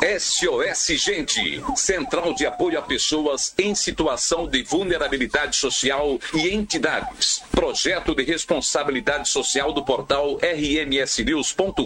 SOS 0.00 0.96
Gente, 0.96 1.62
Central 1.76 2.32
de 2.32 2.46
Apoio 2.46 2.78
a 2.78 2.82
Pessoas 2.82 3.52
em 3.58 3.74
Situação 3.74 4.48
de 4.48 4.62
Vulnerabilidade 4.62 5.56
Social 5.56 6.18
e 6.32 6.48
Entidades. 6.54 7.42
Projeto 7.50 8.14
de 8.14 8.22
Responsabilidade 8.22 9.28
Social 9.28 9.74
do 9.74 9.84
portal 9.84 10.38
rmsnews.com.br. 10.40 11.84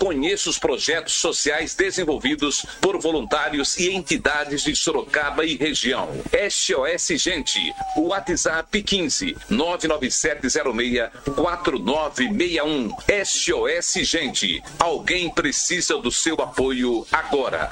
Conheça 0.00 0.50
os 0.50 0.58
projetos 0.58 1.12
sociais 1.14 1.76
desenvolvidos 1.76 2.66
por 2.80 3.00
voluntários 3.00 3.78
e 3.78 3.92
entidades 3.92 4.64
de 4.64 4.74
Sorocaba 4.74 5.46
e 5.46 5.56
região. 5.56 6.08
SOS 6.50 7.16
Gente, 7.22 7.60
WhatsApp 7.96 8.82
15 8.82 9.36
99706 9.48 11.10
4961. 11.36 12.90
SOS 13.24 14.04
Gente, 14.04 14.60
alguém 14.80 15.30
precisa 15.30 15.96
do 15.96 16.10
seu 16.10 16.34
apoio 16.34 16.71
apoio 16.72 17.06
agora. 17.12 17.70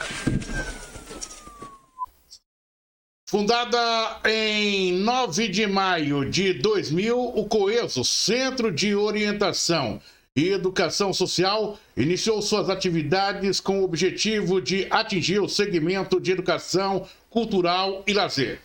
Fundada 3.26 4.20
em 4.26 4.92
9 4.92 5.48
de 5.48 5.66
maio 5.66 6.28
de 6.28 6.52
2000, 6.54 7.18
o 7.18 7.46
COESO, 7.46 8.04
Centro 8.04 8.70
de 8.70 8.94
Orientação 8.94 10.00
e 10.36 10.48
Educação 10.48 11.12
Social, 11.12 11.78
iniciou 11.96 12.42
suas 12.42 12.68
atividades 12.68 13.60
com 13.60 13.80
o 13.80 13.84
objetivo 13.84 14.60
de 14.60 14.86
atingir 14.90 15.40
o 15.40 15.48
segmento 15.48 16.20
de 16.20 16.32
educação 16.32 17.06
cultural 17.30 18.02
e 18.06 18.12
lazer. 18.12 18.60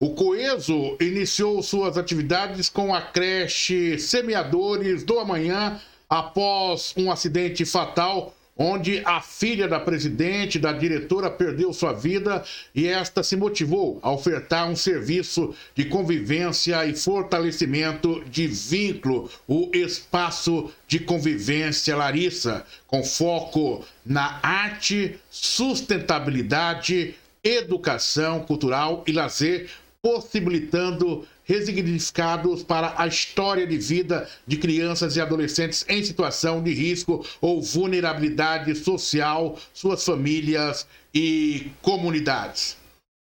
O 0.00 0.14
Coeso 0.14 0.96
iniciou 1.00 1.62
suas 1.62 1.98
atividades 1.98 2.68
com 2.68 2.94
a 2.94 3.02
creche 3.02 3.98
Semeadores 3.98 5.04
do 5.04 5.18
Amanhã 5.18 5.80
após 6.08 6.94
um 6.96 7.10
acidente 7.10 7.64
fatal 7.64 8.34
onde 8.58 9.00
a 9.04 9.20
filha 9.20 9.68
da 9.68 9.78
presidente, 9.78 10.58
da 10.58 10.72
diretora, 10.72 11.30
perdeu 11.30 11.72
sua 11.72 11.92
vida 11.92 12.42
e 12.74 12.88
esta 12.88 13.22
se 13.22 13.36
motivou 13.36 14.00
a 14.02 14.10
ofertar 14.10 14.68
um 14.68 14.74
serviço 14.74 15.54
de 15.76 15.84
convivência 15.84 16.84
e 16.84 16.96
fortalecimento 16.96 18.24
de 18.28 18.48
vínculo, 18.48 19.30
o 19.46 19.70
espaço 19.72 20.70
de 20.88 20.98
convivência 20.98 21.96
Larissa, 21.96 22.66
com 22.88 23.04
foco 23.04 23.84
na 24.04 24.40
arte, 24.42 25.16
sustentabilidade, 25.30 27.14
educação 27.44 28.40
cultural 28.40 29.04
e 29.06 29.12
lazer, 29.12 29.70
possibilitando 30.02 31.24
resignificados 31.48 32.62
para 32.62 32.94
a 32.96 33.06
história 33.06 33.66
de 33.66 33.78
vida 33.78 34.28
de 34.46 34.58
crianças 34.58 35.16
e 35.16 35.20
adolescentes 35.20 35.84
em 35.88 36.04
situação 36.04 36.62
de 36.62 36.74
risco 36.74 37.26
ou 37.40 37.62
vulnerabilidade 37.62 38.74
social, 38.74 39.58
suas 39.72 40.04
famílias 40.04 40.86
e 41.14 41.72
comunidades. 41.80 42.76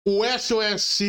O 0.07 0.23
SOS 0.25 1.03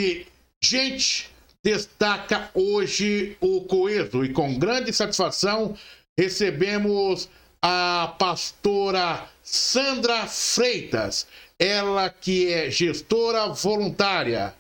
Gente 0.64 1.30
destaca 1.62 2.50
hoje 2.54 3.36
o 3.42 3.62
Coeso 3.66 4.24
e 4.24 4.30
com 4.32 4.58
grande 4.58 4.94
satisfação 4.94 5.76
recebemos 6.18 7.30
a 7.62 8.16
pastora 8.18 9.28
Sandra 9.44 10.26
Freitas, 10.26 11.28
ela 11.60 12.10
que 12.10 12.50
é 12.50 12.72
gestora 12.72 13.48
voluntária 13.50 14.54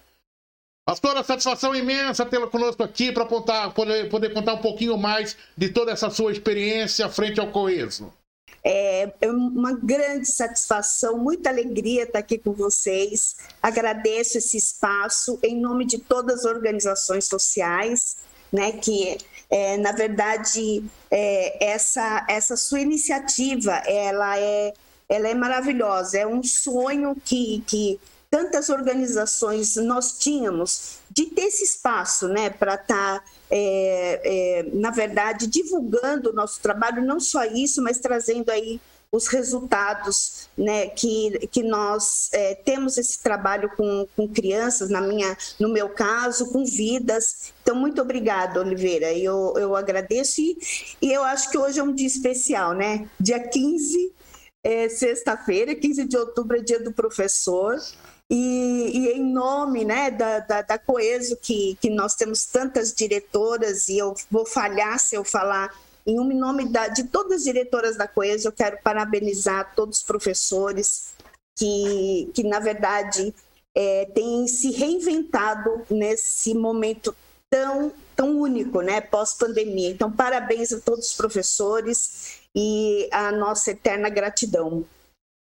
Pastora, 0.85 1.23
satisfação 1.23 1.73
imensa 1.73 2.25
tê-la 2.25 2.47
conosco 2.47 2.83
aqui 2.83 3.11
para 3.11 3.25
poder, 3.25 4.09
poder 4.09 4.33
contar 4.33 4.55
um 4.55 4.61
pouquinho 4.61 4.97
mais 4.97 5.37
de 5.57 5.69
toda 5.69 5.93
essa 5.93 6.09
sua 6.09 6.31
experiência 6.31 7.07
frente 7.07 7.39
ao 7.39 7.51
Coeso. 7.51 8.11
É, 8.65 9.13
é 9.21 9.31
uma 9.31 9.73
grande 9.73 10.25
satisfação, 10.25 11.17
muita 11.17 11.49
alegria 11.49 12.03
estar 12.03 12.19
aqui 12.19 12.37
com 12.37 12.51
vocês. 12.53 13.35
Agradeço 13.61 14.37
esse 14.37 14.57
espaço 14.57 15.39
em 15.41 15.59
nome 15.59 15.85
de 15.85 15.99
todas 15.99 16.39
as 16.39 16.45
organizações 16.45 17.27
sociais, 17.27 18.17
né, 18.51 18.73
que 18.73 19.17
é, 19.49 19.77
na 19.77 19.91
verdade 19.91 20.83
é, 21.09 21.71
essa 21.73 22.25
essa 22.29 22.55
sua 22.55 22.79
iniciativa 22.79 23.71
ela 23.85 24.37
é 24.37 24.73
ela 25.09 25.27
é 25.27 25.33
maravilhosa, 25.33 26.17
é 26.17 26.25
um 26.25 26.41
sonho 26.41 27.15
que, 27.23 27.63
que 27.67 27.99
tantas 28.33 28.69
organizações 28.69 29.75
nós 29.75 30.17
tínhamos 30.17 30.97
de 31.07 31.27
ter 31.27 31.43
esse 31.43 31.63
espaço 31.63 32.27
né, 32.27 32.49
para 32.49 32.73
estar, 32.73 33.19
tá, 33.19 33.25
é, 33.51 34.21
é, 34.23 34.63
na 34.73 34.89
verdade, 34.89 35.45
divulgando 35.45 36.31
o 36.31 36.33
nosso 36.33 36.59
trabalho, 36.59 37.05
não 37.05 37.19
só 37.19 37.45
isso, 37.45 37.79
mas 37.83 37.99
trazendo 37.99 38.49
aí 38.49 38.81
os 39.11 39.27
resultados 39.27 40.49
né, 40.57 40.87
que, 40.87 41.47
que 41.51 41.61
nós 41.61 42.31
é, 42.33 42.55
temos 42.55 42.97
esse 42.97 43.21
trabalho 43.21 43.69
com, 43.77 44.07
com 44.15 44.27
crianças, 44.27 44.89
na 44.89 44.99
minha, 44.99 45.37
no 45.59 45.69
meu 45.69 45.89
caso, 45.89 46.51
com 46.51 46.65
vidas. 46.65 47.53
Então, 47.61 47.75
muito 47.75 48.01
obrigada, 48.01 48.59
Oliveira. 48.59 49.13
Eu, 49.13 49.53
eu 49.57 49.75
agradeço 49.75 50.41
e, 50.41 50.57
e 50.99 51.13
eu 51.13 51.23
acho 51.23 51.51
que 51.51 51.57
hoje 51.59 51.79
é 51.79 51.83
um 51.83 51.93
dia 51.93 52.07
especial, 52.07 52.73
né? 52.73 53.07
Dia 53.19 53.39
15, 53.39 54.11
é, 54.63 54.89
sexta-feira, 54.89 55.75
15 55.75 56.05
de 56.05 56.17
outubro, 56.17 56.57
é 56.57 56.61
dia 56.61 56.79
do 56.79 56.91
professor. 56.91 57.77
E, 58.35 58.89
e, 58.97 59.11
em 59.11 59.23
nome 59.23 59.85
né, 59.85 60.09
da, 60.09 60.39
da, 60.39 60.63
da 60.63 60.79
Coeso, 60.79 61.37
que, 61.37 61.77
que 61.79 61.87
nós 61.87 62.15
temos 62.15 62.47
tantas 62.47 62.91
diretoras, 62.91 63.87
e 63.89 63.99
eu 63.99 64.15
vou 64.31 64.43
falhar 64.43 64.97
se 64.97 65.13
eu 65.15 65.23
falar 65.23 65.71
em 66.03 66.17
nome 66.33 66.67
da, 66.67 66.87
de 66.87 67.03
todas 67.03 67.37
as 67.37 67.43
diretoras 67.43 67.95
da 67.95 68.07
Coeso, 68.07 68.47
eu 68.47 68.51
quero 68.51 68.79
parabenizar 68.83 69.75
todos 69.75 69.99
os 69.99 70.03
professores 70.03 71.13
que, 71.55 72.31
que 72.33 72.41
na 72.43 72.59
verdade, 72.59 73.31
é, 73.75 74.05
têm 74.15 74.47
se 74.47 74.71
reinventado 74.71 75.83
nesse 75.87 76.55
momento 76.55 77.15
tão, 77.51 77.93
tão 78.15 78.39
único, 78.39 78.81
né, 78.81 78.99
pós-pandemia. 78.99 79.91
Então, 79.91 80.11
parabéns 80.11 80.73
a 80.73 80.79
todos 80.79 81.09
os 81.09 81.13
professores 81.13 82.39
e 82.55 83.07
a 83.11 83.31
nossa 83.31 83.69
eterna 83.69 84.09
gratidão. 84.09 84.83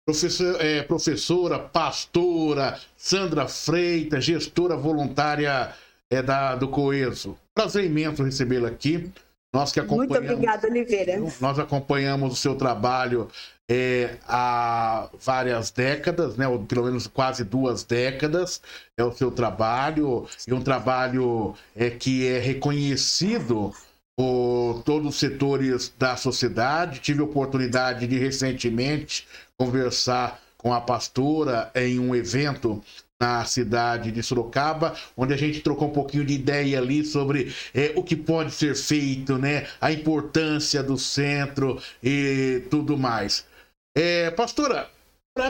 Professor, 0.08 0.56
é, 0.58 0.82
professora, 0.82 1.58
pastora, 1.58 2.80
Sandra 2.96 3.46
Freitas, 3.46 4.24
gestora 4.24 4.74
voluntária 4.74 5.70
é, 6.10 6.22
da, 6.22 6.54
do 6.56 6.66
Coeso. 6.66 7.36
Prazer 7.54 7.84
imenso 7.84 8.22
recebê-la 8.22 8.68
aqui. 8.68 9.12
Nós 9.52 9.70
que 9.70 9.78
acompanhamos. 9.78 10.18
Muito 10.18 10.32
obrigada, 10.32 10.66
Oliveira. 10.66 11.20
Nós 11.42 11.58
acompanhamos 11.58 12.32
o 12.32 12.36
seu 12.36 12.54
trabalho 12.54 13.28
é, 13.70 14.16
há 14.26 15.10
várias 15.20 15.70
décadas, 15.70 16.38
né, 16.38 16.48
ou 16.48 16.60
pelo 16.60 16.86
menos 16.86 17.06
quase 17.06 17.44
duas 17.44 17.84
décadas, 17.84 18.62
é 18.96 19.04
o 19.04 19.12
seu 19.12 19.30
trabalho, 19.30 20.26
e 20.46 20.54
um 20.54 20.62
trabalho 20.62 21.54
é, 21.76 21.90
que 21.90 22.26
é 22.26 22.38
reconhecido 22.38 23.74
por 24.16 24.82
todos 24.86 25.10
os 25.10 25.20
setores 25.20 25.92
da 25.98 26.16
sociedade. 26.16 26.98
Tive 26.98 27.20
oportunidade 27.20 28.06
de 28.06 28.18
recentemente 28.18 29.28
conversar 29.58 30.40
com 30.56 30.72
a 30.72 30.80
pastora 30.80 31.70
em 31.74 31.98
um 31.98 32.14
evento 32.14 32.82
na 33.20 33.44
cidade 33.44 34.12
de 34.12 34.22
Sorocaba, 34.22 34.94
onde 35.16 35.34
a 35.34 35.36
gente 35.36 35.60
trocou 35.60 35.88
um 35.88 35.92
pouquinho 35.92 36.24
de 36.24 36.34
ideia 36.34 36.78
ali 36.78 37.04
sobre 37.04 37.52
é, 37.74 37.92
o 37.96 38.02
que 38.02 38.14
pode 38.14 38.52
ser 38.52 38.76
feito, 38.76 39.36
né? 39.36 39.66
A 39.80 39.92
importância 39.92 40.82
do 40.82 40.96
centro 40.96 41.82
e 42.02 42.62
tudo 42.70 42.96
mais. 42.96 43.44
É, 43.96 44.30
pastora, 44.30 44.88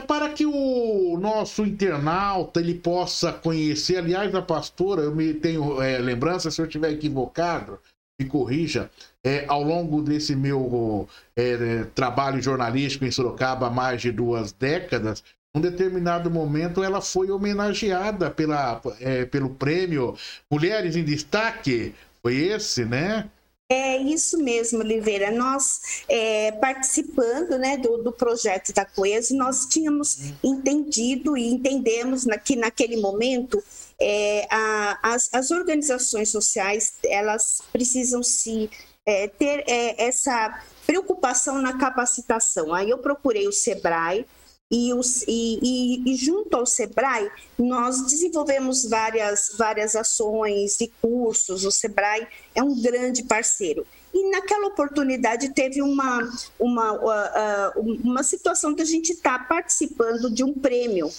para 0.06 0.30
que 0.30 0.46
o 0.46 1.19
nosso 1.19 1.62
internauta 1.64 2.60
ele 2.60 2.75
possa 2.75 3.32
conhecer, 3.32 3.98
aliás, 3.98 4.34
a 4.34 4.42
pastora, 4.42 5.02
eu 5.02 5.14
me 5.14 5.34
tenho 5.34 5.80
é, 5.82 5.98
lembrança, 5.98 6.50
se 6.50 6.60
eu 6.60 6.66
estiver 6.66 6.92
equivocado, 6.92 7.78
me 8.20 8.26
corrija, 8.26 8.90
é, 9.25 9.45
ao 9.49 9.62
longo 9.62 10.03
desse 10.03 10.34
meu 10.34 11.09
é, 11.37 11.84
trabalho 11.95 12.41
jornalístico 12.41 13.05
em 13.05 13.11
Sorocaba 13.11 13.67
há 13.67 13.71
mais 13.71 14.01
de 14.01 14.12
duas 14.12 14.53
décadas, 14.53 15.23
um 15.55 15.61
determinado 15.61 16.31
momento 16.31 16.82
ela 16.82 17.00
foi 17.00 17.31
homenageada 17.31 18.31
pela, 18.31 18.81
é, 19.00 19.25
pelo 19.25 19.50
prêmio 19.50 20.17
Mulheres 20.50 20.94
em 20.94 21.05
Destaque. 21.05 21.94
Foi 22.23 22.37
esse, 22.37 22.85
né? 22.85 23.29
É 23.70 23.99
isso 23.99 24.38
mesmo, 24.38 24.79
Oliveira. 24.79 25.31
Nós, 25.31 26.03
é, 26.09 26.53
participando 26.53 27.59
né, 27.59 27.76
do, 27.76 27.99
do, 27.99 28.11
projeto 28.11 28.73
da 28.73 28.85
Coesa, 28.85 29.35
nós 29.35 29.67
tínhamos 29.67 30.32
entendido 30.43 31.37
e 31.37 31.49
entendemos 31.49 32.25
na, 32.25 32.38
que 32.38 32.56
naquele 32.56 32.97
momento 32.97 33.62
é, 34.00 34.47
a, 34.50 35.12
as, 35.14 35.29
as, 35.35 35.50
organizações 35.50 36.31
sociais 36.31 36.94
elas 37.05 37.61
precisam 37.71 38.23
se 38.23 38.71
é, 39.08 39.26
ter 39.26 39.64
é, 39.66 40.06
essa 40.06 40.62
preocupação 40.87 41.62
na 41.62 41.78
capacitação. 41.78 42.75
Aí 42.75 42.90
eu 42.90 42.99
procurei 42.99 43.49
o 43.49 43.52
Sebrae 43.52 44.26
e, 44.70 44.93
os, 44.93 45.22
e, 45.22 45.58
e, 45.62 46.12
e, 46.12 46.14
junto 46.14 46.55
ao 46.55 46.66
Sebrae 46.66 47.31
nós 47.58 48.02
desenvolvemos 48.02 48.84
várias, 48.84 49.55
várias 49.56 49.96
ações 49.96 50.78
e 50.82 50.93
cursos. 51.00 51.64
O 51.64 51.70
Sebrae 51.70 52.28
é 52.55 52.62
um 52.62 52.82
grande 52.82 53.22
parceiro. 53.22 53.87
E 54.12 54.31
naquela 54.31 54.66
oportunidade 54.66 55.54
teve 55.54 55.81
uma, 55.81 56.31
uma, 56.58 57.72
uma 58.04 58.22
situação 58.22 58.75
que 58.75 58.82
a 58.82 58.87
gente 58.87 59.12
está 59.12 59.38
participando 59.38 60.31
de 60.31 60.44
um 60.44 60.52
prêmio. 60.52 61.11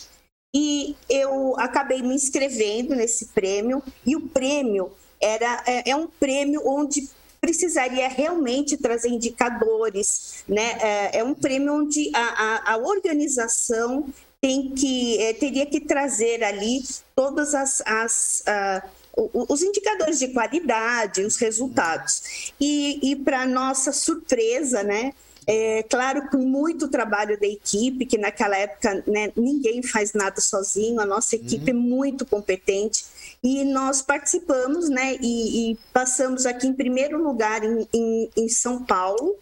E 0.53 0.95
eu 1.09 1.59
acabei 1.59 2.03
me 2.03 2.13
inscrevendo 2.13 2.95
nesse 2.95 3.27
prêmio, 3.27 3.83
e 4.05 4.15
o 4.15 4.27
prêmio 4.29 4.91
era, 5.21 5.63
é, 5.65 5.91
é 5.91 5.95
um 5.95 6.07
prêmio 6.07 6.61
onde 6.65 7.07
precisaria 7.39 8.07
realmente 8.07 8.77
trazer 8.77 9.09
indicadores, 9.09 10.43
né? 10.47 10.77
É, 10.81 11.19
é 11.19 11.23
um 11.23 11.33
prêmio 11.33 11.73
onde 11.73 12.11
a, 12.13 12.19
a, 12.21 12.73
a 12.73 12.77
organização 12.77 14.05
tem 14.41 14.69
que 14.69 15.21
é, 15.21 15.33
teria 15.33 15.65
que 15.65 15.81
trazer 15.81 16.43
ali 16.43 16.81
todas 17.15 17.53
as, 17.53 17.81
as 17.85 18.43
uh, 18.47 18.89
os 19.33 19.61
indicadores 19.61 20.19
de 20.19 20.29
qualidade, 20.29 21.23
os 21.23 21.35
resultados. 21.37 22.53
E, 22.59 23.11
e 23.11 23.15
para 23.15 23.45
nossa 23.45 23.91
surpresa, 23.91 24.83
né? 24.83 25.13
É, 25.45 25.83
claro, 25.83 26.29
com 26.29 26.37
muito 26.37 26.87
trabalho 26.87 27.39
da 27.39 27.47
equipe, 27.47 28.05
que 28.05 28.19
naquela 28.19 28.55
época 28.55 29.03
né, 29.07 29.31
ninguém 29.35 29.81
faz 29.81 30.13
nada 30.13 30.39
sozinho, 30.39 30.99
a 30.99 31.05
nossa 31.05 31.35
equipe 31.35 31.71
uhum. 31.71 31.77
é 31.77 31.81
muito 31.81 32.23
competente. 32.23 33.03
E 33.43 33.63
nós 33.63 34.01
participamos, 34.01 34.89
né, 34.89 35.17
e, 35.21 35.71
e 35.71 35.77
passamos 35.93 36.45
aqui 36.45 36.67
em 36.67 36.73
primeiro 36.73 37.21
lugar 37.21 37.63
em, 37.63 37.87
em, 37.93 38.29
em 38.35 38.49
São 38.49 38.83
Paulo, 38.83 39.35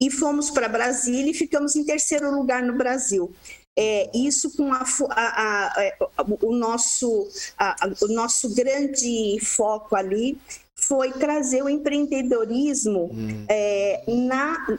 e 0.00 0.10
fomos 0.10 0.50
para 0.50 0.68
Brasília 0.68 1.30
e 1.30 1.34
ficamos 1.34 1.76
em 1.76 1.84
terceiro 1.84 2.34
lugar 2.34 2.62
no 2.62 2.76
Brasil. 2.76 3.32
É, 3.78 4.10
isso 4.14 4.54
com 4.54 4.72
a, 4.72 4.84
a, 5.10 5.66
a, 6.18 6.24
o, 6.42 6.54
nosso, 6.54 7.28
o 8.02 8.08
nosso 8.08 8.54
grande 8.54 9.38
foco 9.40 9.96
ali 9.96 10.38
foi 10.74 11.12
trazer 11.12 11.62
o 11.62 11.68
empreendedorismo 11.68 13.10
hum. 13.12 13.46
é, 13.48 14.02
na, 14.08 14.78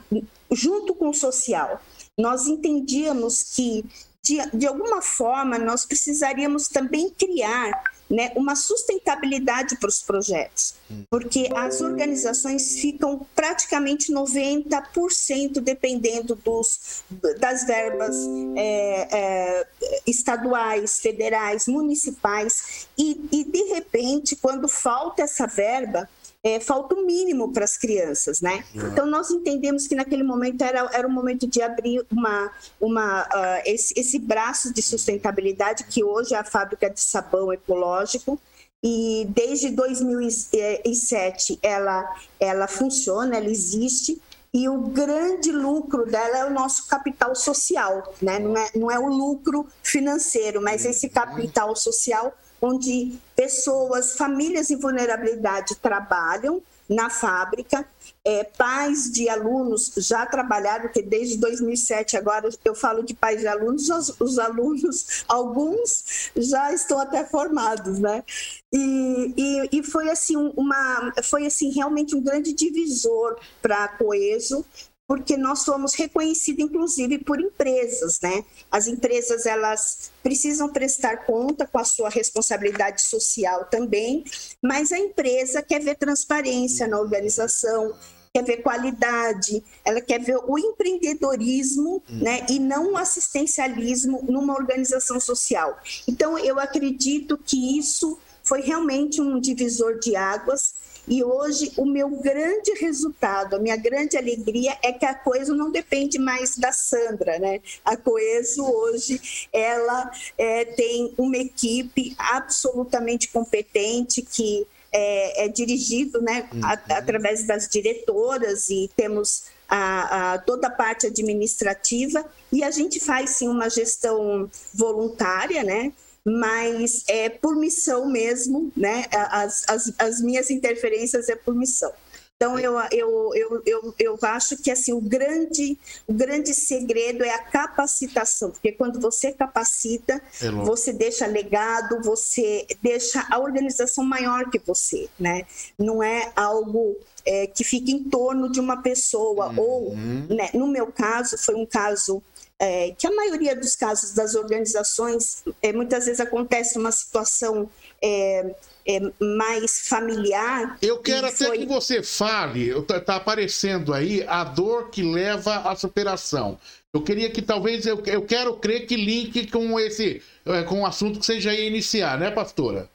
junto 0.52 0.94
com 0.94 1.08
o 1.08 1.14
social. 1.14 1.80
Nós 2.18 2.46
entendíamos 2.46 3.42
que, 3.42 3.84
de, 4.22 4.38
de 4.52 4.66
alguma 4.66 5.02
forma, 5.02 5.58
nós 5.58 5.84
precisaríamos 5.84 6.68
também 6.68 7.10
criar 7.10 7.72
né, 8.08 8.32
uma 8.36 8.54
sustentabilidade 8.54 9.76
para 9.76 9.88
os 9.88 10.02
projetos, 10.02 10.74
porque 11.08 11.48
as 11.54 11.80
organizações 11.80 12.80
ficam 12.80 13.26
praticamente 13.34 14.12
90% 14.12 15.60
dependendo 15.60 16.34
dos, 16.34 17.02
das 17.38 17.64
verbas 17.66 18.16
é, 18.56 19.08
é, 19.10 19.66
estaduais, 20.06 21.00
federais, 21.00 21.66
municipais, 21.66 22.86
e, 22.96 23.20
e 23.32 23.44
de 23.44 23.62
repente, 23.74 24.36
quando 24.36 24.68
falta 24.68 25.22
essa 25.22 25.46
verba, 25.46 26.08
é, 26.44 26.60
falta 26.60 26.94
o 26.94 27.06
mínimo 27.06 27.50
para 27.50 27.64
as 27.64 27.78
crianças, 27.78 28.42
né? 28.42 28.62
Uhum. 28.74 28.88
Então 28.88 29.06
nós 29.06 29.30
entendemos 29.30 29.86
que 29.86 29.94
naquele 29.94 30.22
momento 30.22 30.62
era, 30.62 30.90
era 30.92 31.08
o 31.08 31.10
momento 31.10 31.46
de 31.46 31.62
abrir 31.62 32.04
uma, 32.12 32.52
uma 32.78 33.22
uh, 33.22 33.62
esse, 33.64 33.98
esse 33.98 34.18
braço 34.18 34.72
de 34.72 34.82
sustentabilidade 34.82 35.84
que 35.84 36.04
hoje 36.04 36.34
é 36.34 36.38
a 36.38 36.44
fábrica 36.44 36.90
de 36.90 37.00
sabão 37.00 37.50
ecológico 37.50 38.38
e 38.82 39.26
desde 39.30 39.70
2007 39.70 41.58
ela 41.62 42.14
ela 42.38 42.68
funciona, 42.68 43.38
ela 43.38 43.48
existe 43.48 44.20
e 44.52 44.68
o 44.68 44.82
grande 44.82 45.50
lucro 45.50 46.04
dela 46.04 46.38
é 46.38 46.44
o 46.44 46.50
nosso 46.50 46.86
capital 46.88 47.34
social, 47.34 48.14
né? 48.20 48.38
Não 48.38 48.56
é, 48.56 48.70
não 48.74 48.90
é 48.90 48.98
o 48.98 49.08
lucro 49.08 49.66
financeiro, 49.82 50.60
mas 50.60 50.84
esse 50.84 51.08
capital 51.08 51.74
social 51.74 52.34
onde 52.60 53.18
pessoas, 53.36 54.16
famílias 54.16 54.70
em 54.70 54.76
vulnerabilidade 54.76 55.76
trabalham 55.76 56.62
na 56.88 57.10
fábrica. 57.10 57.86
É, 58.26 58.42
pais 58.44 59.10
de 59.10 59.28
alunos 59.28 59.92
já 59.98 60.24
trabalharam, 60.24 60.84
porque 60.84 61.02
desde 61.02 61.36
2007 61.36 62.16
agora 62.16 62.48
eu 62.64 62.74
falo 62.74 63.02
de 63.02 63.12
pais 63.12 63.40
de 63.40 63.46
alunos, 63.46 63.90
os, 63.90 64.20
os 64.20 64.38
alunos, 64.38 65.24
alguns 65.28 66.30
já 66.36 66.72
estão 66.72 66.98
até 66.98 67.24
formados, 67.24 67.98
né? 67.98 68.24
E, 68.72 69.34
e, 69.36 69.78
e, 69.78 69.82
foi 69.82 70.10
assim 70.10 70.36
uma, 70.56 71.12
foi 71.22 71.46
assim 71.46 71.70
realmente 71.70 72.16
um 72.16 72.22
grande 72.22 72.52
divisor 72.54 73.38
para 73.60 73.84
a 73.84 73.88
Coeso 73.88 74.64
porque 75.06 75.36
nós 75.36 75.64
fomos 75.64 75.94
reconhecidos 75.94 76.64
inclusive 76.64 77.18
por 77.18 77.40
empresas, 77.40 78.20
né? 78.20 78.44
As 78.70 78.86
empresas 78.86 79.44
elas 79.46 80.10
precisam 80.22 80.68
prestar 80.68 81.26
conta 81.26 81.66
com 81.66 81.78
a 81.78 81.84
sua 81.84 82.08
responsabilidade 82.08 83.02
social 83.02 83.66
também, 83.66 84.24
mas 84.62 84.92
a 84.92 84.98
empresa 84.98 85.62
quer 85.62 85.80
ver 85.80 85.96
transparência 85.96 86.88
na 86.88 86.98
organização, 86.98 87.94
quer 88.32 88.44
ver 88.44 88.62
qualidade, 88.62 89.62
ela 89.84 90.00
quer 90.00 90.20
ver 90.20 90.38
o 90.46 90.58
empreendedorismo, 90.58 92.02
né, 92.08 92.44
e 92.50 92.58
não 92.58 92.92
o 92.92 92.96
assistencialismo 92.96 94.24
numa 94.24 94.54
organização 94.54 95.20
social. 95.20 95.78
Então 96.08 96.38
eu 96.38 96.58
acredito 96.58 97.38
que 97.38 97.78
isso 97.78 98.18
foi 98.42 98.60
realmente 98.60 99.20
um 99.20 99.38
divisor 99.38 99.98
de 99.98 100.16
águas 100.16 100.74
e 101.06 101.22
hoje 101.22 101.72
o 101.76 101.84
meu 101.84 102.08
grande 102.10 102.72
resultado, 102.80 103.56
a 103.56 103.58
minha 103.58 103.76
grande 103.76 104.16
alegria 104.16 104.76
é 104.82 104.92
que 104.92 105.04
a 105.04 105.14
Coeso 105.14 105.54
não 105.54 105.70
depende 105.70 106.18
mais 106.18 106.56
da 106.56 106.72
Sandra, 106.72 107.38
né? 107.38 107.60
A 107.84 107.96
Coeso 107.96 108.64
hoje 108.64 109.48
ela 109.52 110.10
é, 110.38 110.64
tem 110.64 111.14
uma 111.18 111.36
equipe 111.36 112.14
absolutamente 112.18 113.28
competente 113.28 114.22
que 114.22 114.66
é, 114.92 115.46
é 115.46 115.48
dirigido, 115.48 116.22
né, 116.22 116.48
uhum. 116.52 116.60
a, 116.64 116.72
através 116.96 117.44
das 117.44 117.68
diretoras 117.68 118.70
e 118.70 118.88
temos 118.96 119.46
a, 119.68 120.34
a, 120.34 120.38
toda 120.38 120.68
a 120.68 120.70
parte 120.70 121.08
administrativa 121.08 122.24
e 122.52 122.62
a 122.62 122.70
gente 122.70 123.00
faz 123.00 123.30
sim 123.30 123.48
uma 123.48 123.68
gestão 123.68 124.48
voluntária, 124.72 125.64
né? 125.64 125.92
Mas 126.24 127.04
é 127.06 127.28
por 127.28 127.56
missão 127.56 128.06
mesmo, 128.06 128.72
né? 128.76 129.04
As, 129.12 129.64
as, 129.68 129.92
as 129.98 130.20
minhas 130.20 130.50
interferências 130.50 131.28
é 131.28 131.36
por 131.36 131.54
missão. 131.54 131.92
Então, 132.36 132.58
eu, 132.58 132.74
eu, 132.90 133.30
eu, 133.34 133.62
eu, 133.64 133.94
eu 133.98 134.18
acho 134.22 134.56
que 134.56 134.70
assim, 134.70 134.92
o, 134.92 135.00
grande, 135.00 135.78
o 136.06 136.12
grande 136.12 136.52
segredo 136.52 137.22
é 137.22 137.30
a 137.30 137.38
capacitação, 137.38 138.50
porque 138.50 138.72
quando 138.72 139.00
você 139.00 139.32
capacita, 139.32 140.20
é 140.42 140.50
você 140.50 140.92
deixa 140.92 141.26
legado, 141.26 142.02
você 142.02 142.66
deixa 142.82 143.24
a 143.30 143.38
organização 143.38 144.04
maior 144.04 144.50
que 144.50 144.58
você, 144.58 145.08
né? 145.18 145.46
Não 145.78 146.02
é 146.02 146.32
algo 146.34 146.96
é, 147.24 147.46
que 147.46 147.62
fica 147.62 147.90
em 147.90 148.02
torno 148.04 148.50
de 148.50 148.58
uma 148.58 148.82
pessoa, 148.82 149.50
uhum. 149.50 149.58
ou, 149.58 149.96
né, 149.96 150.50
no 150.52 150.66
meu 150.66 150.88
caso, 150.88 151.38
foi 151.38 151.54
um 151.54 151.64
caso 151.64 152.22
é, 152.58 152.94
que 152.96 153.06
a 153.06 153.12
maioria 153.12 153.56
dos 153.56 153.74
casos 153.74 154.12
das 154.12 154.34
organizações, 154.34 155.42
é, 155.62 155.72
muitas 155.72 156.06
vezes 156.06 156.20
acontece 156.20 156.78
uma 156.78 156.92
situação 156.92 157.68
é, 158.02 158.54
é 158.86 159.00
mais 159.20 159.88
familiar. 159.88 160.78
Eu 160.80 160.98
quero 160.98 161.26
até 161.26 161.46
foi... 161.46 161.58
que 161.58 161.66
você 161.66 162.02
fale, 162.02 162.70
está 162.70 163.00
tá 163.00 163.16
aparecendo 163.16 163.92
aí 163.92 164.24
a 164.26 164.44
dor 164.44 164.90
que 164.90 165.02
leva 165.02 165.56
à 165.56 165.74
superação. 165.74 166.58
Eu 166.92 167.02
queria 167.02 167.28
que 167.28 167.42
talvez, 167.42 167.86
eu, 167.86 168.00
eu 168.06 168.22
quero 168.22 168.54
crer 168.56 168.86
que 168.86 168.96
link 168.96 169.50
com 169.50 169.80
esse, 169.80 170.22
é, 170.46 170.62
com 170.62 170.82
o 170.82 170.86
assunto 170.86 171.18
que 171.18 171.26
você 171.26 171.40
já 171.40 171.52
ia 171.52 171.66
iniciar, 171.66 172.18
né, 172.18 172.30
pastora? 172.30 172.88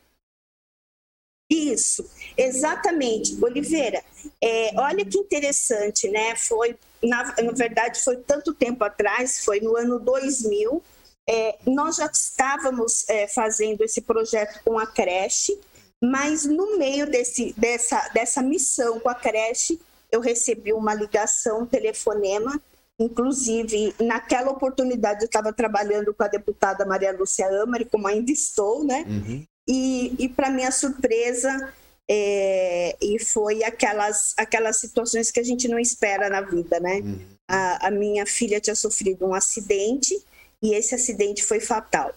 Isso, 1.49 2.07
exatamente. 2.37 3.35
Oliveira, 3.43 4.03
é, 4.41 4.71
olha 4.75 5.03
que 5.03 5.17
interessante, 5.17 6.07
né? 6.07 6.35
Foi, 6.35 6.77
na, 7.01 7.23
na, 7.41 7.51
verdade, 7.51 7.99
foi 8.01 8.17
tanto 8.17 8.53
tempo 8.53 8.83
atrás, 8.83 9.43
foi 9.43 9.59
no 9.59 9.75
ano 9.75 9.99
2000. 9.99 10.81
É, 11.27 11.57
nós 11.65 11.95
já 11.95 12.05
estávamos 12.05 13.07
é, 13.09 13.27
fazendo 13.27 13.83
esse 13.83 14.01
projeto 14.01 14.61
com 14.63 14.77
a 14.77 14.85
creche, 14.85 15.59
mas 16.01 16.45
no 16.45 16.77
meio 16.77 17.09
desse, 17.09 17.53
dessa, 17.57 18.09
dessa 18.13 18.43
missão 18.43 18.99
com 18.99 19.09
a 19.09 19.15
creche, 19.15 19.79
eu 20.11 20.21
recebi 20.21 20.71
uma 20.71 20.93
ligação, 20.93 21.61
um 21.61 21.65
telefonema. 21.65 22.61
Inclusive, 22.99 23.95
naquela 23.99 24.51
oportunidade, 24.51 25.21
eu 25.21 25.25
estava 25.25 25.53
trabalhando 25.53 26.13
com 26.13 26.23
a 26.23 26.27
deputada 26.27 26.85
Maria 26.85 27.11
Lúcia 27.11 27.47
Amari, 27.61 27.85
como 27.85 28.07
ainda 28.07 28.31
estou, 28.31 28.83
né? 28.83 29.05
Uhum. 29.07 29.45
E, 29.69 30.15
e 30.17 30.27
para 30.27 30.49
minha 30.49 30.71
surpresa, 30.71 31.71
é, 32.09 32.97
e 32.99 33.19
foi 33.23 33.63
aquelas, 33.63 34.33
aquelas 34.35 34.77
situações 34.77 35.29
que 35.29 35.39
a 35.39 35.43
gente 35.43 35.67
não 35.67 35.77
espera 35.77 36.27
na 36.27 36.41
vida, 36.41 36.79
né? 36.79 37.01
Uhum. 37.01 37.19
A, 37.47 37.87
a, 37.87 37.91
minha 37.91 38.25
filha 38.25 38.59
tinha 38.59 38.75
sofrido 38.75 39.27
um 39.27 39.33
acidente 39.33 40.19
e 40.59 40.73
esse 40.73 40.95
acidente 40.95 41.43
foi 41.43 41.59
fatal. 41.59 42.11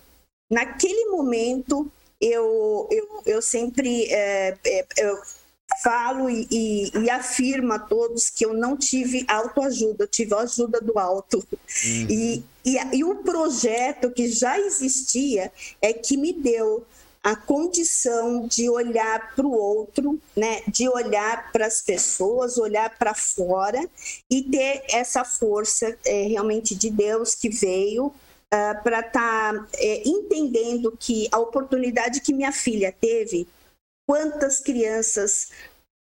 Naquele 0.50 1.10
momento, 1.10 1.92
eu, 2.18 2.88
eu, 2.90 3.22
eu 3.26 3.42
sempre 3.42 4.06
é, 4.06 4.56
é, 4.64 4.86
eu 4.96 5.18
falo 5.82 6.30
e, 6.30 6.46
e, 6.50 6.90
e, 6.98 7.10
afirmo 7.10 7.72
a 7.74 7.78
todos 7.78 8.30
que 8.30 8.46
eu 8.46 8.54
não 8.54 8.76
tive 8.76 9.24
autoajuda, 9.28 10.04
eu 10.04 10.08
tive 10.08 10.34
a 10.34 10.38
ajuda 10.38 10.80
do 10.80 10.98
alto. 10.98 11.36
Uhum. 11.38 12.06
E, 12.08 12.44
e, 12.64 12.96
e 12.96 13.04
o 13.04 13.16
projeto 13.16 14.10
que 14.10 14.28
já 14.28 14.58
existia 14.58 15.52
é 15.82 15.92
que 15.92 16.16
me 16.16 16.32
deu 16.32 16.86
a 17.22 17.36
condição 17.36 18.48
de 18.48 18.68
olhar 18.68 19.34
para 19.34 19.46
o 19.46 19.52
outro, 19.52 20.20
né, 20.36 20.60
de 20.66 20.88
olhar 20.88 21.52
para 21.52 21.66
as 21.66 21.80
pessoas, 21.80 22.58
olhar 22.58 22.98
para 22.98 23.14
fora 23.14 23.88
e 24.28 24.42
ter 24.42 24.82
essa 24.90 25.24
força 25.24 25.96
é, 26.04 26.22
realmente 26.22 26.74
de 26.74 26.90
Deus 26.90 27.34
que 27.34 27.48
veio 27.48 28.06
uh, 28.06 28.82
para 28.82 29.00
estar 29.00 29.54
tá, 29.54 29.68
é, 29.74 30.02
entendendo 30.06 30.96
que 30.98 31.28
a 31.30 31.38
oportunidade 31.38 32.20
que 32.20 32.34
minha 32.34 32.50
filha 32.50 32.92
teve, 33.00 33.46
quantas 34.04 34.58
crianças 34.58 35.50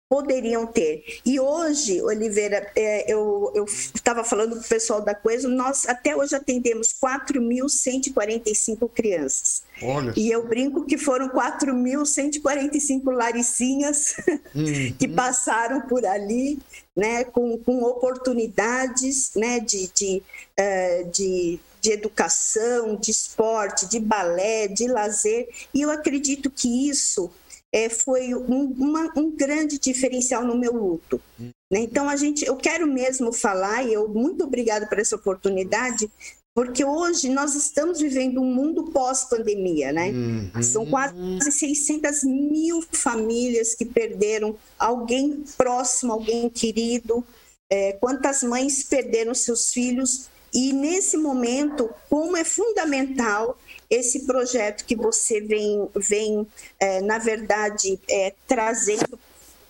poderiam 0.08 0.66
ter. 0.66 1.04
E 1.24 1.38
hoje, 1.38 2.00
Oliveira, 2.00 2.70
é, 2.74 3.12
eu 3.12 3.52
estava 3.94 4.24
falando 4.24 4.56
com 4.56 4.62
o 4.62 4.68
pessoal 4.68 5.02
da 5.02 5.14
Coeso, 5.14 5.48
nós 5.48 5.86
até 5.86 6.16
hoje 6.16 6.34
atendemos 6.34 6.94
4.145 6.94 8.90
crianças. 8.90 9.62
Olha. 9.82 10.14
E 10.16 10.30
eu 10.30 10.46
brinco 10.46 10.86
que 10.86 10.96
foram 10.96 11.28
4.145 11.28 13.12
laricinhas 13.12 14.16
uhum. 14.54 14.94
que 14.98 15.06
passaram 15.06 15.82
por 15.82 16.06
ali, 16.06 16.58
né, 16.96 17.24
com, 17.24 17.58
com 17.58 17.82
oportunidades 17.82 19.32
né, 19.36 19.60
de, 19.60 19.88
de, 19.88 20.22
uh, 20.58 21.10
de, 21.10 21.60
de 21.82 21.92
educação, 21.92 22.96
de 22.96 23.10
esporte, 23.10 23.86
de 23.86 24.00
balé, 24.00 24.68
de 24.68 24.88
lazer. 24.88 25.48
E 25.74 25.82
eu 25.82 25.90
acredito 25.90 26.50
que 26.50 26.88
isso 26.88 27.30
é, 27.72 27.88
foi 27.88 28.34
um, 28.34 28.72
uma, 28.78 29.12
um 29.16 29.30
grande 29.30 29.78
diferencial 29.78 30.44
no 30.44 30.56
meu 30.56 30.72
luto. 30.72 31.20
Né? 31.38 31.80
Então 31.80 32.08
a 32.08 32.16
gente, 32.16 32.44
eu 32.44 32.56
quero 32.56 32.86
mesmo 32.86 33.32
falar 33.32 33.82
e 33.82 33.92
eu 33.92 34.08
muito 34.08 34.44
obrigada 34.44 34.86
por 34.86 34.98
essa 34.98 35.16
oportunidade, 35.16 36.10
porque 36.54 36.84
hoje 36.84 37.28
nós 37.28 37.54
estamos 37.54 38.00
vivendo 38.00 38.40
um 38.40 38.52
mundo 38.52 38.90
pós-pandemia, 38.90 39.92
né? 39.92 40.10
Uhum. 40.10 40.62
São 40.62 40.86
quase 40.86 41.14
600 41.52 42.24
mil 42.24 42.82
famílias 42.90 43.76
que 43.76 43.84
perderam 43.84 44.56
alguém 44.76 45.44
próximo, 45.56 46.12
alguém 46.12 46.48
querido. 46.48 47.24
É, 47.70 47.92
quantas 47.92 48.42
mães 48.42 48.82
perderam 48.82 49.34
seus 49.34 49.70
filhos 49.70 50.28
e 50.52 50.72
nesse 50.72 51.16
momento, 51.16 51.90
como 52.08 52.36
é 52.36 52.44
fundamental 52.44 53.58
esse 53.90 54.26
projeto 54.26 54.84
que 54.84 54.94
você 54.94 55.40
vem, 55.40 55.88
vem 55.96 56.46
é, 56.78 57.00
na 57.00 57.18
verdade, 57.18 57.98
é, 58.08 58.34
trazendo, 58.46 59.18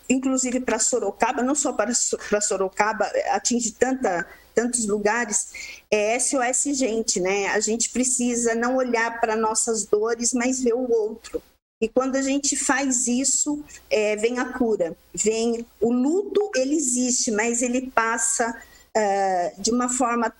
inclusive 0.09 0.59
para 0.59 0.79
Sorocaba, 0.79 1.41
não 1.41 1.55
só 1.55 1.73
para, 1.73 1.91
para 2.29 2.41
Sorocaba, 2.41 3.05
atinge 3.31 3.71
tanta, 3.71 4.27
tantos 4.53 4.85
lugares, 4.85 5.81
é 5.89 6.19
SOS 6.19 6.77
Gente, 6.77 7.19
né? 7.19 7.47
A 7.47 7.59
gente 7.59 7.89
precisa 7.89 8.53
não 8.55 8.75
olhar 8.75 9.19
para 9.21 9.35
nossas 9.35 9.85
dores, 9.85 10.33
mas 10.33 10.61
ver 10.61 10.73
o 10.73 10.91
outro. 10.91 11.41
E 11.81 11.87
quando 11.87 12.17
a 12.17 12.21
gente 12.21 12.57
faz 12.57 13.07
isso, 13.07 13.63
é, 13.89 14.17
vem 14.17 14.37
a 14.37 14.51
cura, 14.51 14.97
vem 15.13 15.65
o 15.79 15.93
luto, 15.93 16.51
ele 16.55 16.75
existe, 16.75 17.31
mas 17.31 17.61
ele 17.61 17.89
passa 17.89 18.61
uh, 18.97 19.61
de 19.61 19.71
uma 19.71 19.87
forma 19.87 20.33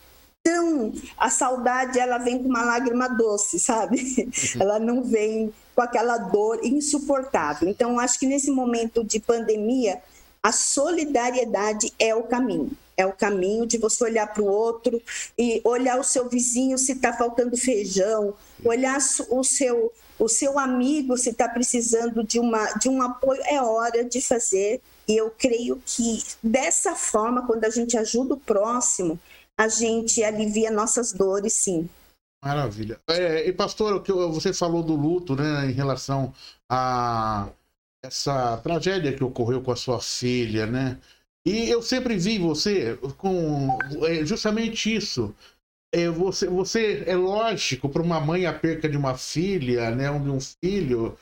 tão 0.44 0.94
a 1.18 1.30
saudade 1.30 2.00
ela 2.00 2.18
vem 2.18 2.42
com 2.42 2.50
uma 2.50 2.64
lágrima 2.64 3.08
doce, 3.08 3.60
sabe? 3.60 4.00
Uhum. 4.18 4.62
Ela 4.62 4.80
não 4.80 5.04
vem 5.04 5.54
com 5.76 5.82
aquela 5.82 6.18
dor 6.18 6.60
insuportável. 6.64 7.68
Então 7.70 8.00
acho 8.00 8.20
que 8.20 8.26
nesse 8.26 8.52
momento 8.52 9.04
de 9.04 9.20
pandemia 9.20 10.02
a 10.42 10.52
solidariedade 10.52 11.94
é 12.00 12.16
o 12.16 12.24
caminho. 12.24 12.72
É 12.96 13.06
o 13.06 13.14
caminho 13.14 13.66
de 13.66 13.78
você 13.78 14.04
olhar 14.04 14.28
para 14.28 14.44
o 14.44 14.48
outro 14.48 15.02
e 15.38 15.62
olhar 15.64 15.98
o 15.98 16.04
seu 16.04 16.28
vizinho 16.28 16.78
se 16.78 16.92
está 16.92 17.14
faltando 17.14 17.56
feijão, 17.56 18.34
olhar 18.64 18.98
o 19.30 19.42
seu, 19.42 19.94
o 20.20 20.28
seu 20.28 20.60
amigo 20.60 21.18
se 21.18 21.30
está 21.30 21.48
precisando 21.48 22.26
de, 22.26 22.40
uma, 22.40 22.74
de 22.74 22.90
um 22.90 23.02
apoio. 23.02 23.42
É 23.46 23.62
hora 23.62 24.04
de 24.04 24.20
fazer. 24.22 24.82
E 25.08 25.16
eu 25.16 25.32
creio 25.32 25.82
que 25.86 26.24
dessa 26.44 26.94
forma, 26.94 27.48
quando 27.48 27.64
a 27.64 27.70
gente 27.70 27.98
ajuda 27.98 28.34
o 28.34 28.40
próximo, 28.40 29.18
a 29.60 29.68
gente 29.68 30.24
alivia 30.24 30.72
nossas 30.72 31.12
dores, 31.12 31.52
sim. 31.52 31.90
Maravilha. 32.42 32.98
É, 33.10 33.46
e 33.46 33.52
pastor, 33.52 33.96
o 33.96 34.02
que 34.02 34.14
você 34.14 34.54
falou 34.54 34.82
do 34.82 34.96
luto, 34.96 35.36
né, 35.36 35.66
em 35.70 35.74
relação 35.74 36.34
a 36.72 37.50
essa 38.02 38.56
tragédia 38.64 39.14
que 39.14 39.22
ocorreu 39.22 39.62
com 39.62 39.74
a 39.74 39.76
sua 39.76 40.00
filha, 40.00 40.66
né? 40.66 40.98
E 41.46 41.70
eu 41.70 41.82
sempre 41.82 42.16
vi 42.16 42.40
você 42.40 42.98
com 43.18 43.78
é, 44.08 44.24
justamente 44.24 44.96
isso. 44.96 45.36
É, 45.94 46.08
você, 46.08 46.48
você 46.48 47.04
é 47.06 47.18
lógico 47.18 47.90
para 47.90 48.02
uma 48.02 48.22
mãe 48.22 48.46
a 48.46 48.54
perca 48.54 48.88
de 48.88 48.96
uma 48.96 49.18
filha, 49.18 49.92
né, 49.92 50.08
de 50.08 50.30
um 50.30 50.40
filho, 50.40 51.18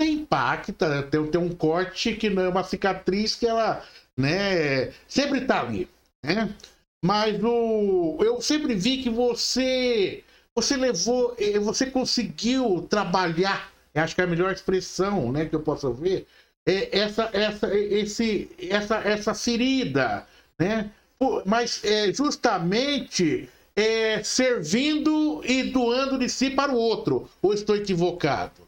impacta, 0.00 1.04
tem, 1.04 1.24
tem 1.30 1.40
um 1.40 1.54
corte 1.54 2.16
que 2.16 2.28
não 2.28 2.42
é 2.42 2.48
uma 2.48 2.64
cicatriz 2.64 3.36
que 3.36 3.46
ela, 3.46 3.84
né, 4.18 4.90
sempre 5.06 5.42
está 5.42 5.60
ali, 5.60 5.88
né? 6.24 6.52
Mas 7.04 7.42
o, 7.42 8.18
eu 8.20 8.40
sempre 8.40 8.74
vi 8.74 9.02
que 9.02 9.10
você 9.10 10.24
você 10.54 10.76
levou, 10.76 11.36
eh, 11.38 11.58
você 11.60 11.86
conseguiu 11.86 12.84
trabalhar, 12.90 13.72
acho 13.94 14.14
que 14.14 14.20
é 14.20 14.24
a 14.24 14.26
melhor 14.26 14.52
expressão, 14.52 15.30
né, 15.30 15.46
que 15.46 15.54
eu 15.54 15.60
posso 15.60 15.92
ver, 15.92 16.26
é 16.66 16.98
essa 16.98 17.30
essa 17.32 17.74
esse 17.74 18.50
essa 18.58 18.96
essa 18.98 19.34
ferida, 19.34 20.26
né? 20.58 20.90
Mas 21.46 21.82
é 21.84 22.12
justamente 22.12 23.48
é, 23.78 24.24
servindo 24.24 25.40
e 25.44 25.62
doando 25.70 26.18
de 26.18 26.28
si 26.28 26.50
para 26.50 26.72
o 26.72 26.76
outro. 26.76 27.30
Ou 27.40 27.54
estou 27.54 27.76
equivocado? 27.76 28.66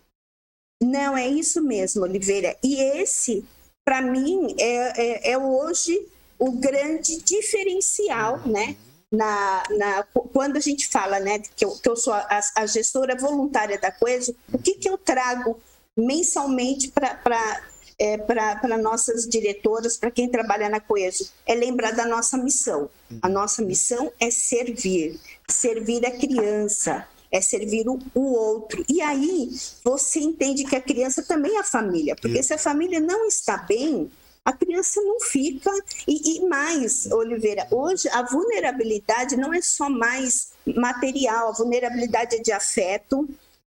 Não, 0.81 1.17
é 1.17 1.27
isso 1.27 1.61
mesmo, 1.61 2.03
Oliveira. 2.03 2.57
E 2.63 2.81
esse, 3.01 3.45
para 3.85 4.01
mim, 4.01 4.55
é, 4.59 5.03
é, 5.03 5.33
é 5.33 5.39
hoje 5.39 6.07
o 6.41 6.53
grande 6.53 7.23
diferencial, 7.23 8.41
né? 8.47 8.77
Na, 9.13 9.63
na, 9.71 10.03
quando 10.33 10.57
a 10.57 10.61
gente 10.61 10.87
fala 10.87 11.19
né, 11.19 11.41
que, 11.57 11.65
eu, 11.65 11.73
que 11.73 11.89
eu 11.89 11.97
sou 11.97 12.13
a, 12.13 12.41
a 12.57 12.67
gestora 12.67 13.17
voluntária 13.17 13.77
da 13.77 13.91
Coeso, 13.91 14.37
o 14.53 14.59
que, 14.59 14.75
que 14.75 14.89
eu 14.89 14.97
trago 14.97 15.61
mensalmente 15.97 16.93
para 16.93 17.61
é, 18.01 18.17
para 18.17 18.79
nossas 18.79 19.29
diretoras, 19.29 19.99
para 19.99 20.11
quem 20.11 20.27
trabalha 20.27 20.71
na 20.71 20.81
Coeso, 20.81 21.31
é 21.45 21.55
lembrar 21.55 21.91
da 21.91 22.07
nossa 22.07 22.39
missão. 22.39 22.89
A 23.21 23.29
nossa 23.29 23.61
missão 23.61 24.11
é 24.19 24.31
servir, 24.31 25.21
servir 25.47 26.07
a 26.07 26.11
criança, 26.11 27.07
é 27.31 27.43
servir 27.43 27.87
o, 27.87 27.99
o 28.15 28.33
outro. 28.33 28.83
E 28.89 29.03
aí 29.03 29.51
você 29.85 30.19
entende 30.19 30.65
que 30.65 30.77
a 30.77 30.81
criança 30.81 31.23
também 31.23 31.57
é 31.57 31.61
a 31.61 31.65
família, 31.65 32.17
porque 32.17 32.43
se 32.43 32.55
a 32.55 32.59
família 32.59 33.01
não 33.01 33.27
está 33.27 33.59
bem, 33.59 34.11
a 34.45 34.53
criança 34.53 35.01
não 35.03 35.21
fica. 35.21 35.71
E, 36.07 36.39
e, 36.39 36.49
mais, 36.49 37.11
Oliveira, 37.13 37.67
hoje 37.71 38.09
a 38.09 38.23
vulnerabilidade 38.23 39.37
não 39.37 39.53
é 39.53 39.61
só 39.61 39.89
mais 39.89 40.53
material, 40.67 41.49
a 41.49 41.53
vulnerabilidade 41.53 42.37
é 42.37 42.39
de 42.39 42.53
afeto, 42.53 43.29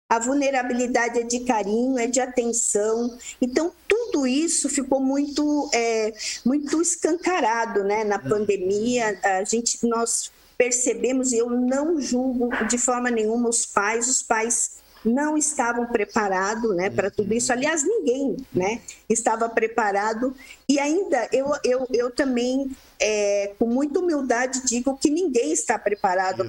a 0.10 0.20
vulnerabilidade 0.20 1.20
é 1.20 1.24
de 1.24 1.40
carinho, 1.42 1.98
é 1.98 2.06
de 2.06 2.20
atenção. 2.20 3.18
Então, 3.42 3.72
tudo 3.88 4.28
isso 4.28 4.68
ficou 4.68 5.00
muito, 5.00 5.70
é, 5.74 6.14
muito 6.46 6.82
escancarado 6.82 7.84
né? 7.86 8.04
na 8.04 8.20
pandemia. 8.20 9.18
A 9.24 9.44
gente, 9.46 9.88
nós 9.88 10.30
percebemos, 10.58 11.32
e 11.32 11.38
eu 11.38 11.50
não 11.50 12.00
julgo 12.00 12.50
de 12.68 12.78
forma 12.78 13.10
nenhuma 13.10 13.50
os 13.50 13.66
pais, 13.66 14.10
os 14.10 14.22
pais 14.22 14.81
não 15.04 15.38
estavam 15.38 15.88
preparados 15.88 16.76
né, 16.76 16.90
para 16.90 17.10
tudo 17.10 17.34
isso. 17.34 17.52
Aliás, 17.52 17.84
ninguém 17.84 18.38
né, 18.54 18.82
estava 19.10 19.50
preparado. 19.50 20.36
E 20.68 20.80
ainda 20.80 21.28
eu, 21.32 21.52
eu, 21.64 21.88
eu 21.92 22.12
também, 22.12 22.72
é, 23.00 23.54
com 23.58 23.66
muita 23.66 24.00
humildade, 24.00 24.66
digo 24.66 24.98
que 24.98 25.10
ninguém 25.10 25.52
está 25.52 25.78
preparado 25.78 26.46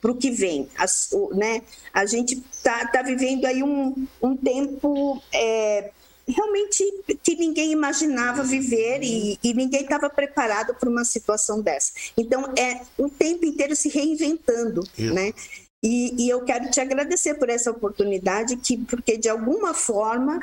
para 0.00 0.10
o 0.10 0.14
que 0.14 0.30
vem. 0.30 0.68
As, 0.76 1.08
o, 1.12 1.34
né, 1.34 1.62
a 1.92 2.04
gente 2.06 2.42
está 2.52 2.86
tá 2.86 3.02
vivendo 3.02 3.44
aí 3.46 3.62
um, 3.62 4.06
um 4.22 4.36
tempo. 4.36 5.22
É, 5.32 5.90
realmente 6.30 6.84
que 7.22 7.34
ninguém 7.36 7.72
imaginava 7.72 8.42
viver 8.42 9.00
e, 9.02 9.38
e 9.42 9.54
ninguém 9.54 9.80
estava 9.80 10.10
preparado 10.10 10.74
para 10.74 10.88
uma 10.88 11.04
situação 11.04 11.62
dessa. 11.62 11.92
Então 12.16 12.52
é 12.54 12.82
o 12.98 13.08
tempo 13.08 13.46
inteiro 13.46 13.74
se 13.74 13.88
reinventando, 13.88 14.82
Isso. 14.96 15.14
né? 15.14 15.32
E, 15.82 16.24
e, 16.24 16.28
eu 16.28 16.44
quero 16.44 16.70
te 16.70 16.80
agradecer 16.80 17.34
por 17.34 17.48
essa 17.48 17.70
oportunidade, 17.70 18.56
que, 18.56 18.76
porque 18.76 19.16
de 19.16 19.28
alguma 19.28 19.72
forma 19.72 20.40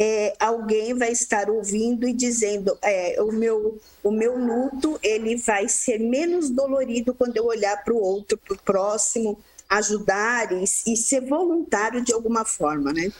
é, 0.00 0.34
alguém 0.38 0.94
vai 0.94 1.10
estar 1.10 1.50
ouvindo 1.50 2.06
e 2.06 2.12
dizendo 2.12 2.78
é, 2.82 3.20
o 3.20 3.32
meu 3.32 3.80
o 4.04 4.10
meu 4.10 4.38
luto 4.38 4.98
ele 5.02 5.36
vai 5.36 5.68
ser 5.68 5.98
menos 5.98 6.50
dolorido 6.50 7.14
quando 7.14 7.36
eu 7.36 7.46
olhar 7.46 7.82
para 7.82 7.94
o 7.94 8.00
outro, 8.00 8.38
para 8.38 8.54
o 8.54 8.58
próximo, 8.58 9.40
ajudar 9.68 10.52
e, 10.52 10.62
e, 10.62 10.96
ser 10.96 11.22
voluntário 11.22 12.02
de 12.02 12.12
alguma 12.12 12.44
forma, 12.44 12.92
né? 12.92 13.10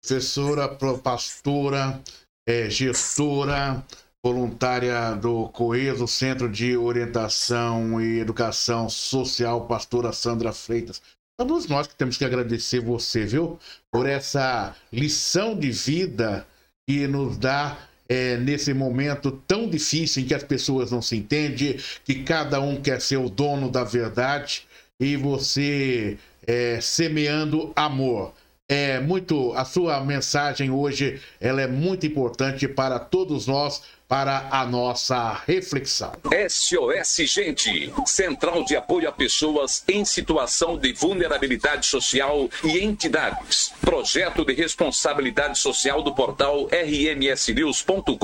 Professora, 0.00 0.68
pastora, 1.02 2.00
é, 2.48 2.70
gestora, 2.70 3.84
voluntária 4.24 5.14
do 5.14 5.48
COESO, 5.48 6.08
Centro 6.08 6.48
de 6.48 6.76
Orientação 6.76 8.00
e 8.00 8.18
Educação 8.18 8.88
Social, 8.88 9.66
pastora 9.66 10.12
Sandra 10.12 10.52
Freitas. 10.52 11.00
Todos 11.38 11.68
nós 11.68 11.86
que 11.86 11.94
temos 11.94 12.16
que 12.16 12.24
agradecer 12.24 12.80
você, 12.80 13.24
viu? 13.24 13.58
Por 13.92 14.08
essa 14.08 14.74
lição 14.92 15.56
de 15.56 15.70
vida 15.70 16.46
que 16.88 17.06
nos 17.06 17.38
dá 17.38 17.78
é, 18.08 18.36
nesse 18.38 18.74
momento 18.74 19.30
tão 19.46 19.68
difícil 19.68 20.22
em 20.22 20.26
que 20.26 20.34
as 20.34 20.42
pessoas 20.42 20.90
não 20.90 21.00
se 21.00 21.16
entendem, 21.16 21.78
que 22.04 22.24
cada 22.24 22.60
um 22.60 22.80
quer 22.80 23.00
ser 23.00 23.18
o 23.18 23.28
dono 23.28 23.70
da 23.70 23.84
verdade 23.84 24.66
e 25.00 25.16
você 25.16 26.18
é, 26.46 26.80
semeando 26.80 27.72
amor. 27.76 28.32
É 28.70 28.98
muito 29.00 29.52
a 29.54 29.64
sua 29.64 30.00
mensagem 30.04 30.70
hoje, 30.70 31.20
ela 31.40 31.62
é 31.62 31.66
muito 31.66 32.04
importante 32.04 32.66
para 32.66 32.98
todos 32.98 33.46
nós 33.46 33.82
para 34.08 34.48
a 34.50 34.64
nossa 34.64 35.42
reflexão. 35.46 36.12
SOS 36.48 37.16
Gente, 37.30 37.92
Central 38.06 38.64
de 38.64 38.74
Apoio 38.74 39.06
a 39.06 39.12
Pessoas 39.12 39.84
em 39.86 40.02
Situação 40.02 40.78
de 40.78 40.94
Vulnerabilidade 40.94 41.84
Social 41.84 42.48
e 42.64 42.78
Entidades. 42.82 43.70
Projeto 43.82 44.46
de 44.46 44.54
Responsabilidade 44.54 45.58
Social 45.58 46.02
do 46.02 46.14
portal 46.14 46.68
rmsnews.com.br. 46.72 48.14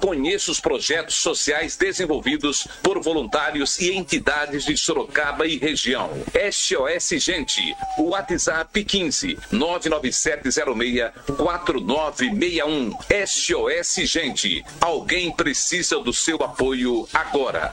Conheça 0.00 0.52
os 0.52 0.60
projetos 0.60 1.16
sociais 1.16 1.76
desenvolvidos 1.76 2.68
por 2.82 3.02
voluntários 3.02 3.80
e 3.80 3.90
entidades 3.90 4.64
de 4.64 4.76
Sorocaba 4.76 5.44
e 5.44 5.58
região. 5.58 6.08
SOS 6.52 7.20
Gente, 7.20 7.60
WhatsApp 7.98 8.84
15 8.84 9.36
99706 9.50 11.10
4961. 11.36 12.92
SOS 13.26 13.94
Gente 14.04 14.51
alguém 14.80 15.30
precisa 15.30 15.98
do 16.00 16.12
seu 16.12 16.36
apoio 16.42 17.08
agora. 17.12 17.72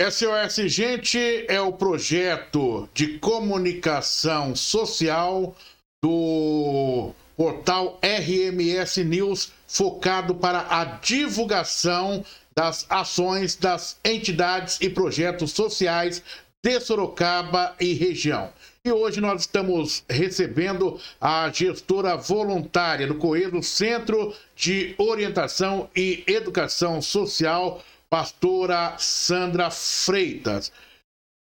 SOS 0.00 0.70
Gente 0.70 1.44
é 1.48 1.60
o 1.60 1.72
projeto 1.72 2.88
de 2.94 3.18
comunicação 3.18 4.54
social 4.54 5.56
do 6.02 7.12
portal 7.36 7.98
RMS 8.00 9.04
News 9.04 9.52
focado 9.66 10.34
para 10.34 10.66
a 10.70 10.84
divulgação 10.84 12.24
das 12.54 12.86
ações 12.88 13.54
das 13.54 13.98
entidades 14.04 14.78
e 14.80 14.88
projetos 14.88 15.52
sociais 15.52 16.22
de 16.62 16.80
Sorocaba 16.80 17.74
e 17.80 17.92
região. 17.92 18.52
E 18.88 18.90
hoje 18.90 19.20
nós 19.20 19.42
estamos 19.42 20.02
recebendo 20.08 20.98
a 21.20 21.50
gestora 21.50 22.16
voluntária 22.16 23.06
do 23.06 23.16
Coelho 23.16 23.62
Centro 23.62 24.34
de 24.56 24.94
Orientação 24.96 25.90
e 25.94 26.24
Educação 26.26 27.02
Social, 27.02 27.84
pastora 28.08 28.96
Sandra 28.96 29.70
Freitas. 29.70 30.72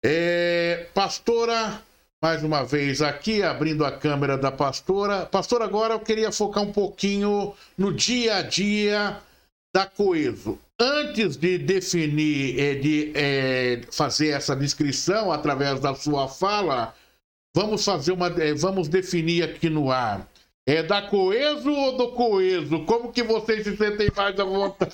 É, 0.03 0.87
pastora, 0.91 1.83
mais 2.19 2.41
uma 2.41 2.63
vez 2.65 3.03
aqui, 3.03 3.43
abrindo 3.43 3.85
a 3.85 3.91
câmera 3.91 4.39
da 4.39 4.51
pastora. 4.51 5.27
Pastora, 5.27 5.65
agora 5.65 5.93
eu 5.93 5.99
queria 5.99 6.31
focar 6.31 6.63
um 6.63 6.73
pouquinho 6.73 7.53
no 7.77 7.93
dia 7.93 8.37
a 8.37 8.41
dia 8.41 9.21
da 9.71 9.85
Coeso. 9.85 10.57
Antes 10.81 11.37
de 11.37 11.59
definir, 11.59 12.59
é, 12.59 12.73
de 12.73 13.11
é, 13.13 13.81
fazer 13.91 14.29
essa 14.29 14.55
descrição 14.55 15.31
através 15.31 15.79
da 15.79 15.93
sua 15.93 16.27
fala, 16.27 16.91
Vamos 17.55 17.85
fazer 17.85 18.11
uma. 18.11 18.27
É, 18.27 18.53
vamos 18.53 18.89
definir 18.89 19.41
aqui 19.41 19.69
no 19.69 19.89
ar. 19.89 20.29
É 20.67 20.81
da 20.81 20.99
Coeso 21.03 21.71
ou 21.71 21.95
do 21.95 22.11
Coeso? 22.13 22.83
Como 22.85 23.11
que 23.11 23.21
vocês 23.21 23.63
se 23.63 23.77
sentem 23.77 24.09
mais 24.15 24.39
à 24.39 24.43
vontade? 24.43 24.91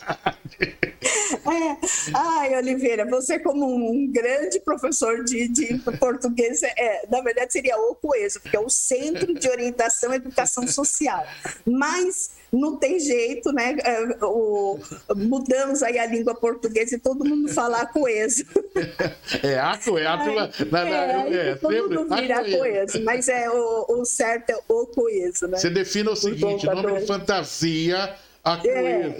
É. 0.62 1.78
Ai, 2.14 2.58
Oliveira, 2.58 3.06
você 3.06 3.40
como 3.40 3.66
um 3.66 4.12
grande 4.12 4.60
professor 4.60 5.24
de, 5.24 5.48
de 5.48 5.80
português, 5.98 6.62
é, 6.62 7.08
na 7.10 7.22
verdade 7.22 7.54
seria 7.54 7.78
o 7.78 7.96
Coeso, 7.96 8.42
porque 8.42 8.58
é 8.58 8.60
o 8.60 8.70
Centro 8.70 9.34
de 9.34 9.48
Orientação 9.48 10.12
e 10.12 10.18
Educação 10.18 10.68
Social. 10.68 11.26
Mas 11.66 12.32
não 12.52 12.76
tem 12.76 13.00
jeito, 13.00 13.52
né? 13.54 13.78
É, 13.84 14.26
o, 14.26 14.78
mudamos 15.16 15.82
aí 15.82 15.98
a 15.98 16.06
língua 16.06 16.36
portuguesa 16.36 16.96
e 16.96 17.00
todo 17.00 17.24
mundo 17.24 17.48
fala 17.50 17.86
coeso. 17.86 18.44
É, 19.44 19.58
a 19.58 19.78
coeso. 19.78 21.32
É, 21.34 21.50
é, 21.52 21.56
todo 21.56 21.90
mundo 21.90 22.16
vira 22.16 22.44
coeso, 22.44 23.04
mas 23.04 23.28
é 23.28 23.50
o, 23.50 23.86
o 23.90 24.06
certo 24.06 24.50
é 24.50 24.60
o 24.68 24.86
coeso, 24.88 25.48
né? 25.48 25.58
Você 25.62 25.70
define 25.70 26.10
o 26.10 26.16
seguinte, 26.16 26.66
nome 26.66 27.00
de 27.00 27.06
fantasia 27.06 28.16
a 28.44 28.60
É, 28.66 29.16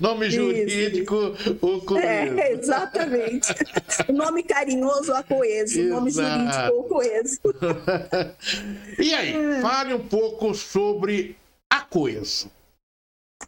Nome 0.00 0.28
jurídico, 0.28 1.36
o 1.62 1.80
coeso. 1.82 2.04
É, 2.04 2.52
exatamente. 2.52 3.54
o 4.08 4.12
nome 4.12 4.42
carinhoso, 4.42 5.14
a 5.14 5.22
coeso. 5.22 5.80
O 5.80 5.84
nome 5.84 6.10
jurídico, 6.10 6.74
o 6.74 6.82
coeso. 6.84 7.38
e 8.98 9.14
aí, 9.14 9.62
fale 9.62 9.94
um 9.94 10.04
pouco 10.08 10.52
sobre 10.52 11.36
a 11.70 11.80
coeso. 11.82 12.50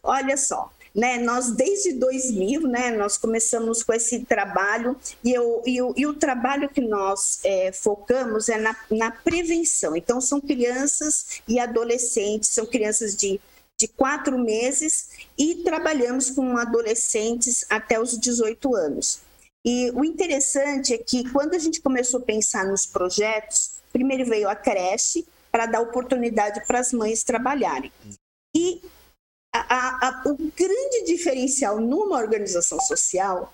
Olha 0.01 0.37
só, 0.37 0.71
né, 0.95 1.17
nós 1.17 1.51
desde 1.51 1.93
2000, 1.93 2.61
né, 2.67 2.91
nós 2.91 3.17
começamos 3.17 3.81
com 3.81 3.93
esse 3.93 4.19
trabalho 4.25 4.95
e, 5.23 5.33
eu, 5.33 5.63
e, 5.65 5.81
o, 5.81 5.93
e 5.97 6.05
o 6.05 6.13
trabalho 6.13 6.69
que 6.69 6.81
nós 6.81 7.39
é, 7.43 7.71
focamos 7.71 8.47
é 8.49 8.57
na, 8.57 8.75
na 8.91 9.11
prevenção. 9.11 9.95
Então, 9.95 10.21
são 10.21 10.39
crianças 10.39 11.41
e 11.47 11.59
adolescentes, 11.59 12.49
são 12.49 12.65
crianças 12.65 13.15
de 13.15 13.41
de 13.79 13.87
quatro 13.87 14.37
meses 14.37 15.09
e 15.37 15.55
trabalhamos 15.55 16.29
com 16.29 16.55
adolescentes 16.57 17.65
até 17.69 17.99
os 17.99 18.17
18 18.17 18.75
anos. 18.75 19.19
E 19.65 19.91
o 19.91 20.05
interessante 20.05 20.93
é 20.93 20.97
que 20.97 21.29
quando 21.31 21.55
a 21.55 21.59
gente 21.59 21.81
começou 21.81 22.19
a 22.19 22.23
pensar 22.23 22.65
nos 22.65 22.85
projetos, 22.85 23.81
primeiro 23.91 24.25
veio 24.25 24.49
a 24.49 24.55
creche 24.55 25.25
para 25.51 25.65
dar 25.65 25.81
oportunidade 25.81 26.65
para 26.67 26.79
as 26.79 26.91
mães 26.91 27.23
trabalharem. 27.23 27.91
E 28.55 28.81
a, 29.53 30.07
a, 30.07 30.23
o 30.25 30.35
grande 30.55 31.05
diferencial 31.05 31.79
numa 31.79 32.17
organização 32.17 32.79
social 32.81 33.53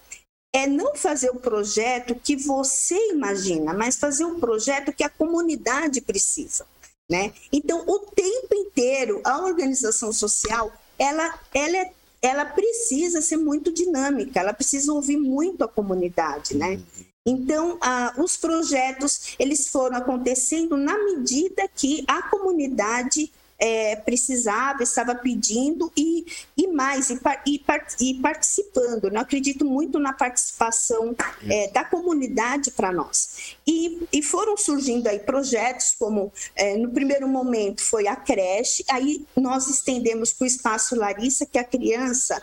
é 0.53 0.65
não 0.65 0.95
fazer 0.95 1.29
o 1.29 1.39
projeto 1.39 2.15
que 2.15 2.35
você 2.35 3.12
imagina, 3.12 3.73
mas 3.73 3.97
fazer 3.97 4.25
um 4.25 4.39
projeto 4.39 4.93
que 4.93 5.03
a 5.03 5.09
comunidade 5.09 6.01
precisa. 6.01 6.65
Né? 7.09 7.33
Então, 7.51 7.83
o 7.88 7.99
tempo 7.99 8.53
inteiro, 8.53 9.21
a 9.23 9.39
organização 9.43 10.13
social, 10.13 10.71
ela, 10.97 11.39
ela, 11.53 11.77
é, 11.77 11.91
ela 12.21 12.45
precisa 12.45 13.21
ser 13.21 13.38
muito 13.38 13.71
dinâmica, 13.71 14.39
ela 14.39 14.53
precisa 14.53 14.93
ouvir 14.93 15.17
muito 15.17 15.63
a 15.63 15.67
comunidade, 15.67 16.55
né? 16.55 16.79
Então, 17.25 17.77
os 18.17 18.38
projetos, 18.38 19.35
eles 19.38 19.67
foram 19.67 19.97
acontecendo 19.97 20.77
na 20.77 20.97
medida 20.97 21.67
que 21.75 22.03
a 22.07 22.23
comunidade 22.23 23.31
é, 23.60 23.95
precisava, 23.98 24.84
estava 24.84 25.13
pedindo 25.13 25.91
e, 25.95 26.26
e 26.58 26.67
mais, 26.67 27.10
e, 27.10 27.19
e, 27.45 27.62
e 28.00 28.13
participando. 28.15 29.12
Não 29.12 29.22
acredito 29.22 29.65
muito 29.65 30.00
na 30.00 30.13
participação 30.13 31.15
é, 31.50 31.69
da 31.69 31.84
comunidade 31.84 32.72
para 32.72 32.91
nós. 32.91 33.56
E, 33.67 34.08
e 34.13 34.24
foram 34.24 34.56
surgindo 34.56 35.08
aí 35.08 35.19
projetos 35.19 35.95
como, 36.00 36.32
é, 36.56 36.78
no 36.78 36.91
primeiro 36.91 37.28
momento, 37.28 37.84
foi 37.84 38.08
a 38.08 38.15
creche, 38.15 38.84
aí 38.89 39.26
nós 39.36 39.67
estendemos 39.67 40.32
para 40.32 40.45
o 40.45 40.48
Espaço 40.48 40.95
Larissa, 40.95 41.45
que 41.45 41.58
a 41.58 41.63
criança 41.63 42.41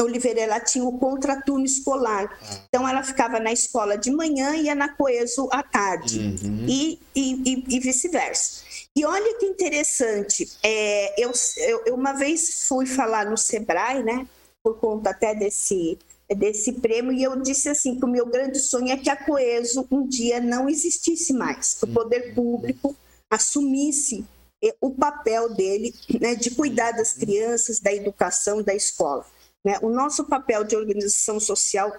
Oliveira 0.00 0.40
ela 0.40 0.60
tinha 0.60 0.84
o 0.84 0.96
contraturno 0.98 1.64
escolar. 1.64 2.38
Então 2.68 2.88
ela 2.88 3.02
ficava 3.02 3.40
na 3.40 3.52
escola 3.52 3.98
de 3.98 4.10
manhã 4.10 4.54
e 4.54 4.64
ia 4.64 4.74
na 4.74 4.88
Coeso 4.88 5.48
à 5.50 5.62
tarde. 5.62 6.20
Uhum. 6.20 6.66
E, 6.68 7.00
e, 7.14 7.64
e, 7.68 7.80
vice-versa. 7.80 8.62
E 8.96 9.04
olha 9.06 9.38
que 9.38 9.46
interessante, 9.46 10.50
é, 10.62 11.22
eu, 11.22 11.32
eu, 11.56 11.94
uma 11.94 12.12
vez 12.12 12.66
fui 12.68 12.84
falar 12.84 13.24
no 13.24 13.38
Sebrae, 13.38 14.02
né, 14.02 14.28
por 14.62 14.78
conta 14.78 15.10
até 15.10 15.34
desse, 15.34 15.98
desse 16.28 16.74
prêmio, 16.74 17.10
e 17.12 17.22
eu 17.22 17.40
disse 17.40 17.70
assim 17.70 17.98
que 17.98 18.04
o 18.04 18.08
meu 18.08 18.26
grande 18.26 18.58
sonho 18.60 18.90
é 18.90 18.96
que 18.98 19.08
a 19.08 19.16
Coeso 19.16 19.86
um 19.90 20.06
dia 20.06 20.40
não 20.40 20.68
existisse 20.68 21.32
mais, 21.32 21.74
que 21.74 21.84
o 21.84 21.92
poder 21.92 22.34
público 22.34 22.94
assumisse 23.30 24.26
é, 24.62 24.74
o 24.78 24.90
papel 24.90 25.54
dele 25.54 25.94
né, 26.20 26.34
de 26.34 26.50
cuidar 26.50 26.92
das 26.92 27.14
crianças, 27.14 27.80
da 27.80 27.92
educação, 27.92 28.62
da 28.62 28.74
escola. 28.74 29.24
Né? 29.64 29.78
O 29.80 29.88
nosso 29.88 30.24
papel 30.24 30.64
de 30.64 30.76
organização 30.76 31.40
social, 31.40 31.90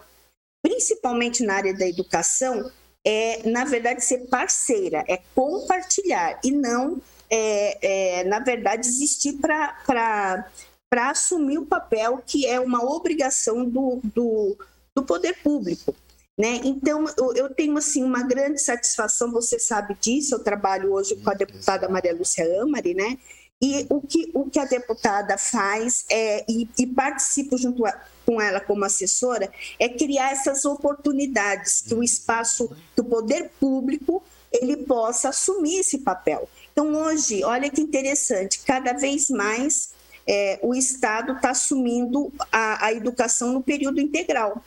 principalmente 0.61 1.43
na 1.43 1.55
área 1.55 1.73
da 1.73 1.87
educação, 1.87 2.71
é, 3.05 3.47
na 3.49 3.65
verdade, 3.65 4.03
ser 4.03 4.27
parceira, 4.27 5.03
é 5.07 5.19
compartilhar 5.35 6.39
e 6.43 6.51
não, 6.51 7.01
é, 7.29 8.19
é 8.19 8.23
na 8.23 8.39
verdade, 8.39 8.87
existir 8.87 9.33
para 9.33 10.47
assumir 11.09 11.57
o 11.57 11.65
papel 11.65 12.21
que 12.25 12.45
é 12.45 12.59
uma 12.59 12.83
obrigação 12.83 13.65
do, 13.67 13.99
do, 14.03 14.57
do 14.95 15.03
poder 15.03 15.41
público. 15.43 15.95
Né? 16.37 16.61
Então, 16.63 17.05
eu 17.35 17.53
tenho 17.53 17.77
assim 17.77 18.03
uma 18.03 18.23
grande 18.23 18.59
satisfação, 18.59 19.31
você 19.31 19.59
sabe 19.59 19.95
disso, 20.01 20.33
eu 20.33 20.39
trabalho 20.39 20.91
hoje 20.91 21.15
com 21.17 21.29
a 21.29 21.35
deputada 21.35 21.87
Maria 21.87 22.15
Lúcia 22.15 22.43
Amari, 22.59 22.95
né? 22.95 23.19
E 23.63 23.85
o 23.89 24.01
que, 24.01 24.29
o 24.33 24.49
que 24.49 24.59
a 24.59 24.65
deputada 24.65 25.37
faz 25.37 26.03
é, 26.11 26.43
e, 26.49 26.67
e 26.77 26.85
participo 26.85 27.57
junto 27.57 27.85
a, 27.85 27.97
com 28.25 28.41
ela 28.41 28.59
como 28.59 28.83
assessora 28.83 29.49
é 29.79 29.87
criar 29.87 30.33
essas 30.33 30.65
oportunidades 30.65 31.81
que 31.81 31.93
o 31.93 32.03
espaço, 32.03 32.75
que 32.93 32.99
o 32.99 33.05
poder 33.05 33.51
público 33.61 34.21
ele 34.51 34.75
possa 34.75 35.29
assumir 35.29 35.79
esse 35.79 35.99
papel. 35.99 36.49
Então 36.73 36.93
hoje, 36.93 37.41
olha 37.45 37.69
que 37.69 37.79
interessante, 37.79 38.59
cada 38.65 38.91
vez 38.91 39.29
mais 39.29 39.91
é, 40.27 40.59
o 40.61 40.75
Estado 40.75 41.31
está 41.31 41.51
assumindo 41.51 42.33
a, 42.51 42.87
a 42.87 42.91
educação 42.91 43.53
no 43.53 43.63
período 43.63 44.01
integral. 44.01 44.61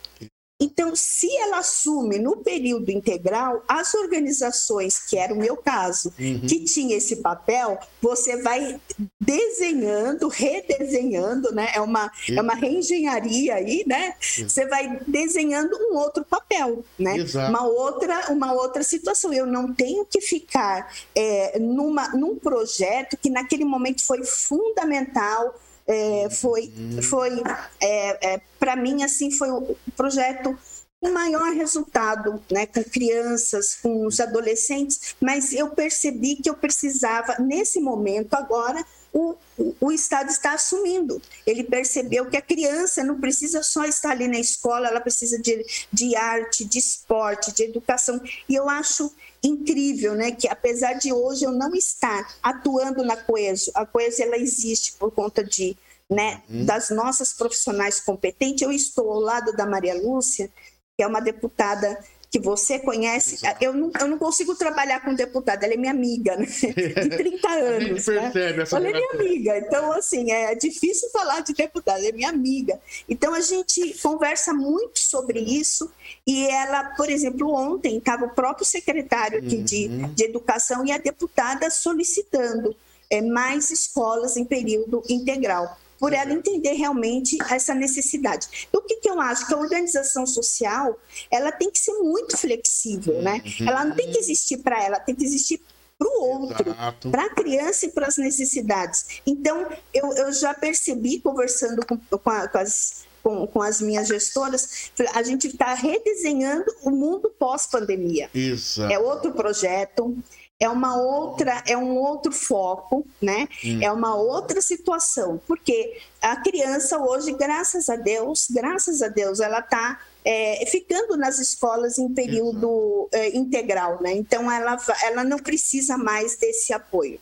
Então, 0.59 0.95
se 0.95 1.29
ela 1.37 1.59
assume 1.59 2.17
no 2.17 2.37
período 2.37 2.89
integral, 2.89 3.63
as 3.67 3.93
organizações, 3.93 4.97
que 4.97 5.15
era 5.15 5.31
o 5.31 5.37
meu 5.37 5.55
caso, 5.55 6.11
uhum. 6.19 6.41
que 6.47 6.63
tinha 6.65 6.97
esse 6.97 7.17
papel, 7.17 7.77
você 8.01 8.41
vai 8.41 8.81
desenhando, 9.19 10.27
redesenhando, 10.27 11.53
né? 11.53 11.69
É 11.75 11.81
uma, 11.81 12.11
é 12.27 12.41
uma 12.41 12.55
reengenharia 12.55 13.53
aí, 13.53 13.83
né? 13.85 14.15
Você 14.19 14.65
vai 14.65 14.99
desenhando 15.05 15.77
um 15.91 15.95
outro 15.95 16.25
papel, 16.25 16.83
né? 16.97 17.17
Exato. 17.17 17.51
Uma 17.51 17.63
outra, 17.67 18.31
uma 18.31 18.53
outra 18.53 18.81
situação. 18.81 19.31
Eu 19.31 19.45
não 19.45 19.71
tenho 19.71 20.05
que 20.05 20.21
ficar 20.21 20.91
é, 21.13 21.59
numa, 21.59 22.09
num 22.15 22.35
projeto 22.35 23.15
que 23.15 23.29
naquele 23.29 23.63
momento 23.63 24.03
foi 24.03 24.23
fundamental 24.23 25.53
é, 25.87 26.29
foi, 26.29 26.71
foi 27.01 27.41
é, 27.81 28.33
é, 28.33 28.41
para 28.59 28.75
mim, 28.75 29.03
assim, 29.03 29.31
foi 29.31 29.49
o 29.49 29.75
projeto 29.95 30.57
com 30.99 31.11
maior 31.11 31.53
resultado, 31.53 32.41
né, 32.51 32.65
com 32.65 32.83
crianças, 32.83 33.75
com 33.75 34.05
os 34.05 34.19
adolescentes, 34.19 35.15
mas 35.21 35.53
eu 35.53 35.69
percebi 35.69 36.35
que 36.35 36.49
eu 36.49 36.55
precisava, 36.55 37.35
nesse 37.39 37.79
momento 37.79 38.33
agora, 38.33 38.83
o, 39.17 39.75
o, 39.81 39.91
Estado 39.91 40.29
está 40.29 40.53
assumindo. 40.53 41.19
Ele 41.45 41.63
percebeu 41.63 42.29
que 42.29 42.37
a 42.37 42.41
criança 42.41 43.03
não 43.03 43.19
precisa 43.19 43.63
só 43.63 43.83
estar 43.85 44.11
ali 44.11 44.27
na 44.27 44.39
escola, 44.39 44.87
ela 44.87 45.01
precisa 45.01 45.41
de, 45.41 45.65
de 45.91 46.15
arte, 46.15 46.63
de 46.63 46.77
esporte, 46.77 47.51
de 47.51 47.63
educação. 47.63 48.21
E 48.47 48.53
eu 48.53 48.69
acho 48.69 49.11
incrível, 49.43 50.13
né, 50.13 50.31
que 50.31 50.47
apesar 50.47 50.93
de 50.93 51.11
hoje 51.11 51.45
eu 51.45 51.51
não 51.51 51.73
estar 51.73 52.35
atuando 52.43 53.03
na 53.03 53.17
Coeso, 53.17 53.71
a 53.73 53.85
Coeso 53.85 54.21
ela 54.21 54.37
existe 54.37 54.93
por 54.93 55.11
conta 55.11 55.43
de, 55.43 55.75
né, 56.07 56.43
uhum. 56.47 56.65
das 56.65 56.91
nossas 56.91 57.33
profissionais 57.33 57.99
competentes, 57.99 58.61
eu 58.61 58.71
estou 58.71 59.11
ao 59.11 59.19
lado 59.19 59.51
da 59.53 59.65
Maria 59.65 59.95
Lúcia, 59.95 60.51
que 60.95 61.03
é 61.03 61.07
uma 61.07 61.21
deputada 61.21 62.03
que 62.29 62.39
você 62.39 62.79
conhece. 62.79 63.39
Eu 63.61 63.73
não, 63.73 63.91
eu 63.99 64.07
não 64.07 64.17
consigo 64.17 64.55
trabalhar 64.55 64.99
com 64.99 65.13
deputada, 65.13 65.65
ela 65.65 65.73
é 65.73 65.77
minha 65.77 65.91
amiga, 65.91 66.35
né? 66.35 66.45
De 66.45 67.09
30 67.09 67.47
anos. 67.49 68.05
percebe 68.05 68.57
né? 68.57 68.63
essa 68.63 68.77
ela 68.77 68.89
é 68.89 68.93
minha 68.93 69.11
amiga. 69.11 69.57
Então, 69.57 69.91
assim, 69.93 70.31
é 70.31 70.53
difícil 70.55 71.09
falar 71.09 71.41
de 71.41 71.53
deputada, 71.53 72.05
é 72.05 72.11
minha 72.11 72.29
amiga. 72.29 72.79
Então, 73.07 73.33
a 73.33 73.41
gente 73.41 73.97
conversa 74.01 74.53
muito 74.53 74.99
sobre 74.99 75.39
isso. 75.39 75.89
E 76.25 76.45
ela, 76.47 76.83
por 76.95 77.09
exemplo, 77.09 77.53
ontem 77.53 77.97
estava 77.97 78.25
o 78.25 78.29
próprio 78.29 78.65
secretário 78.65 79.39
aqui 79.39 79.57
de, 79.57 79.87
uhum. 79.87 80.13
de 80.13 80.23
Educação 80.25 80.85
e 80.85 80.91
a 80.91 80.97
deputada 80.97 81.69
solicitando 81.69 82.75
é, 83.09 83.21
mais 83.21 83.71
escolas 83.71 84.35
em 84.35 84.43
período 84.43 85.01
integral 85.09 85.77
por 85.99 86.13
ela 86.13 86.31
entender 86.31 86.73
realmente 86.73 87.37
essa 87.49 87.73
necessidade. 87.73 88.67
Então, 88.69 88.81
o 88.81 88.83
que, 88.83 88.97
que 88.97 89.09
eu 89.09 89.19
acho? 89.19 89.47
Que 89.47 89.53
a 89.53 89.57
organização 89.57 90.25
social, 90.25 90.99
ela 91.31 91.51
tem 91.51 91.71
que 91.71 91.79
ser 91.79 91.93
muito 91.93 92.37
flexível, 92.37 93.21
né? 93.21 93.41
Uhum. 93.59 93.67
Ela 93.67 93.85
não 93.85 93.95
tem 93.95 94.11
que 94.11 94.17
existir 94.17 94.57
para 94.57 94.83
ela, 94.83 94.99
tem 94.99 95.15
que 95.15 95.23
existir 95.23 95.61
para 95.97 96.07
o 96.07 96.23
outro, 96.23 96.75
para 97.11 97.25
a 97.25 97.29
criança 97.29 97.87
e 97.87 97.89
para 97.89 98.07
as 98.07 98.17
necessidades. 98.17 99.21
Então, 99.25 99.67
eu, 99.93 100.13
eu 100.13 100.31
já 100.31 100.53
percebi, 100.53 101.19
conversando 101.19 101.83
com, 101.85 101.97
com, 101.97 102.29
a, 102.29 102.47
com 102.47 102.57
as 102.57 103.07
com, 103.23 103.45
com, 103.45 103.61
as 103.61 103.81
minhas 103.81 104.07
gestoras, 104.07 104.91
a 105.13 105.21
gente 105.21 105.47
está 105.47 105.73
redesenhando 105.73 106.65
o 106.83 106.91
mundo 106.91 107.29
pós-pandemia. 107.37 108.29
Isso. 108.33 108.81
É 108.83 108.97
outro 108.97 109.33
projeto, 109.33 110.17
é 110.59 110.67
uma 110.67 110.95
outra, 110.97 111.63
é 111.67 111.77
um 111.77 111.95
outro 111.97 112.31
foco, 112.31 113.05
né? 113.21 113.47
Hum. 113.63 113.79
É 113.81 113.91
uma 113.91 114.15
outra 114.15 114.59
situação, 114.59 115.39
porque 115.47 115.99
a 116.21 116.35
criança 116.37 116.97
hoje, 116.97 117.31
graças 117.33 117.89
a 117.89 117.95
Deus, 117.95 118.47
graças 118.49 119.01
a 119.03 119.07
Deus, 119.07 119.39
ela 119.39 119.59
está 119.59 119.99
é, 120.25 120.65
ficando 120.65 121.15
nas 121.15 121.37
escolas 121.37 121.99
em 121.99 122.11
período 122.13 123.07
é, 123.13 123.37
integral, 123.37 124.01
né? 124.01 124.13
Então 124.13 124.51
ela, 124.51 124.77
ela 125.03 125.23
não 125.23 125.37
precisa 125.37 125.97
mais 125.97 126.37
desse 126.37 126.73
apoio. 126.73 127.19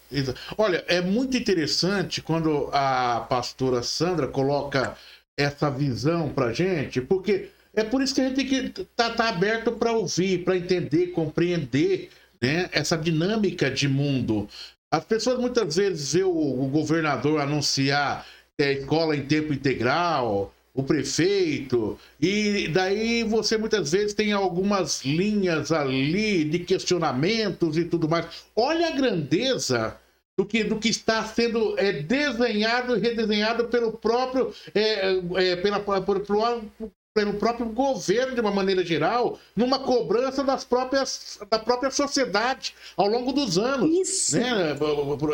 Olha, 0.57 0.83
é 0.87 1.01
muito 1.01 1.35
interessante 1.35 2.21
quando 2.21 2.69
a 2.71 3.25
pastora 3.29 3.83
Sandra 3.83 4.27
coloca 4.27 4.97
essa 5.37 5.69
visão 5.69 6.29
para 6.29 6.53
gente, 6.53 7.01
porque 7.01 7.49
é 7.75 7.83
por 7.83 8.01
isso 8.01 8.15
que 8.15 8.21
a 8.21 8.29
gente 8.29 8.35
tem 8.37 8.47
que 8.47 8.81
estar 8.81 9.09
tá, 9.09 9.15
tá 9.15 9.29
aberto 9.29 9.73
para 9.73 9.91
ouvir, 9.91 10.45
para 10.45 10.55
entender, 10.55 11.07
compreender 11.07 12.09
né? 12.41 12.69
essa 12.71 12.97
dinâmica 12.97 13.69
de 13.69 13.87
mundo. 13.87 14.47
As 14.91 15.03
pessoas 15.03 15.39
muitas 15.39 15.75
vezes 15.75 16.13
vê 16.13 16.23
o, 16.23 16.67
governador 16.71 17.41
anunciar 17.41 18.25
é, 18.57 18.73
escola 18.73 19.15
em 19.15 19.25
tempo 19.25 19.53
integral, 19.53 20.53
o 20.73 20.83
prefeito, 20.83 21.97
e 22.19 22.67
daí 22.67 23.23
você 23.23 23.57
muitas 23.57 23.91
vezes 23.93 24.13
tem 24.13 24.33
algumas 24.33 25.03
linhas 25.05 25.71
ali 25.71 26.43
de 26.43 26.59
questionamentos 26.59 27.77
e 27.77 27.85
tudo 27.85 28.09
mais. 28.09 28.25
Olha 28.55 28.87
a 28.87 28.91
grandeza 28.91 29.97
do 30.37 30.45
que, 30.45 30.63
do 30.63 30.77
que 30.77 30.89
está 30.89 31.23
sendo 31.23 31.79
é, 31.79 31.93
desenhado 31.93 32.97
e 32.97 32.99
redesenhado 32.99 33.65
pelo 33.69 33.93
próprio 33.93 34.53
é, 34.73 35.15
é, 35.35 35.55
pela, 35.55 35.79
por, 35.79 36.19
por, 36.19 36.91
pelo 37.15 37.35
próprio 37.35 37.67
governo 37.67 38.35
de 38.35 38.41
uma 38.41 38.51
maneira 38.51 38.83
geral, 38.83 39.39
numa 39.55 39.79
cobrança 39.79 40.43
das 40.43 40.65
próprias, 40.65 41.39
da 41.49 41.57
própria 41.57 41.89
sociedade 41.89 42.75
ao 42.97 43.07
longo 43.07 43.31
dos 43.31 43.57
anos. 43.57 43.89
Isso. 43.89 44.37
Né, 44.37 44.75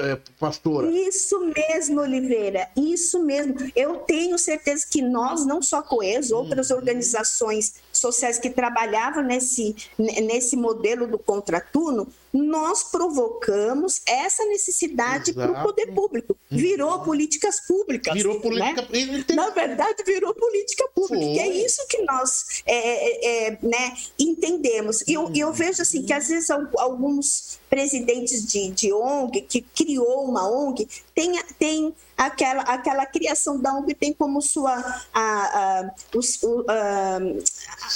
é, 0.03 0.19
pastora? 0.39 0.91
Isso 0.91 1.39
mesmo, 1.39 1.99
Oliveira. 1.99 2.69
Isso 2.77 3.23
mesmo. 3.23 3.55
Eu 3.75 3.95
tenho 3.95 4.37
certeza 4.37 4.85
que 4.87 5.01
nós, 5.01 5.43
não 5.43 5.59
só 5.59 5.81
Coeso, 5.81 6.37
outras 6.37 6.69
uhum. 6.69 6.77
organizações 6.77 7.73
sociais 7.91 8.37
que 8.37 8.51
trabalhavam 8.51 9.23
nesse, 9.23 9.75
nesse 9.97 10.55
modelo 10.55 11.07
do 11.07 11.17
contraturno, 11.17 12.07
nós 12.33 12.83
provocamos 12.83 14.01
essa 14.05 14.45
necessidade 14.45 15.33
para 15.33 15.51
o 15.51 15.63
poder 15.63 15.87
público. 15.87 16.37
Virou 16.49 16.97
uhum. 16.97 17.03
políticas 17.03 17.59
públicas. 17.61 18.13
Virou 18.13 18.39
política. 18.39 18.87
Né? 18.91 19.25
Na 19.35 19.49
verdade, 19.49 20.03
virou 20.03 20.33
política 20.33 20.87
pública. 20.95 21.25
Que 21.25 21.39
é 21.39 21.47
isso 21.47 21.85
que 21.87 22.01
nós 22.03 22.63
é, 22.65 22.75
é, 22.75 23.47
é, 23.47 23.57
né, 23.61 23.97
entendemos. 24.17 25.01
E 25.01 25.13
eu, 25.13 25.31
eu 25.35 25.51
vejo 25.51 25.81
assim 25.81 26.03
que 26.03 26.13
às 26.13 26.29
vezes 26.29 26.49
alguns 26.49 27.59
presidentes 27.69 28.45
de, 28.45 28.69
de 28.71 28.93
ONG 28.93 29.41
que 29.41 29.61
criou 29.61 30.25
uma 30.25 30.49
ONG 30.49 30.87
tem, 31.13 31.41
tem 31.57 31.95
aquela, 32.17 32.63
aquela 32.63 33.05
criação 33.05 33.59
da 33.59 33.73
ONG 33.73 33.93
tem 33.93 34.13
como 34.13 34.41
sua 34.41 34.73
a, 35.13 35.21
a, 35.21 35.93
os, 36.15 36.39
a, 36.67 37.19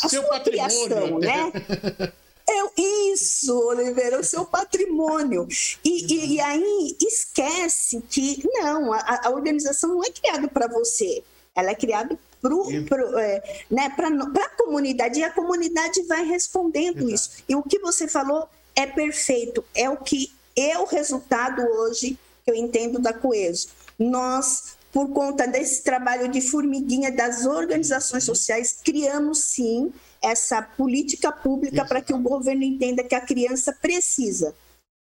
a 0.04 0.10
sua 0.10 0.40
criação, 0.40 1.20
né? 1.20 1.52
É 2.48 2.82
isso, 3.12 3.58
Oliveira, 3.58 4.20
o 4.20 4.24
seu 4.24 4.46
patrimônio. 4.46 5.48
E, 5.84 6.14
e, 6.14 6.36
e 6.36 6.40
aí 6.40 6.96
esquece 7.02 8.02
que 8.10 8.42
não, 8.46 8.94
a, 8.94 9.22
a 9.24 9.30
organização 9.32 9.96
não 9.96 10.04
é 10.04 10.10
criada 10.12 10.48
para 10.48 10.68
você, 10.68 11.24
ela 11.56 11.72
é 11.72 11.76
criada 11.76 12.20
para 12.88 13.22
é, 13.24 13.64
né, 13.72 13.86
a 13.86 14.50
comunidade, 14.50 15.20
e 15.20 15.24
a 15.24 15.32
comunidade 15.32 16.04
vai 16.04 16.24
respondendo 16.26 17.10
Exato. 17.10 17.10
isso. 17.10 17.30
E 17.50 17.56
o 17.56 17.64
que 17.64 17.80
você 17.80 18.08
falou 18.08 18.48
é 18.76 18.86
perfeito, 18.86 19.64
é 19.74 19.90
o 19.90 19.98
que 19.98 20.32
é 20.56 20.78
o 20.78 20.86
resultado 20.86 21.62
hoje 21.62 22.18
que 22.44 22.52
eu 22.52 22.56
entendo 22.56 23.00
da 23.00 23.12
Coeso. 23.12 23.70
Nós, 23.98 24.75
por 24.96 25.10
conta 25.10 25.46
desse 25.46 25.84
trabalho 25.84 26.30
de 26.30 26.40
formiguinha 26.40 27.12
das 27.12 27.46
organizações 27.46 28.24
sociais, 28.24 28.80
criamos 28.82 29.40
sim 29.40 29.92
essa 30.24 30.62
política 30.62 31.34
pública 31.34 31.84
para 31.84 32.02
que 32.02 32.14
o 32.14 32.18
governo 32.18 32.64
entenda 32.64 33.04
que 33.04 33.14
a 33.14 33.20
criança 33.20 33.74
precisa 33.74 34.56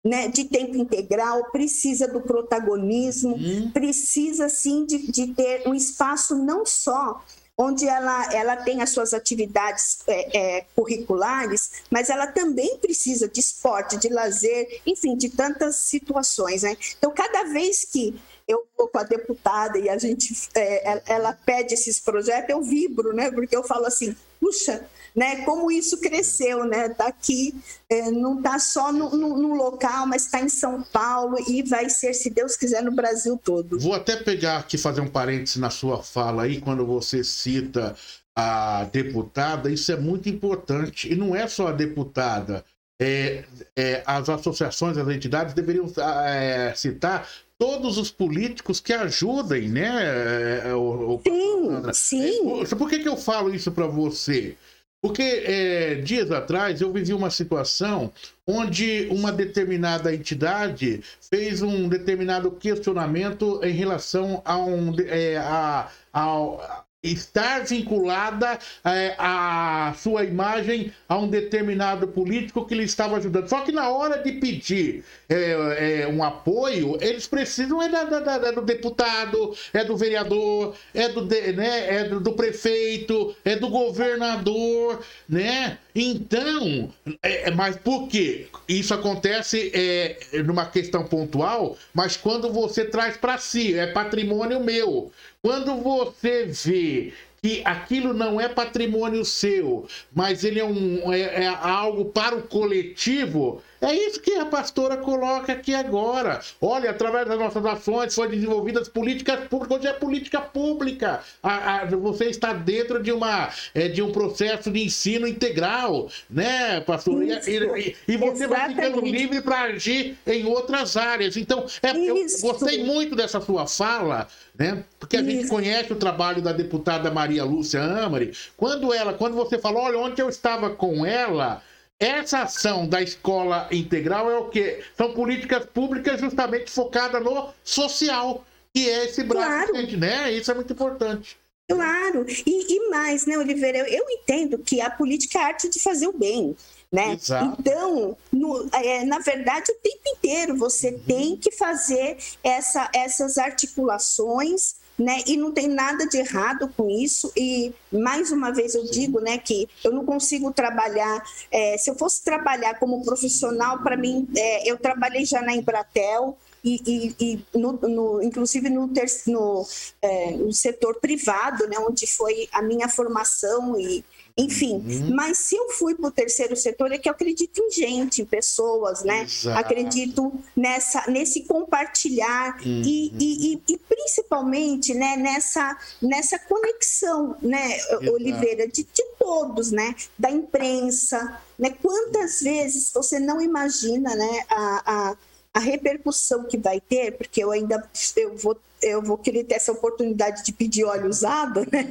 né, 0.05 0.29
de 0.29 0.45
tempo 0.45 0.77
integral, 0.77 1.51
precisa 1.51 2.07
do 2.07 2.21
protagonismo, 2.21 3.35
uhum. 3.35 3.71
precisa 3.71 4.51
sim 4.51 4.85
de, 4.85 5.11
de, 5.11 5.29
ter 5.29 5.67
um 5.67 5.75
espaço 5.75 6.35
não 6.35 6.67
só 6.67 7.25
onde 7.57 7.89
ela, 7.89 8.31
ela 8.35 8.57
tem 8.57 8.83
as 8.83 8.91
suas 8.91 9.15
atividades 9.15 10.01
é, 10.07 10.59
é, 10.59 10.67
curriculares, 10.77 11.83
mas 11.91 12.11
ela 12.11 12.27
também 12.27 12.77
precisa 12.77 13.27
de 13.27 13.41
esporte, 13.41 13.97
de 13.97 14.11
lazer, 14.11 14.83
enfim, 14.87 15.17
de 15.17 15.31
tantas 15.31 15.77
situações. 15.77 16.63
Né? 16.63 16.77
Então, 16.99 17.11
cada 17.11 17.45
vez 17.45 17.87
que 17.87 18.15
eu 18.49 18.67
vou 18.77 18.89
com 18.89 18.99
a 18.99 19.05
deputada 19.05 19.79
e 19.79 19.89
a 19.89 19.99
gente, 19.99 20.35
é, 20.55 21.03
ela 21.07 21.33
pede 21.33 21.75
esses 21.75 22.01
projetos, 22.01 22.49
eu 22.49 22.63
vibro, 22.63 23.13
né? 23.13 23.31
porque 23.31 23.55
eu 23.55 23.63
falo 23.63 23.85
assim, 23.85 24.17
puxa, 24.41 24.85
né? 25.15 25.45
Como 25.45 25.71
isso 25.71 26.01
cresceu, 26.01 26.65
né? 26.65 26.89
Tá 26.91 27.09
aqui, 27.09 27.55
é, 27.91 28.11
não 28.11 28.39
está 28.39 28.59
só 28.59 28.93
no, 28.93 29.11
no, 29.11 29.37
no, 29.37 29.55
local, 29.55 30.07
mas 30.07 30.27
está 30.27 30.41
em 30.41 30.49
São 30.49 30.83
Paulo 30.83 31.37
e 31.49 31.63
vai 31.63 31.91
ser, 31.91 32.15
se 32.15 32.31
Deus 32.31 32.57
quiser, 32.57 32.83
no 32.83 32.93
Brasil 32.93 33.39
todo. 33.43 33.79
Vou 33.79 33.95
até 33.95 34.17
pegar 34.17 34.59
aqui 34.59 34.79
fazer 34.79 35.01
um 35.01 35.09
parêntese 35.09 35.59
na 35.59 35.71
sua 35.71 36.03
fala 36.03 36.45
aí 36.45 36.61
quando 36.61 36.87
você 36.87 37.25
cita 37.25 37.97
a 38.37 38.85
deputada. 38.85 39.71
Isso 39.71 39.91
é 39.91 39.97
muito 39.97 40.29
importante 40.29 41.13
e 41.13 41.17
não 41.17 41.35
é 41.35 41.49
só 41.49 41.69
a 41.69 41.73
deputada. 41.73 42.65
É, 43.01 43.45
é, 43.77 44.03
as 44.05 44.29
associações, 44.29 44.97
as 44.97 45.09
entidades 45.09 45.55
deveriam 45.55 45.87
é, 46.27 46.73
citar 46.75 47.29
todos 47.59 47.99
os 47.99 48.11
políticos 48.11 48.81
que 48.81 48.93
ajudem, 48.93 49.69
né? 49.69 50.63
É, 50.65 50.75
o, 50.75 51.17
o... 51.17 51.23
Sim, 51.27 51.93
sim. 51.93 52.63
É, 52.63 52.75
por 52.77 52.89
que, 52.89 53.01
que 53.01 53.09
eu 53.09 53.17
falo 53.17 53.53
isso 53.55 53.73
para 53.73 53.87
você? 53.87 54.57
Porque 55.01 55.23
é, 55.23 55.95
dias 55.97 56.31
atrás 56.33 56.81
eu 56.81 56.93
vivi 56.93 57.13
uma 57.13 57.31
situação 57.31 58.13
onde 58.47 59.07
uma 59.11 59.31
determinada 59.31 60.13
entidade 60.13 61.03
fez 61.21 61.63
um 61.63 61.89
determinado 61.89 62.51
questionamento 62.51 63.61
em 63.63 63.73
relação 63.73 64.43
a, 64.45 64.59
um, 64.59 64.95
é, 65.07 65.37
a, 65.37 65.89
a, 66.13 66.85
estar 67.03 67.65
vinculada 67.65 68.59
é, 68.85 69.15
a 69.19 69.95
sua 69.97 70.25
imagem 70.25 70.93
a 71.09 71.17
um 71.17 71.29
determinado 71.29 72.09
político 72.09 72.67
que 72.67 72.75
lhe 72.75 72.85
estava 72.85 73.17
ajudando. 73.17 73.49
Só 73.49 73.61
que 73.61 73.71
na 73.71 73.89
hora 73.89 74.23
de 74.23 74.33
pedir 74.33 75.05
é, 75.29 76.03
é, 76.03 76.09
um 76.09 76.25
apoio, 76.25 76.99
eles 77.01 77.27
precisam 77.27 77.81
é, 77.81 77.89
da, 77.89 78.05
da, 78.05 78.39
da, 78.39 78.51
do 78.51 78.63
deputado, 78.63 79.55
é 79.73 79.85
do 79.85 79.97
vereador, 79.97 80.75
é 80.93 81.09
do, 81.09 81.25
né, 81.25 81.97
é 81.97 82.05
do, 82.05 82.19
do 82.21 82.33
prefeito, 82.33 83.35
é 83.45 83.55
do 83.55 83.69
governador, 83.69 85.01
né? 85.29 85.79
Então, 85.95 86.93
é, 87.23 87.49
é, 87.49 87.51
mas 87.51 87.77
por 87.77 88.09
quê? 88.09 88.49
Isso 88.69 88.95
acontece 88.95 89.71
é, 89.75 90.43
numa 90.45 90.67
questão 90.67 91.05
pontual, 91.05 91.77
mas 91.95 92.17
quando 92.17 92.53
você 92.53 92.85
traz 92.85 93.17
para 93.17 93.39
si, 93.39 93.77
é 93.77 93.87
patrimônio 93.89 94.63
meu. 94.63 95.11
Quando 95.43 95.77
você 95.77 96.47
vê 96.47 97.13
que 97.41 97.63
aquilo 97.65 98.13
não 98.13 98.41
é 98.41 98.49
patrimônio 98.49 99.25
seu, 99.25 99.89
mas 100.13 100.43
ele 100.43 100.59
é, 100.59 100.65
um, 100.65 101.13
é, 101.13 101.45
é 101.45 101.47
algo 101.47 102.07
para 102.07 102.35
o 102.37 102.43
coletivo, 102.43 103.63
é 103.81 103.95
isso 103.95 104.21
que 104.21 104.35
a 104.35 104.47
pastora 104.47 104.97
coloca 104.97 105.53
aqui 105.53 105.75
agora. 105.75 106.41
Olha, 106.61 106.91
através 106.91 107.29
das 107.29 107.39
nossas 107.39 107.65
ações 107.65 108.15
foram 108.15 108.31
desenvolvidas 108.31 108.89
políticas 108.89 109.47
públicas. 109.49 109.79
Hoje 109.79 109.87
é 109.87 109.93
política 109.93 110.41
pública. 110.41 111.21
A, 111.43 111.81
a, 111.81 111.85
você 111.87 112.27
está 112.27 112.53
dentro 112.53 113.03
de, 113.03 113.13
uma, 113.13 113.51
é, 113.75 113.89
de 113.89 114.03
um 114.03 114.11
processo 114.11 114.71
de 114.71 114.83
ensino 114.83 115.27
integral, 115.27 116.11
né, 116.29 116.81
pastor? 116.81 117.23
E, 117.23 117.31
e, 117.31 117.97
e, 118.09 118.17
você 118.17 118.45
Exatamente. 118.45 118.49
vai 118.49 118.69
ficando 118.69 119.01
livre 119.01 119.41
para 119.41 119.63
agir 119.63 120.17
em 120.27 120.45
outras 120.47 120.97
áreas. 120.97 121.37
Então, 121.37 121.67
é, 121.83 121.91
eu 121.97 122.17
gostei 122.41 122.83
muito 122.83 123.15
dessa 123.15 123.41
sua 123.41 123.67
fala, 123.67 124.27
né? 124.59 124.83
Porque 124.99 125.17
a 125.17 125.21
isso. 125.21 125.31
gente 125.31 125.49
conhece 125.49 125.93
o 125.93 125.97
trabalho 125.97 126.43
da 126.43 126.53
deputada 126.53 127.11
Maria 127.11 127.45
Lúcia 127.45 127.81
Amari. 127.81 128.33
Quando 128.57 128.93
ela, 128.93 129.13
quando 129.13 129.35
você 129.35 129.57
falou, 129.57 129.83
olha, 129.83 129.99
onde 129.99 130.21
eu 130.21 130.29
estava 130.29 130.71
com 130.71 131.07
ela 131.07 131.63
essa 131.99 132.43
ação 132.43 132.87
da 132.87 133.03
escola 133.03 133.69
integral 133.73 134.31
é 134.31 134.39
o 134.39 134.49
quê? 134.49 134.85
São 134.97 135.13
políticas 135.13 135.67
públicas 135.67 136.21
justamente 136.21 136.71
focadas 136.71 137.23
no 137.23 137.53
social, 137.65 138.45
que 138.73 138.89
é 138.89 139.07
esse 139.07 139.25
braço, 139.25 139.73
claro. 139.73 139.97
né? 139.99 140.33
Isso 140.33 140.51
é 140.51 140.55
muito 140.55 140.73
importante. 140.73 141.37
Claro, 141.69 142.25
e, 142.47 142.77
e 142.77 142.89
mais, 142.89 143.27
né, 143.27 143.37
Oliveira? 143.37 143.79
Eu, 143.79 143.87
eu, 143.87 144.05
entendo 144.09 144.57
que 144.59 144.81
a 144.81 144.89
política 144.89 145.39
é 145.39 145.43
a 145.43 145.47
arte 145.49 145.69
de 145.69 145.79
fazer 145.79 146.07
o 146.07 146.17
bem. 146.17 146.57
Né? 146.91 147.13
Exato. 147.13 147.57
Então, 147.61 148.17
no, 148.33 148.67
é, 148.73 149.05
na 149.05 149.19
verdade, 149.19 149.71
o 149.71 149.75
tempo 149.75 150.03
inteiro 150.07 150.57
você 150.57 150.89
uhum. 150.89 150.99
tem 151.01 151.37
que 151.37 151.51
fazer 151.53 152.17
essa, 152.43 152.91
essas 152.95 153.37
articulações 153.37 154.77
né? 154.99 155.23
E 155.27 155.37
não 155.37 155.53
tem 155.53 155.69
nada 155.69 156.07
de 156.07 156.19
errado 156.19 156.73
com 156.77 156.91
isso. 156.91 157.33
E 157.37 157.73
mais 157.93 158.33
uma 158.33 158.51
vez 158.51 158.75
eu 158.75 158.85
digo, 158.85 159.21
né, 159.21 159.39
que 159.39 159.69
eu 159.85 159.93
não 159.93 160.05
consigo 160.05 160.53
trabalhar. 160.53 161.23
É, 161.51 161.79
se 161.79 161.89
eu 161.89 161.95
fosse 161.95 162.25
trabalhar 162.25 162.79
como 162.79 163.05
profissional, 163.05 163.79
para 163.83 163.97
mim, 163.97 164.29
é, 164.37 164.71
eu 164.71 164.77
trabalhei 164.77 165.25
já 165.25 165.41
na 165.41 165.55
Embratel. 165.55 166.37
E, 166.65 166.83
e, 166.85 167.15
e 167.21 167.45
no, 167.57 167.73
no, 167.75 168.21
inclusive 168.21 168.69
no, 168.69 168.89
ter, 168.89 169.07
no, 169.29 169.65
é, 170.03 170.33
no 170.33 170.53
setor 170.53 170.99
privado, 171.01 171.69
né, 171.69 171.79
onde 171.79 172.05
foi 172.05 172.49
a 172.51 172.61
minha 172.61 172.89
formação 172.89 173.79
e, 173.79 174.05
enfim, 174.39 174.75
uhum. 174.75 175.17
mas 175.17 175.39
se 175.39 175.57
eu 175.57 175.69
fui 175.71 175.97
para 175.97 176.07
o 176.07 176.13
terceiro 176.13 176.55
setor, 176.55 176.93
é 176.93 176.99
que 176.99 177.09
eu 177.09 177.13
acredito 177.13 177.61
em 177.61 177.73
gente, 177.73 178.23
em 178.23 178.25
pessoas, 178.25 179.03
né? 179.03 179.25
Exato. 179.25 179.59
Acredito 179.59 180.33
nessa, 180.55 181.11
nesse 181.11 181.43
compartilhar 181.43 182.57
uhum. 182.65 182.83
e, 182.85 183.13
e, 183.19 183.63
e, 183.69 183.79
principalmente 183.79 184.95
né, 184.95 185.17
nessa, 185.17 185.77
nessa 186.01 186.39
conexão, 186.39 187.37
né, 187.43 187.79
Exato. 187.79 188.13
Oliveira, 188.13 188.69
de, 188.69 188.85
de 188.85 189.05
todos, 189.19 189.73
né? 189.73 189.97
Da 190.17 190.31
imprensa, 190.31 191.41
né? 191.59 191.71
Quantas 191.83 192.41
vezes 192.41 192.93
você 192.95 193.19
não 193.19 193.41
imagina, 193.41 194.15
né, 194.15 194.45
a, 194.49 195.11
a 195.11 195.17
a 195.53 195.61
repercussão 195.61 196.45
que 196.45 196.57
vai 196.57 196.81
ter, 196.81 197.17
porque 197.17 197.43
eu 197.43 197.51
ainda 197.51 197.83
eu 198.17 198.37
vou, 198.37 198.57
eu 198.81 199.03
vou 199.03 199.19
querer 199.19 199.43
ter 199.43 199.57
essa 199.57 199.73
oportunidade 199.73 200.45
de 200.45 200.53
pedir 200.53 200.85
óleo 200.85 201.09
usado, 201.09 201.67
né? 201.73 201.89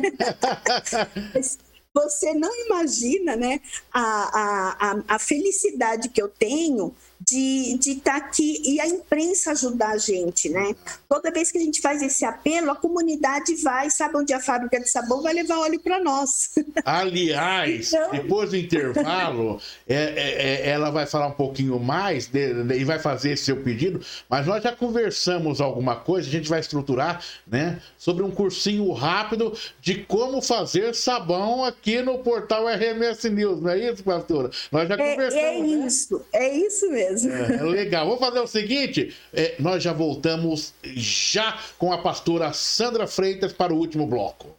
Você 1.98 2.32
não 2.36 2.52
imagina 2.66 3.36
né, 3.36 3.60
a, 3.92 4.92
a, 4.92 5.16
a 5.16 5.20
felicidade 5.20 6.10
que 6.10 6.22
eu 6.22 6.28
tenho 6.28 6.94
de 7.30 7.92
estar 7.92 8.12
tá 8.12 8.18
aqui 8.18 8.62
e 8.64 8.80
a 8.80 8.88
imprensa 8.88 9.52
ajudar 9.52 9.92
a 9.92 9.98
gente, 9.98 10.50
né? 10.50 10.74
Toda 11.10 11.30
vez 11.30 11.52
que 11.52 11.58
a 11.58 11.62
gente 11.62 11.82
faz 11.82 12.02
esse 12.02 12.24
apelo, 12.24 12.72
a 12.72 12.76
comunidade 12.76 13.54
vai, 13.56 13.90
sabe 13.90 14.18
onde 14.18 14.34
a 14.34 14.40
fábrica 14.40 14.80
de 14.80 14.90
sabão 14.90 15.22
vai 15.22 15.34
levar 15.34 15.60
óleo 15.60 15.80
para 15.80 16.02
nós. 16.02 16.56
Aliás, 16.86 17.92
então... 17.92 18.12
depois 18.12 18.52
do 18.52 18.56
intervalo, 18.58 19.60
é, 19.86 19.96
é, 19.96 20.68
é, 20.68 20.70
ela 20.70 20.90
vai 20.90 21.06
falar 21.06 21.28
um 21.28 21.34
pouquinho 21.34 21.78
mais 21.80 22.28
de, 22.28 22.64
de, 22.64 22.76
e 22.76 22.86
vai 22.86 22.98
fazer 22.98 23.32
esse 23.32 23.44
seu 23.44 23.58
pedido, 23.62 24.00
mas 24.30 24.46
nós 24.46 24.64
já 24.64 24.72
conversamos 24.72 25.60
alguma 25.60 25.98
coisa, 25.98 26.30
a 26.30 26.32
gente 26.32 26.48
vai 26.48 26.62
estruturar, 26.62 27.22
né, 27.46 27.82
sobre 27.98 28.24
um 28.24 28.32
cursinho 28.32 28.90
rápido 28.94 29.54
de 29.82 29.96
como 30.06 30.42
fazer 30.42 30.96
sabão 30.96 31.66
aqui 31.66 32.02
no 32.02 32.20
portal 32.20 32.68
RMS 32.68 33.30
News, 33.30 33.62
não 33.62 33.70
é 33.70 33.80
isso, 33.92 34.04
pastora? 34.04 34.50
Nós 34.72 34.88
já 34.88 34.96
é, 34.96 35.12
conversamos. 35.12 35.44
É, 35.44 35.58
é 35.58 35.86
isso, 35.86 36.18
né? 36.18 36.24
é 36.34 36.58
isso 36.58 36.90
mesmo 36.90 37.17
mesmo. 37.24 37.54
É, 37.54 37.64
legal. 37.64 38.06
Vamos 38.06 38.20
fazer 38.20 38.40
o 38.40 38.48
seguinte: 38.48 39.16
é, 39.34 39.56
nós 39.60 39.82
já 39.82 39.94
voltamos 39.94 40.74
já 40.84 41.58
com 41.78 41.92
a 41.94 42.00
pastora 42.00 42.52
Sandra 42.54 43.08
Freitas 43.08 43.54
para 43.54 43.74
o 43.74 43.78
último 43.78 44.06
bloco. 44.08 44.57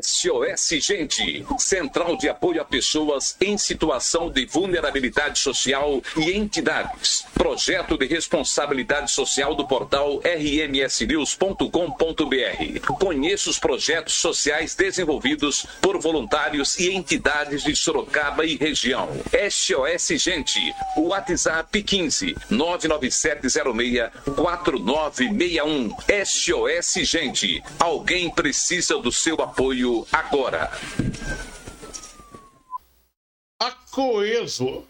SOS 0.00 0.80
Gente, 0.80 1.44
Central 1.58 2.16
de 2.16 2.26
Apoio 2.28 2.62
a 2.62 2.64
Pessoas 2.64 3.36
em 3.40 3.58
Situação 3.58 4.30
de 4.30 4.46
Vulnerabilidade 4.46 5.40
Social 5.40 6.00
e 6.16 6.32
Entidades. 6.32 7.26
Projeto 7.34 7.98
de 7.98 8.06
Responsabilidade 8.06 9.10
Social 9.10 9.54
do 9.54 9.66
portal 9.66 10.22
rmsnews.com.br. 10.24 12.94
Conheça 12.98 13.50
os 13.50 13.58
projetos 13.58 14.14
sociais 14.14 14.74
desenvolvidos 14.74 15.66
por 15.80 16.00
voluntários 16.00 16.78
e 16.78 16.90
entidades 16.90 17.62
de 17.62 17.76
Sorocaba 17.76 18.46
e 18.46 18.56
região. 18.56 19.10
SOS 19.50 20.22
Gente, 20.22 20.60
WhatsApp 20.96 21.82
15 21.82 22.34
99706 22.48 24.10
4961. 24.36 25.94
SOS 26.24 26.94
Gente, 27.02 27.62
alguém 27.78 28.30
precisa 28.30 28.96
do 28.98 29.12
seu 29.12 29.34
apoio 29.42 29.63
apoio 29.64 30.06
agora. 30.12 30.70
A 33.60 33.70
Coeso, 33.90 34.84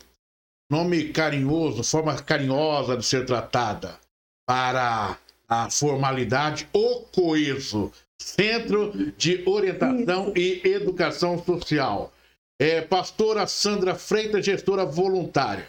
nome 0.70 1.12
carinhoso, 1.12 1.84
forma 1.84 2.20
carinhosa 2.20 2.96
de 2.96 3.04
ser 3.04 3.24
tratada 3.24 4.00
para 4.46 5.16
a 5.48 5.70
formalidade, 5.70 6.68
o 6.72 7.02
Coeso, 7.02 7.92
Centro 8.20 9.12
de 9.12 9.44
Orientação 9.46 10.32
e 10.36 10.60
Educação 10.64 11.42
Social. 11.44 12.12
É, 12.60 12.80
pastora 12.80 13.46
Sandra 13.46 13.94
Freitas, 13.94 14.44
gestora 14.44 14.84
voluntária. 14.84 15.68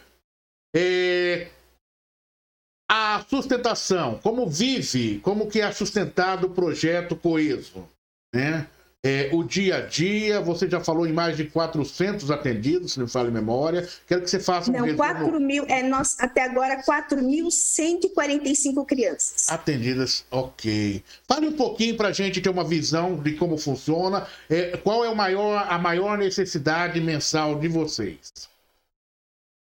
É, 0.75 1.49
a 2.89 3.23
sustentação, 3.29 4.19
como 4.19 4.47
vive, 4.47 5.19
como 5.19 5.49
que 5.49 5.61
é 5.61 5.71
sustentado 5.71 6.47
o 6.47 6.51
projeto 6.51 7.15
Coeso, 7.15 7.87
né? 8.33 8.67
É, 9.05 9.29
o 9.31 9.43
dia 9.43 9.77
a 9.77 9.81
dia. 9.81 10.41
Você 10.41 10.67
já 10.67 10.79
falou 10.79 11.05
em 11.05 11.13
mais 11.13 11.37
de 11.37 11.45
400 11.45 12.31
atendidos, 12.31 12.93
se 12.93 12.99
não 12.99 13.05
me 13.05 13.11
falo 13.11 13.29
em 13.29 13.31
memória. 13.31 13.87
Quero 14.07 14.21
que 14.21 14.29
você 14.29 14.39
faça 14.39 14.71
um 14.71 14.73
Não, 14.73 14.81
resumo. 14.81 14.97
4 14.97 15.39
mil, 15.39 15.63
é, 15.67 15.83
nós, 15.83 16.17
até 16.19 16.43
agora, 16.43 16.81
4.145 16.83 18.83
crianças. 18.83 19.51
Atendidas, 19.51 20.25
ok. 20.31 21.03
Fale 21.27 21.47
um 21.47 21.53
pouquinho 21.53 21.95
para 21.95 22.07
a 22.07 22.11
gente 22.11 22.41
ter 22.41 22.49
uma 22.49 22.63
visão 22.63 23.21
de 23.21 23.33
como 23.33 23.59
funciona. 23.59 24.25
É, 24.49 24.75
qual 24.77 25.05
é 25.05 25.13
maior, 25.13 25.67
a 25.69 25.77
maior 25.77 26.17
necessidade 26.17 26.99
mensal 26.99 27.59
de 27.59 27.67
vocês? 27.67 28.55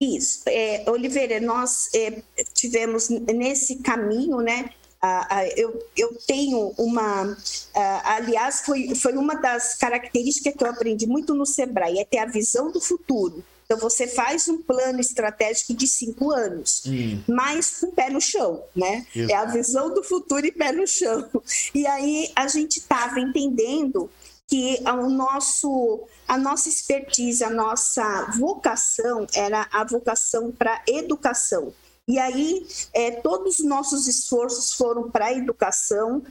Isso, 0.00 0.44
é, 0.46 0.84
Oliveira, 0.88 1.40
nós 1.40 1.92
é, 1.94 2.22
tivemos 2.54 3.08
nesse 3.08 3.82
caminho, 3.82 4.38
né? 4.38 4.70
Ah, 5.06 5.26
ah, 5.30 5.46
eu, 5.56 5.86
eu 5.96 6.16
tenho 6.26 6.74
uma. 6.76 7.36
Ah, 7.74 8.16
aliás, 8.16 8.62
foi, 8.66 8.94
foi 8.94 9.14
uma 9.16 9.34
das 9.36 9.74
características 9.76 10.54
que 10.54 10.64
eu 10.64 10.68
aprendi 10.68 11.06
muito 11.06 11.32
no 11.34 11.46
Sebrae, 11.46 11.98
é 12.00 12.04
ter 12.04 12.18
a 12.18 12.26
visão 12.26 12.72
do 12.72 12.80
futuro. 12.80 13.44
Então, 13.64 13.78
você 13.78 14.06
faz 14.06 14.48
um 14.48 14.58
plano 14.62 15.00
estratégico 15.00 15.74
de 15.74 15.88
cinco 15.88 16.30
anos, 16.30 16.82
Hum. 16.86 17.20
mas 17.28 17.78
com 17.80 17.90
pé 17.90 18.10
no 18.10 18.20
chão, 18.20 18.62
né? 18.74 19.04
Exato. 19.14 19.32
É 19.32 19.36
a 19.36 19.44
visão 19.44 19.92
do 19.92 20.02
futuro 20.04 20.46
e 20.46 20.52
pé 20.52 20.70
no 20.72 20.86
chão. 20.86 21.28
E 21.74 21.86
aí 21.86 22.30
a 22.36 22.46
gente 22.48 22.78
estava 22.78 23.18
entendendo 23.20 24.08
que 24.48 24.80
o 24.86 25.08
nosso, 25.10 26.02
a 26.28 26.38
nossa 26.38 26.68
expertise, 26.68 27.42
a 27.42 27.50
nossa 27.50 28.30
vocação 28.38 29.26
era 29.34 29.66
a 29.72 29.82
vocação 29.84 30.52
para 30.52 30.80
educação. 30.86 31.72
E 32.08 32.18
aí 32.18 32.66
é, 32.92 33.10
todos 33.10 33.58
os 33.58 33.64
nossos 33.64 34.06
esforços 34.06 34.72
foram 34.72 35.10
para 35.10 35.26
a 35.26 35.32
educação. 35.32 36.22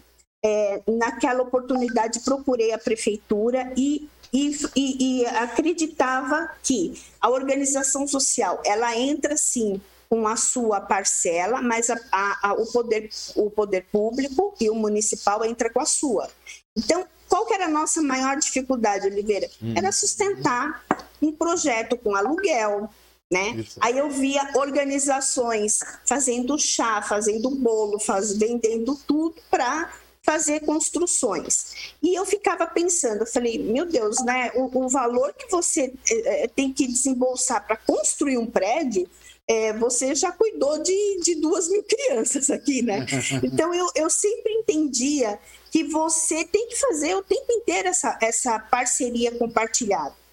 É, 0.44 0.82
naquela 0.88 1.42
oportunidade 1.42 2.20
procurei 2.20 2.72
a 2.72 2.78
prefeitura 2.78 3.74
e, 3.76 4.08
e, 4.32 4.56
e, 4.76 5.22
e 5.22 5.26
acreditava 5.26 6.52
que 6.62 7.02
a 7.20 7.30
organização 7.30 8.08
social 8.08 8.62
ela 8.64 8.96
entra 8.96 9.36
sim 9.36 9.82
com 10.08 10.28
a 10.28 10.36
sua 10.36 10.80
parcela, 10.80 11.62
mas 11.62 11.90
a, 11.90 12.00
a, 12.12 12.50
a, 12.50 12.54
o, 12.54 12.66
poder, 12.68 13.10
o 13.36 13.50
poder 13.50 13.86
público 13.92 14.54
e 14.62 14.70
o 14.70 14.76
municipal 14.76 15.44
entra 15.44 15.70
com 15.70 15.80
a 15.80 15.86
sua. 15.86 16.30
Então, 16.78 17.06
qual 17.28 17.46
que 17.46 17.54
era 17.54 17.66
a 17.66 17.70
nossa 17.70 18.02
maior 18.02 18.38
dificuldade, 18.38 19.08
Oliveira? 19.08 19.50
Era 19.76 19.92
sustentar 19.92 20.86
um 21.22 21.32
projeto 21.32 21.98
com 21.98 22.16
aluguel, 22.16 22.90
né? 23.32 23.56
Isso. 23.58 23.80
Aí 23.82 23.98
eu 23.98 24.10
via 24.10 24.52
organizações 24.56 25.80
fazendo 26.06 26.58
chá, 26.60 27.02
fazendo 27.02 27.50
bolo, 27.50 28.00
faz, 28.00 28.38
vendendo 28.38 28.96
tudo 29.08 29.36
para 29.50 29.92
fazer 30.26 30.62
construções. 30.62 31.94
E 32.02 32.18
eu 32.18 32.26
ficava 32.26 32.66
pensando, 32.66 33.22
eu 33.22 33.28
falei, 33.28 33.60
meu 33.60 33.86
Deus, 33.86 34.24
né? 34.24 34.52
O, 34.56 34.86
o 34.86 34.90
valor 34.90 35.34
que 35.34 35.48
você 35.50 35.94
eh, 36.10 36.48
tem 36.56 36.74
que 36.74 36.88
desembolsar 36.88 37.66
para 37.66 37.78
construir 37.78 38.38
um 38.38 38.48
prédio, 38.48 39.08
eh, 39.48 39.74
você 39.74 40.16
já 40.16 40.32
cuidou 40.32 40.82
de, 40.82 41.20
de 41.22 41.36
duas 41.36 41.70
mil 41.70 41.84
crianças 41.84 42.50
aqui, 42.50 42.82
né? 42.82 43.06
Então 43.44 43.74
eu, 43.74 43.88
eu 43.96 44.10
sempre 44.10 44.52
entendia 44.52 45.40
que 45.70 45.84
você 45.84 46.44
tem 46.44 46.68
que 46.70 46.76
fazer 46.76 47.16
o 47.16 47.24
tempo 47.24 47.52
inteiro 47.52 47.88
essa, 47.88 48.18
essa 48.20 48.58
parceria 48.58 49.32
compartilhada. 49.38 50.25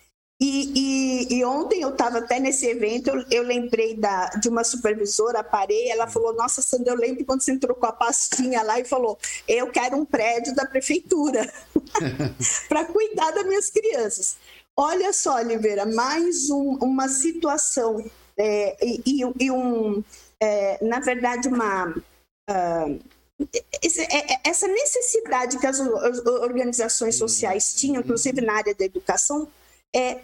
E, 0.44 0.72
e, 0.74 1.34
e 1.36 1.44
ontem 1.44 1.82
eu 1.82 1.90
estava 1.90 2.18
até 2.18 2.40
nesse 2.40 2.66
evento, 2.66 3.10
eu, 3.10 3.24
eu 3.30 3.42
lembrei 3.44 3.96
da, 3.96 4.26
de 4.30 4.48
uma 4.48 4.64
supervisora, 4.64 5.44
parei, 5.44 5.88
ela 5.88 6.08
falou, 6.08 6.34
nossa, 6.34 6.60
Sandra, 6.60 6.94
eu 6.94 6.96
lembro 6.96 7.24
quando 7.24 7.42
você 7.42 7.52
entrou 7.52 7.76
com 7.76 7.86
a 7.86 7.92
pastinha 7.92 8.60
lá 8.64 8.80
e 8.80 8.84
falou, 8.84 9.16
eu 9.46 9.68
quero 9.70 9.96
um 9.96 10.04
prédio 10.04 10.52
da 10.52 10.66
prefeitura 10.66 11.48
para 12.68 12.84
cuidar 12.86 13.30
das 13.30 13.46
minhas 13.46 13.70
crianças. 13.70 14.36
Olha 14.76 15.12
só, 15.12 15.36
Oliveira, 15.36 15.86
mais 15.86 16.50
um, 16.50 16.76
uma 16.82 17.06
situação 17.08 18.04
é, 18.36 18.76
e, 18.84 19.22
e, 19.38 19.50
um, 19.52 20.02
é, 20.40 20.84
na 20.84 20.98
verdade, 20.98 21.46
uma... 21.46 21.94
é- 22.48 24.40
essa 24.42 24.66
necessidade 24.66 25.60
que 25.60 25.66
as 25.68 25.78
organizações 25.78 27.14
sociais 27.14 27.74
tinham, 27.74 28.02
inclusive 28.02 28.40
na 28.40 28.54
área 28.54 28.74
da 28.74 28.84
educação, 28.84 29.46
é, 29.94 30.18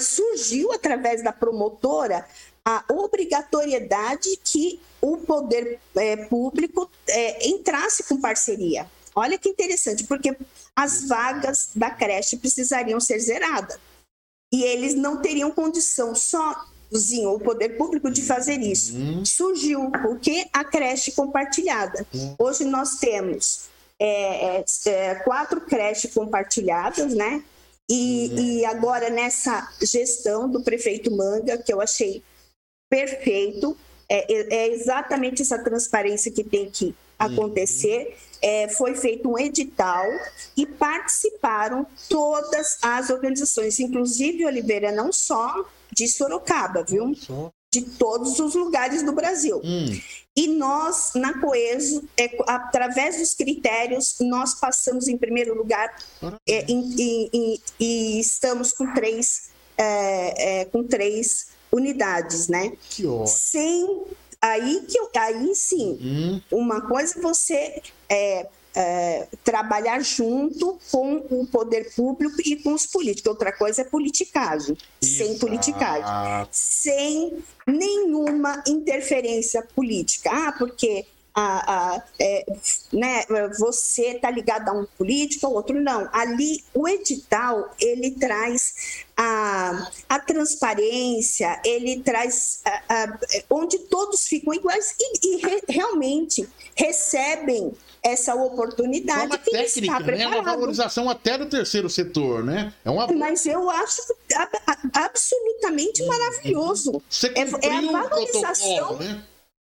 surgiu 0.00 0.72
através 0.72 1.22
da 1.22 1.32
promotora 1.32 2.26
a 2.64 2.84
obrigatoriedade 2.90 4.38
que 4.42 4.80
o 5.00 5.18
poder 5.18 5.78
é, 5.94 6.16
público 6.16 6.90
é, 7.08 7.48
entrasse 7.48 8.02
com 8.04 8.20
parceria. 8.20 8.88
Olha 9.14 9.38
que 9.38 9.48
interessante, 9.48 10.04
porque 10.04 10.36
as 10.74 11.06
vagas 11.08 11.70
da 11.74 11.90
creche 11.90 12.36
precisariam 12.36 13.00
ser 13.00 13.18
zeradas. 13.20 13.78
E 14.52 14.62
eles 14.62 14.94
não 14.94 15.22
teriam 15.22 15.50
condição 15.50 16.14
sozinho, 16.14 17.34
o 17.34 17.40
poder 17.40 17.76
público, 17.78 18.10
de 18.10 18.22
fazer 18.22 18.60
isso. 18.60 18.94
Surgiu 19.24 19.86
o 19.86 20.18
que? 20.18 20.46
A 20.52 20.64
creche 20.64 21.12
compartilhada. 21.12 22.06
Hoje 22.38 22.64
nós 22.64 22.96
temos 22.96 23.68
é, 23.98 24.58
é, 24.58 24.64
é, 24.86 25.14
quatro 25.16 25.60
creches 25.62 26.12
compartilhadas, 26.12 27.14
né? 27.14 27.42
E, 27.88 28.58
e 28.60 28.64
agora 28.64 29.10
nessa 29.10 29.72
gestão 29.80 30.48
do 30.50 30.62
prefeito 30.62 31.10
Manga, 31.10 31.56
que 31.58 31.72
eu 31.72 31.80
achei 31.80 32.22
perfeito, 32.90 33.76
é, 34.08 34.32
é- 34.32 34.54
é 34.54 34.68
exatamente 34.72 35.42
essa 35.42 35.58
transparência 35.62 36.30
que 36.32 36.42
tem 36.44 36.70
que 36.70 36.94
acontecer. 37.18 38.16
É, 38.42 38.68
foi 38.68 38.94
feito 38.94 39.28
um 39.30 39.38
edital 39.38 40.04
e 40.56 40.66
participaram 40.66 41.86
todas 42.08 42.76
as 42.82 43.08
organizações, 43.10 43.80
inclusive 43.80 44.44
Oliveira, 44.44 44.92
não 44.92 45.12
só 45.12 45.64
de 45.90 46.06
Sorocaba, 46.06 46.84
viu? 46.84 47.12
De 47.72 47.82
todos 47.82 48.38
os 48.38 48.54
lugares 48.54 49.02
do 49.02 49.12
Brasil. 49.12 49.60
Hum, 49.64 49.98
E 50.36 50.48
nós, 50.48 51.12
na 51.14 51.40
Coeso, 51.40 52.04
é, 52.16 52.36
através 52.46 53.16
dos 53.18 53.32
critérios, 53.32 54.16
nós 54.20 54.52
passamos 54.54 55.08
em 55.08 55.16
primeiro 55.16 55.54
lugar 55.56 55.96
é, 56.46 56.64
em- 56.70 56.94
em- 57.00 57.30
em- 57.32 57.60
e 57.80 58.20
estamos 58.20 58.72
com 58.72 58.92
três, 58.92 59.48
é, 59.78 60.60
é, 60.60 60.64
com 60.66 60.84
três 60.84 61.46
unidades, 61.72 62.48
né? 62.48 62.72
que 62.90 63.06
ótimo. 63.06 63.26
Sem 63.28 64.02
aí 64.42 64.84
que 64.86 65.18
aí 65.18 65.54
sim, 65.54 65.98
Hum, 66.00 66.40
uma 66.52 66.82
coisa 66.82 67.18
é 67.18 67.22
você 67.22 67.82
é, 68.08 68.46
é, 68.76 69.26
trabalhar 69.42 70.00
junto 70.00 70.78
com 70.92 71.16
o 71.30 71.46
poder 71.46 71.94
público 71.94 72.36
e 72.44 72.56
com 72.56 72.74
os 72.74 72.84
políticos. 72.84 73.30
Outra 73.30 73.50
coisa 73.50 73.80
é 73.80 73.84
politicagem, 73.84 74.76
sem 75.02 75.30
Exato. 75.30 75.40
politicagem 75.40 76.46
sem 76.52 77.38
nenhuma 77.66 78.62
interferência 78.68 79.62
política. 79.74 80.30
Ah, 80.30 80.52
porque 80.52 81.06
a, 81.38 81.94
a, 81.96 82.02
é, 82.18 82.46
né, 82.90 83.24
você 83.58 84.12
está 84.12 84.30
ligado 84.30 84.70
a 84.70 84.72
um 84.72 84.86
político 84.96 85.46
ou 85.46 85.54
outro. 85.54 85.78
Não. 85.78 86.08
Ali, 86.10 86.64
o 86.72 86.88
edital, 86.88 87.74
ele 87.78 88.12
traz 88.12 89.04
a, 89.14 89.90
a 90.08 90.18
transparência, 90.18 91.60
ele 91.62 92.00
traz 92.00 92.62
a- 92.64 92.82
a- 92.88 93.18
onde 93.50 93.78
todos 93.80 94.24
ficam 94.24 94.54
iguais 94.54 94.94
e, 94.98 95.34
e 95.34 95.36
re- 95.46 95.62
realmente 95.68 96.48
recebem 96.74 97.72
essa 98.02 98.34
oportunidade 98.34 99.20
forma 99.28 99.38
que 99.38 99.50
técnica, 99.50 99.98
né? 100.00 100.26
Uma 100.28 100.42
valorização 100.42 101.10
até 101.10 101.36
do 101.36 101.46
terceiro 101.46 101.90
setor, 101.90 102.42
né? 102.44 102.72
É 102.84 102.88
uma 102.90 103.06
Mas 103.08 103.44
eu 103.44 103.68
acho 103.68 104.00
ab- 104.34 104.90
absolutamente 104.94 106.02
maravilhoso. 106.06 107.02
Você 107.10 107.26
É- 107.34 107.40
é 107.40 107.72
a 107.76 107.80
valorização 107.92 108.96
né? 108.98 109.22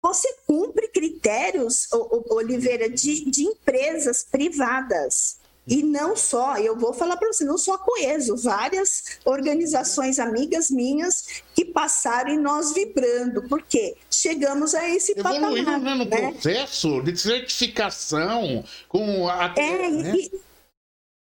Você 0.07 0.37
cumpre 0.47 0.87
critérios, 0.87 1.89
Oliveira, 2.31 2.89
de, 2.89 3.29
de 3.29 3.43
empresas 3.43 4.25
privadas. 4.31 5.39
E 5.67 5.83
não 5.83 6.15
só, 6.15 6.57
eu 6.59 6.77
vou 6.77 6.93
falar 6.93 7.17
para 7.17 7.27
você, 7.27 7.45
não 7.45 7.59
só 7.59 7.75
a 7.75 7.79
Coeso, 7.79 8.37
várias 8.37 9.19
organizações 9.25 10.21
amigas 10.21 10.71
minhas 10.71 11.43
que 11.57 11.65
passaram 11.65 12.31
e 12.31 12.37
nós 12.37 12.73
vibrando, 12.73 13.49
porque 13.49 13.97
chegamos 14.09 14.77
a 14.77 14.89
esse 14.89 15.11
Evoluiu 15.19 15.65
patamar. 15.65 15.81
né, 15.81 15.95
no 15.97 16.05
né? 16.05 16.31
processo 16.31 17.03
de 17.03 17.17
certificação 17.17 18.65
com 18.89 19.29
a. 19.29 19.53
É, 19.57 19.91
né? 19.91 20.15
e, 20.15 20.31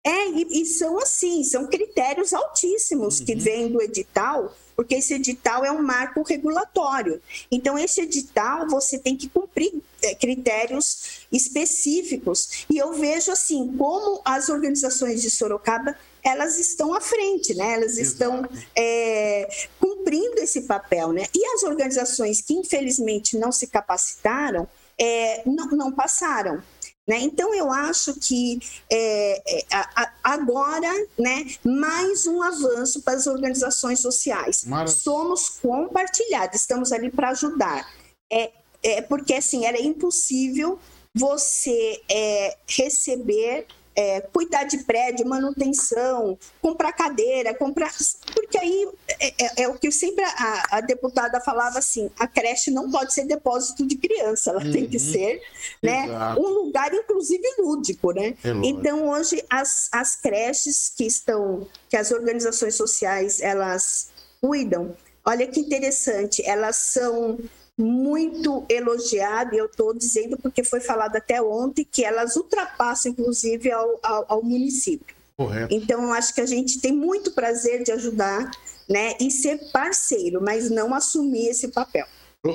é 0.04 0.28
e, 0.30 0.62
e 0.62 0.66
são 0.66 0.98
assim, 0.98 1.42
são 1.44 1.66
critérios 1.66 2.32
altíssimos 2.32 3.20
que 3.20 3.34
vêm 3.34 3.70
do 3.70 3.82
edital, 3.82 4.54
porque 4.74 4.94
esse 4.94 5.14
edital 5.14 5.64
é 5.64 5.72
um 5.72 5.82
marco 5.82 6.22
regulatório. 6.22 7.20
Então, 7.50 7.78
esse 7.78 8.00
edital 8.00 8.68
você 8.68 8.98
tem 8.98 9.16
que 9.16 9.28
cumprir 9.28 9.72
eh, 10.02 10.14
critérios 10.14 11.26
específicos. 11.32 12.64
E 12.70 12.78
eu 12.78 12.92
vejo 12.92 13.32
assim 13.32 13.74
como 13.76 14.22
as 14.24 14.48
organizações 14.48 15.20
de 15.20 15.30
Sorocaba 15.30 15.96
elas 16.24 16.58
estão 16.58 16.94
à 16.94 17.00
frente, 17.00 17.54
né? 17.54 17.74
Elas 17.74 17.96
estão 17.96 18.46
é, 18.76 19.48
cumprindo 19.80 20.38
esse 20.38 20.62
papel, 20.62 21.12
né? 21.12 21.24
E 21.34 21.44
as 21.54 21.62
organizações 21.62 22.40
que 22.40 22.54
infelizmente 22.54 23.36
não 23.36 23.50
se 23.50 23.66
capacitaram 23.66 24.68
é, 24.98 25.42
não, 25.46 25.66
não 25.68 25.92
passaram. 25.92 26.62
Né? 27.08 27.20
Então, 27.20 27.54
eu 27.54 27.72
acho 27.72 28.14
que 28.20 28.60
é, 28.92 29.60
é, 29.60 29.64
a, 29.72 30.12
agora, 30.22 30.92
né, 31.18 31.46
mais 31.64 32.26
um 32.26 32.42
avanço 32.42 33.00
para 33.00 33.14
as 33.14 33.26
organizações 33.26 34.00
sociais. 34.00 34.64
Maravilha. 34.66 34.94
Somos 34.94 35.48
compartilhados, 35.48 36.60
estamos 36.60 36.92
ali 36.92 37.10
para 37.10 37.30
ajudar. 37.30 37.90
É, 38.30 38.52
é, 38.82 39.00
porque, 39.00 39.32
assim, 39.32 39.64
era 39.64 39.80
impossível 39.80 40.78
você 41.14 42.02
é, 42.10 42.58
receber 42.68 43.66
é, 43.98 44.20
cuidar 44.20 44.62
de 44.62 44.78
prédio, 44.84 45.26
manutenção, 45.26 46.38
comprar 46.62 46.92
cadeira, 46.92 47.52
comprar. 47.52 47.90
Porque 48.32 48.56
aí 48.56 48.88
é, 49.08 49.26
é, 49.26 49.62
é 49.62 49.68
o 49.68 49.74
que 49.74 49.90
sempre 49.90 50.22
a, 50.22 50.66
a, 50.76 50.80
deputada 50.80 51.40
falava 51.40 51.80
assim: 51.80 52.08
a 52.16 52.28
creche 52.28 52.70
não 52.70 52.88
pode 52.92 53.12
ser 53.12 53.24
depósito 53.24 53.84
de 53.84 53.96
criança, 53.96 54.50
ela 54.50 54.62
uhum. 54.62 54.70
tem 54.70 54.86
que 54.86 54.98
uhum. 54.98 55.12
ser 55.12 55.42
né, 55.82 56.06
um 56.38 56.48
lugar, 56.48 56.94
inclusive, 56.94 57.42
lúdico. 57.58 58.12
Né? 58.12 58.36
É 58.44 58.50
então, 58.62 59.08
hoje, 59.08 59.44
as, 59.50 59.88
as 59.90 60.14
creches 60.14 60.92
que 60.96 61.04
estão, 61.04 61.66
que 61.88 61.96
as 61.96 62.12
organizações 62.12 62.76
sociais 62.76 63.40
elas 63.40 64.10
cuidam, 64.40 64.94
olha 65.24 65.44
que 65.48 65.58
interessante, 65.58 66.40
elas 66.46 66.76
são 66.76 67.36
muito 67.78 68.66
elogiada, 68.68 69.54
e 69.54 69.58
eu 69.58 69.66
estou 69.66 69.94
dizendo 69.94 70.36
porque 70.36 70.64
foi 70.64 70.80
falado 70.80 71.14
até 71.16 71.40
ontem 71.40 71.86
que 71.90 72.04
elas 72.04 72.34
ultrapassam, 72.34 73.12
inclusive, 73.12 73.70
ao, 73.70 73.98
ao, 74.02 74.24
ao 74.28 74.42
município. 74.42 75.16
Correto. 75.36 75.72
Então, 75.72 76.12
acho 76.12 76.34
que 76.34 76.40
a 76.40 76.46
gente 76.46 76.80
tem 76.80 76.92
muito 76.92 77.30
prazer 77.30 77.84
de 77.84 77.92
ajudar 77.92 78.50
né, 78.88 79.14
e 79.20 79.30
ser 79.30 79.70
parceiro, 79.70 80.42
mas 80.42 80.68
não 80.68 80.92
assumir 80.92 81.46
esse 81.48 81.68
papel. 81.68 82.06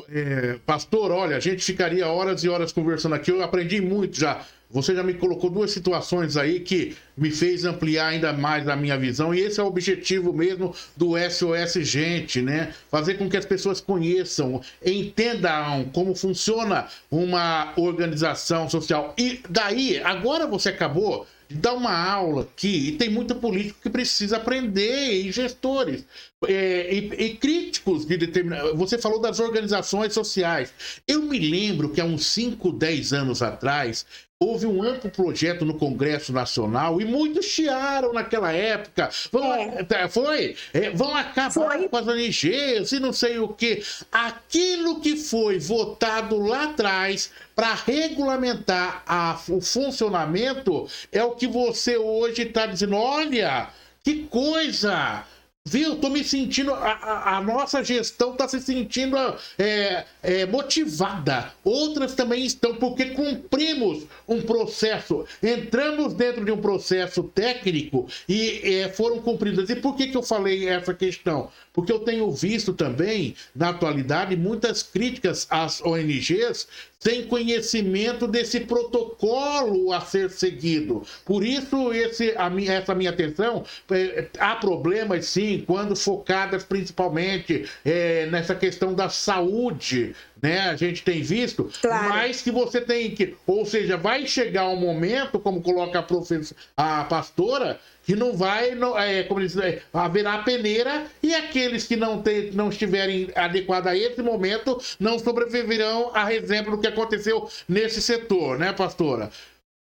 É, 0.10 0.60
pastor, 0.66 1.12
olha, 1.12 1.38
a 1.38 1.40
gente 1.40 1.64
ficaria 1.64 2.08
horas 2.08 2.44
e 2.44 2.50
horas 2.50 2.72
conversando 2.72 3.16
aqui. 3.16 3.32
Eu 3.32 3.42
aprendi 3.42 3.80
muito 3.80 4.18
já 4.18 4.46
você 4.74 4.96
já 4.96 5.04
me 5.04 5.14
colocou 5.14 5.52
duas 5.52 5.70
situações 5.70 6.36
aí 6.36 6.60
que 6.60 6.98
me 7.16 7.30
fez 7.30 7.64
ampliar 7.64 8.08
ainda 8.08 8.34
mais 8.34 8.68
a 8.68 8.76
minha 8.76 8.98
visão, 8.98 9.34
e 9.34 9.40
esse 9.40 9.60
é 9.60 9.64
o 9.64 9.68
objetivo 9.68 10.34
mesmo 10.34 10.76
do 10.98 11.14
SOS 11.16 11.86
Gente, 11.86 12.42
né? 12.42 12.74
Fazer 12.90 13.14
com 13.14 13.30
que 13.30 13.38
as 13.38 13.46
pessoas 13.46 13.80
conheçam, 13.80 14.60
entendam 14.84 15.90
como 15.94 16.16
funciona 16.16 16.88
uma 17.12 17.72
organização 17.78 18.68
social. 18.68 19.14
E 19.16 19.42
daí, 19.48 20.02
agora 20.04 20.48
você 20.48 20.70
acabou 20.70 21.28
dá 21.54 21.74
uma 21.74 21.96
aula 21.96 22.44
aqui, 22.44 22.90
e 22.90 22.92
tem 22.94 23.10
muito 23.10 23.36
político 23.36 23.80
que 23.82 23.90
precisa 23.90 24.38
aprender, 24.38 25.14
e 25.14 25.32
gestores, 25.32 26.06
é, 26.48 26.94
e, 26.94 27.26
e, 27.26 27.38
críticos 27.38 28.06
de 28.06 28.18
determinadas. 28.18 28.76
Você 28.76 28.98
falou 28.98 29.22
das 29.22 29.40
organizações 29.40 30.14
sociais. 30.14 30.74
Eu 31.08 31.22
me 31.22 31.40
lembro 31.40 31.90
que 31.90 32.02
há 32.02 32.06
uns 32.06 32.26
5, 32.26 32.72
10 32.72 33.14
anos 33.14 33.42
atrás, 33.42 34.06
houve 34.44 34.66
um 34.66 34.84
amplo 34.84 35.10
projeto 35.10 35.66
no 35.66 35.76
Congresso 35.76 36.34
Nacional 36.34 37.00
e 37.00 37.06
muitos 37.06 37.46
chiaram 37.46 38.14
naquela 38.14 38.52
época. 38.52 39.10
Vão, 39.32 39.54
é. 39.54 39.84
Tá, 39.84 40.08
foi? 40.10 40.56
É, 40.74 40.90
vão 40.90 41.16
acabar 41.16 41.52
foi. 41.52 41.88
com 41.88 41.98
as 41.98 42.08
ONGs 42.08 42.92
e 42.92 43.00
não 43.00 43.14
sei 43.14 43.40
o 43.40 43.48
que. 43.48 43.84
Aquilo 44.12 45.00
que 45.00 45.16
foi 45.16 45.60
votado 45.60 46.38
lá 46.40 46.66
atrás 46.66 47.32
para 47.56 47.74
regulamentar 47.74 49.04
a, 49.08 49.40
o 49.50 49.62
funcionamento 49.62 50.88
é 51.12 51.24
o 51.24 51.32
que 51.32 51.48
você 51.48 51.98
hoje 51.98 52.42
está 52.44 52.66
dizendo. 52.66 52.96
Olha, 52.96 53.70
que 54.04 54.24
coisa! 54.24 55.24
Viu? 55.66 55.96
Tô 55.96 56.10
me 56.10 56.26
sentindo. 56.26 56.74
A, 56.74 56.92
a, 56.92 57.38
a 57.38 57.42
nossa 57.42 57.82
gestão 57.82 58.34
está 58.34 58.50
se 58.50 58.60
sentindo 58.60 59.16
é, 59.58 60.06
é, 60.22 60.46
motivada. 60.46 61.54
Outras 61.64 62.14
também 62.14 62.46
estão, 62.46 62.76
porque 62.76 63.12
cumprimos 63.12 64.06
um 64.28 64.42
processo. 64.42 65.26
Entramos 65.42 66.14
dentro 66.16 66.44
de 66.44 66.52
um 66.52 66.60
processo 66.60 67.24
técnico 67.24 68.10
e 68.28 68.60
é, 68.62 68.90
foram 68.90 69.20
cumpridas. 69.22 69.70
E 69.70 69.78
por 69.78 69.96
que, 69.96 70.08
que 70.08 70.18
eu 70.18 70.24
falei 70.24 70.68
essa 70.68 70.94
questão? 70.94 71.50
Porque 71.74 71.92
eu 71.92 72.00
tenho 72.00 72.32
visto 72.32 72.72
também, 72.72 73.36
na 73.56 73.70
atualidade, 73.70 74.38
muitas 74.38 74.84
críticas 74.84 75.48
às 75.50 75.82
ONGs 75.82 76.68
sem 77.04 77.24
conhecimento 77.24 78.26
desse 78.28 78.62
protocolo 78.62 79.92
a 79.92 80.00
ser 80.00 80.30
seguido. 80.30 81.04
Por 81.26 81.44
isso, 81.44 81.92
esse, 81.92 82.34
minha, 82.54 82.74
essa 82.74 82.96
minha 82.96 83.10
atenção, 83.10 83.66
é, 83.92 84.28
há 84.40 84.56
problemas 84.56 85.26
sim, 85.26 85.66
quando 85.68 85.98
focadas 85.98 86.64
principalmente 86.64 87.66
é, 87.84 88.28
nessa 88.28 88.56
questão 88.56 88.94
da 88.94 89.10
saúde, 89.10 90.16
né? 90.44 90.60
A 90.70 90.76
gente 90.76 91.04
tem 91.04 91.22
visto, 91.22 91.72
claro. 91.82 92.10
mas 92.10 92.42
que 92.42 92.52
você 92.52 92.82
tem 92.82 93.12
que, 93.12 93.34
ou 93.48 93.66
seja, 93.66 93.96
vai 93.96 94.28
chegar 94.28 94.68
um 94.68 94.76
momento, 94.76 95.40
como 95.40 95.62
coloca 95.62 96.00
a, 96.00 96.04
professora, 96.04 96.60
a 96.76 97.06
pastora, 97.06 97.80
que 98.04 98.14
não 98.14 98.36
vai, 98.36 98.76
não, 98.76 99.00
é, 99.00 99.24
como 99.24 99.40
diz, 99.40 99.56
é, 99.56 99.82
haverá 99.94 100.40
peneira 100.40 101.06
e 101.24 101.34
aqueles 101.34 101.88
que 101.88 101.96
não, 101.96 102.22
ter, 102.22 102.54
não 102.54 102.68
estiverem 102.68 103.32
adequados 103.34 103.90
a 103.90 103.96
esse 103.96 104.22
momento 104.22 104.78
não 105.00 105.18
sobreviverão 105.18 106.12
a 106.14 106.34
exemplo 106.34 106.76
do 106.76 106.82
que 106.82 106.88
aconteceu 106.88 107.48
nesse 107.66 108.02
setor, 108.02 108.60
né, 108.60 108.74
pastora? 108.74 109.32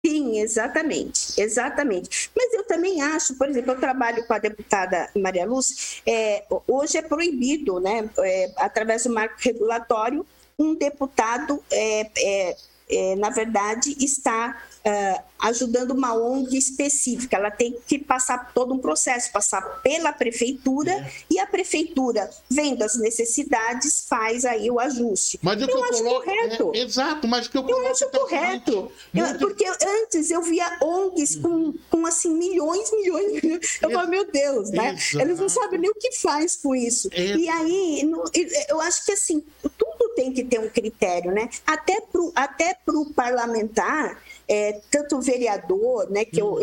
Sim, 0.06 0.38
exatamente, 0.38 1.40
exatamente. 1.40 2.30
Mas 2.36 2.52
eu 2.52 2.62
também 2.64 3.00
acho, 3.00 3.34
por 3.38 3.48
exemplo, 3.48 3.72
eu 3.72 3.80
trabalho 3.80 4.26
com 4.26 4.34
a 4.34 4.38
deputada 4.38 5.08
Maria 5.16 5.46
Lúcia, 5.46 6.02
é, 6.06 6.44
hoje 6.68 6.98
é 6.98 7.02
proibido, 7.02 7.80
né, 7.80 8.06
é, 8.18 8.52
através 8.58 9.04
do 9.04 9.14
marco 9.14 9.36
regulatório, 9.38 10.26
um 10.58 10.74
deputado, 10.74 11.62
é, 11.70 12.10
é, 12.16 12.56
é 12.88 13.16
na 13.16 13.30
verdade, 13.30 13.96
está 13.98 14.56
uh, 14.84 15.22
ajudando 15.38 15.92
uma 15.92 16.14
ONG 16.14 16.56
específica. 16.56 17.36
Ela 17.36 17.50
tem 17.50 17.76
que 17.86 17.98
passar 17.98 18.52
todo 18.52 18.72
um 18.72 18.78
processo, 18.78 19.32
passar 19.32 19.60
pela 19.82 20.12
prefeitura 20.12 20.92
é. 20.92 21.12
e 21.30 21.38
a 21.38 21.46
prefeitura, 21.46 22.30
vendo 22.48 22.82
as 22.82 22.94
necessidades, 22.96 24.06
faz 24.08 24.44
aí 24.44 24.70
o 24.70 24.78
ajuste. 24.78 25.38
Mas 25.42 25.60
eu, 25.60 25.68
eu 25.68 25.84
acho 25.84 26.02
coloco, 26.02 26.24
correto. 26.24 26.72
É, 26.74 26.78
exato, 26.78 27.26
mas 27.26 27.46
o 27.46 27.50
que 27.50 27.58
eu 27.58 27.68
Eu 27.68 27.90
acho 27.90 28.08
correto. 28.10 28.92
Eu, 29.14 29.38
porque 29.38 29.64
antes 29.66 30.30
eu 30.30 30.42
via 30.42 30.78
ONGs 30.82 31.36
com, 31.36 31.74
com 31.90 32.06
assim, 32.06 32.30
milhões, 32.30 32.90
milhões, 32.92 33.42
milhões. 33.42 33.78
Eu 33.82 33.90
falo, 33.90 34.08
meu 34.08 34.30
Deus, 34.30 34.70
né? 34.70 34.94
Exato. 34.94 35.20
Eles 35.20 35.38
não 35.38 35.48
sabem 35.48 35.80
nem 35.80 35.90
o 35.90 35.94
que 35.94 36.12
faz 36.12 36.56
com 36.56 36.74
isso. 36.74 37.08
É. 37.12 37.36
E 37.36 37.48
aí, 37.48 38.10
eu 38.68 38.80
acho 38.80 39.04
que 39.04 39.12
assim, 39.12 39.42
tudo 39.98 40.14
tem 40.14 40.32
que 40.32 40.44
ter 40.44 40.58
um 40.60 40.68
critério, 40.68 41.32
né? 41.32 41.48
Até 41.66 42.00
para 42.00 42.20
o 42.20 42.32
até 42.34 42.76
pro 42.84 43.06
parlamentar, 43.10 44.20
é, 44.48 44.80
tanto 44.90 45.16
o 45.16 45.22
vereador, 45.22 46.10
né, 46.10 46.24
que 46.24 46.40
eu 46.40 46.58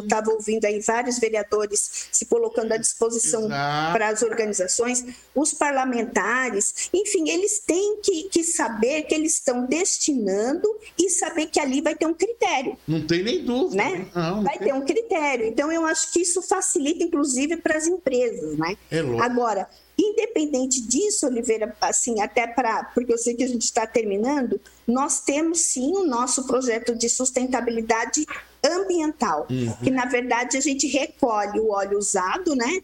estava 0.00 0.30
ouvindo 0.30 0.64
aí 0.64 0.80
vários 0.80 1.18
vereadores 1.18 2.08
se 2.12 2.26
colocando 2.26 2.72
à 2.72 2.76
disposição 2.76 3.48
para 3.48 4.08
as 4.08 4.22
organizações, 4.22 5.04
os 5.34 5.54
parlamentares, 5.54 6.90
enfim, 6.92 7.28
eles 7.28 7.60
têm 7.60 8.00
que, 8.02 8.24
que 8.24 8.44
saber 8.44 9.02
que 9.02 9.14
eles 9.14 9.34
estão 9.34 9.64
destinando 9.64 10.68
e 10.98 11.10
saber 11.10 11.46
que 11.46 11.60
ali 11.60 11.80
vai 11.80 11.94
ter 11.94 12.06
um 12.06 12.14
critério. 12.14 12.76
Não 12.86 13.06
tem 13.06 13.22
nem 13.22 13.44
dúvida. 13.44 13.82
Né? 13.82 14.06
Não, 14.14 14.36
não 14.36 14.42
vai 14.42 14.58
tem... 14.58 14.68
ter 14.68 14.74
um 14.74 14.84
critério. 14.84 15.46
Então, 15.46 15.72
eu 15.72 15.84
acho 15.86 16.12
que 16.12 16.20
isso 16.20 16.42
facilita, 16.42 17.04
inclusive, 17.04 17.56
para 17.56 17.76
as 17.76 17.86
empresas. 17.86 18.58
Né? 18.58 18.76
É 18.90 19.00
Agora, 19.20 19.68
Independente 19.98 20.80
disso, 20.82 21.26
Oliveira, 21.26 21.74
assim, 21.80 22.20
até 22.20 22.46
para, 22.46 22.84
porque 22.94 23.12
eu 23.12 23.18
sei 23.18 23.34
que 23.34 23.44
a 23.44 23.48
gente 23.48 23.62
está 23.62 23.86
terminando, 23.86 24.60
nós 24.86 25.20
temos 25.20 25.60
sim 25.60 25.92
o 25.96 26.06
nosso 26.06 26.46
projeto 26.46 26.94
de 26.94 27.08
sustentabilidade 27.08 28.26
ambiental, 28.62 29.46
uhum. 29.50 29.76
que 29.82 29.90
na 29.90 30.04
verdade 30.04 30.56
a 30.56 30.60
gente 30.60 30.86
recolhe 30.86 31.58
o 31.60 31.70
óleo 31.70 31.98
usado, 31.98 32.54
né? 32.54 32.82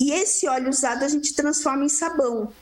E 0.00 0.12
esse 0.12 0.48
óleo 0.48 0.70
usado 0.70 1.04
a 1.04 1.08
gente 1.08 1.34
transforma 1.34 1.84
em 1.84 1.88
sabão. 1.88 2.52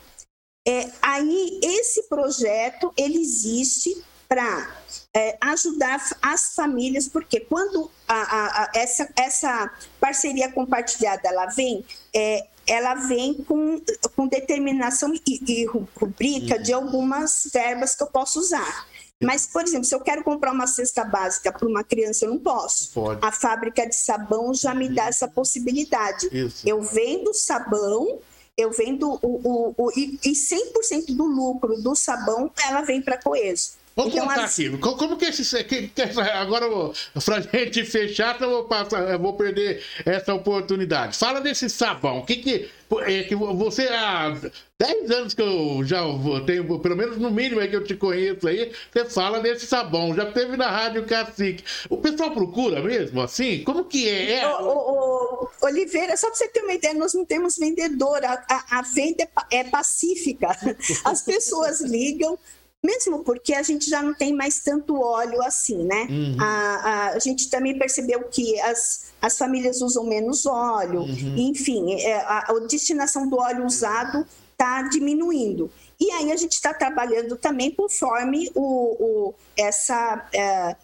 É, 0.67 0.91
aí 1.01 1.59
esse 1.63 2.03
projeto 2.03 2.93
ele 2.97 3.19
existe 3.19 3.95
para 4.27 4.75
é, 5.15 5.37
ajudar 5.39 6.05
as 6.21 6.53
famílias, 6.53 7.07
porque 7.07 7.39
quando 7.39 7.89
a, 8.07 8.15
a, 8.15 8.63
a, 8.63 8.71
essa, 8.75 9.09
essa 9.15 9.71
parceria 9.99 10.51
compartilhada 10.51 11.29
ela 11.29 11.45
vem, 11.45 11.85
é, 12.13 12.45
ela 12.67 12.95
vem 12.95 13.33
com, 13.33 13.81
com 14.15 14.27
determinação 14.27 15.13
e, 15.13 15.21
e 15.25 15.65
rubrica 15.65 16.57
uhum. 16.57 16.61
de 16.61 16.73
algumas 16.73 17.49
verbas 17.53 17.95
que 17.95 18.03
eu 18.03 18.07
posso 18.07 18.39
usar. 18.39 18.85
Mas, 19.21 19.47
por 19.47 19.63
exemplo, 19.63 19.85
se 19.85 19.95
eu 19.95 19.99
quero 19.99 20.23
comprar 20.23 20.51
uma 20.51 20.67
cesta 20.67 21.03
básica 21.03 21.51
para 21.51 21.67
uma 21.67 21.83
criança, 21.83 22.25
eu 22.25 22.29
não 22.29 22.39
posso. 22.39 22.93
Pode. 22.93 23.25
A 23.25 23.31
fábrica 23.31 23.87
de 23.87 23.95
sabão 23.95 24.53
já 24.53 24.75
me 24.75 24.89
dá 24.89 25.05
essa 25.05 25.27
possibilidade. 25.27 26.29
Isso. 26.31 26.67
Eu 26.67 26.81
vendo 26.81 27.33
sabão, 27.33 28.19
eu 28.55 28.71
vendo 28.71 29.09
o, 29.09 29.19
o, 29.23 29.75
o 29.75 29.91
e, 29.95 30.19
e 30.23 30.31
100% 30.33 31.15
do 31.15 31.25
lucro 31.25 31.81
do 31.81 31.95
sabão, 31.95 32.51
ela 32.67 32.81
vem 32.81 33.01
para 33.01 33.17
Coeso. 33.17 33.76
Vamos 33.97 34.13
então, 34.13 34.27
contar 34.27 34.43
aqui. 34.43 34.77
Como 34.77 35.17
que 35.17 35.25
esse. 35.25 35.63
Que, 35.63 35.87
que, 35.87 36.01
agora, 36.01 36.67
pra 37.25 37.41
gente 37.41 37.83
fechar, 37.83 38.39
eu 38.39 38.49
vou, 38.51 38.63
passar, 38.65 39.01
eu 39.09 39.17
vou 39.17 39.33
perder 39.33 39.83
essa 40.05 40.35
oportunidade. 40.35 41.17
Fala 41.17 41.41
desse 41.41 41.67
sabão. 41.67 42.19
O 42.19 42.25
que 42.25 42.35
que. 42.35 42.69
É, 43.01 43.23
que 43.23 43.35
você 43.35 43.87
há 43.87 44.33
10 44.79 45.11
anos 45.11 45.33
que 45.33 45.41
eu 45.41 45.83
já 45.83 46.01
tenho, 46.45 46.79
pelo 46.79 46.95
menos 46.95 47.17
no 47.17 47.29
mínimo 47.29 47.59
é 47.59 47.67
que 47.67 47.75
eu 47.75 47.83
te 47.83 47.95
conheço 47.95 48.47
aí, 48.47 48.71
você 48.93 49.03
fala 49.05 49.41
desse 49.41 49.65
sabão. 49.65 50.15
Já 50.15 50.31
teve 50.31 50.55
na 50.55 50.69
Rádio 50.69 51.05
Cacique. 51.05 51.63
O 51.89 51.97
pessoal 51.97 52.31
procura 52.31 52.81
mesmo 52.81 53.19
assim? 53.21 53.63
Como 53.63 53.83
que 53.83 54.07
é? 54.07 54.35
é... 54.35 54.47
Ô, 54.47 54.67
ô, 54.67 55.43
ô, 55.43 55.49
Oliveira, 55.63 56.15
só 56.15 56.27
para 56.27 56.35
você 56.37 56.47
ter 56.47 56.61
uma 56.61 56.73
ideia, 56.73 56.93
nós 56.93 57.13
não 57.13 57.25
temos 57.25 57.57
vendedor. 57.57 58.23
A, 58.23 58.45
a, 58.47 58.79
a 58.79 58.81
venda 58.83 59.27
é, 59.51 59.57
é 59.57 59.63
pacífica. 59.65 60.55
As 61.03 61.23
pessoas 61.23 61.81
ligam, 61.81 62.37
mesmo 62.83 63.23
porque 63.23 63.53
a 63.53 63.63
gente 63.63 63.89
já 63.89 64.01
não 64.01 64.13
tem 64.13 64.33
mais 64.33 64.59
tanto 64.59 64.99
óleo 64.99 65.41
assim, 65.41 65.83
né? 65.83 66.07
Uhum. 66.09 66.37
A, 66.39 66.45
a, 66.45 67.09
a, 67.09 67.19
gente 67.19 67.49
também 67.49 67.77
percebeu 67.77 68.23
que 68.25 68.59
as, 68.61 69.07
as 69.21 69.37
famílias 69.37 69.81
usam 69.81 70.05
menos 70.05 70.45
óleo, 70.45 71.01
uhum. 71.01 71.35
enfim, 71.37 71.93
é, 72.01 72.15
a, 72.21 72.45
a, 72.49 72.59
destinação 72.67 73.27
do 73.27 73.37
óleo 73.37 73.65
usado 73.65 74.25
está 74.51 74.83
diminuindo. 74.83 75.71
E 75.99 76.11
aí 76.11 76.31
a 76.31 76.35
gente 76.35 76.53
está 76.53 76.73
trabalhando 76.73 77.35
também 77.35 77.71
conforme 77.71 78.51
o, 78.53 78.61
o 78.99 79.33
essa, 79.55 80.27
é, 80.33 80.75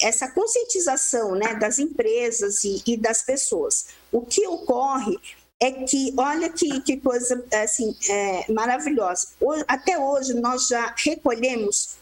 essa 0.00 0.28
conscientização 0.28 1.34
né, 1.34 1.54
das 1.54 1.78
empresas 1.78 2.64
e, 2.64 2.82
e 2.86 2.96
das 2.96 3.22
pessoas. 3.22 3.86
O 4.12 4.22
que 4.22 4.46
ocorre 4.46 5.18
é 5.60 5.72
que, 5.72 6.14
olha 6.16 6.48
que, 6.50 6.80
que 6.80 6.96
coisa 6.98 7.44
assim, 7.62 7.96
é, 8.08 8.52
maravilhosa. 8.52 9.28
Até 9.66 9.98
hoje, 9.98 10.34
nós 10.34 10.68
já 10.68 10.94
recolhemos 10.96 11.96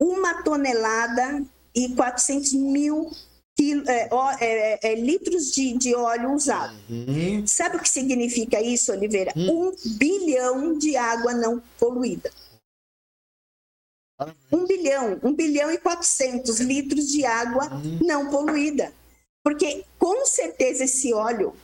uma 0.00 0.42
tonelada 0.42 1.44
e 1.74 1.94
400 1.94 2.52
mil 2.54 3.10
quilo, 3.56 3.88
é, 3.88 4.08
é, 4.40 4.92
é, 4.92 4.94
litros 4.94 5.50
de, 5.50 5.76
de, 5.76 5.94
óleo 5.94 6.32
usado. 6.32 6.74
Uhum. 6.88 7.46
Sabe 7.46 7.76
o 7.76 7.80
que 7.80 7.88
significa 7.88 8.60
isso, 8.60 8.92
Oliveira? 8.92 9.32
Uhum. 9.36 9.68
Um 9.68 9.74
bilhão 9.98 10.78
de 10.78 10.96
água 10.96 11.34
não 11.34 11.62
poluída. 11.78 12.30
Um 14.52 14.66
bilhão, 14.66 15.18
um 15.22 15.32
bilhão 15.32 15.70
e 15.70 15.78
400 15.78 16.60
litros 16.60 17.08
de 17.08 17.24
água 17.24 17.72
uhum. 17.72 17.98
não 18.02 18.30
poluída. 18.30 18.92
Porque, 19.42 19.84
com 19.98 20.26
certeza, 20.26 20.84
esse 20.84 21.12
óleo 21.12 21.54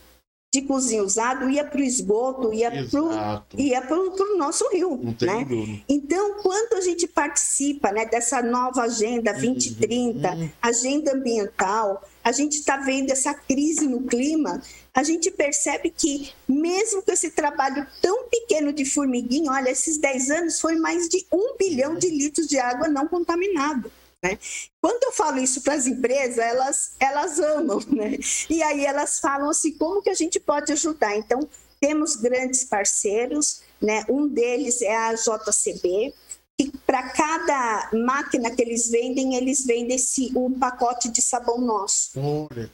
de 0.56 0.62
cozinha 0.62 1.02
usado 1.02 1.50
ia 1.50 1.64
para 1.64 1.78
o 1.78 1.84
esgoto, 1.84 2.52
ia 2.52 2.70
para 3.82 3.98
o 3.98 4.38
nosso 4.38 4.66
rio. 4.70 4.98
Né? 5.20 5.82
Então, 5.88 6.38
quando 6.42 6.74
a 6.74 6.80
gente 6.80 7.06
participa 7.06 7.92
né, 7.92 8.06
dessa 8.06 8.42
nova 8.42 8.82
agenda 8.82 9.32
2030, 9.32 10.30
uhum. 10.30 10.50
agenda 10.62 11.12
ambiental, 11.12 12.02
a 12.24 12.32
gente 12.32 12.54
está 12.58 12.78
vendo 12.78 13.10
essa 13.10 13.34
crise 13.34 13.86
no 13.86 14.02
clima, 14.02 14.62
a 14.94 15.02
gente 15.02 15.30
percebe 15.30 15.90
que, 15.90 16.30
mesmo 16.48 17.02
com 17.02 17.12
esse 17.12 17.30
trabalho 17.30 17.86
tão 18.00 18.24
pequeno 18.24 18.72
de 18.72 18.84
formiguinha, 18.84 19.52
olha, 19.52 19.70
esses 19.70 19.98
10 19.98 20.30
anos 20.30 20.60
foi 20.60 20.76
mais 20.76 21.08
de 21.08 21.26
um 21.30 21.56
bilhão 21.58 21.96
de 21.96 22.08
litros 22.08 22.46
de 22.46 22.58
água 22.58 22.88
não 22.88 23.06
contaminado. 23.06 23.92
Né? 24.24 24.38
Quando 24.80 25.02
eu 25.04 25.12
falo 25.12 25.38
isso 25.38 25.62
para 25.62 25.74
as 25.74 25.86
empresas, 25.86 26.38
elas, 26.38 26.94
elas 26.98 27.38
amam, 27.38 27.80
né? 27.88 28.18
E 28.48 28.62
aí 28.62 28.84
elas 28.84 29.20
falam 29.20 29.50
assim, 29.50 29.72
como 29.76 30.02
que 30.02 30.10
a 30.10 30.14
gente 30.14 30.40
pode 30.40 30.72
ajudar? 30.72 31.16
Então, 31.16 31.48
temos 31.80 32.16
grandes 32.16 32.64
parceiros, 32.64 33.62
né? 33.80 34.04
Um 34.08 34.26
deles 34.26 34.80
é 34.80 34.96
a 34.96 35.14
JCB, 35.14 36.14
que 36.58 36.72
para 36.86 37.10
cada 37.10 37.90
máquina 37.92 38.50
que 38.50 38.62
eles 38.62 38.88
vendem, 38.88 39.34
eles 39.34 39.64
vendem 39.64 39.96
esse, 39.96 40.32
um 40.36 40.58
pacote 40.58 41.10
de 41.10 41.20
sabão 41.20 41.60
nosso. 41.60 42.18
Olha. 42.18 42.70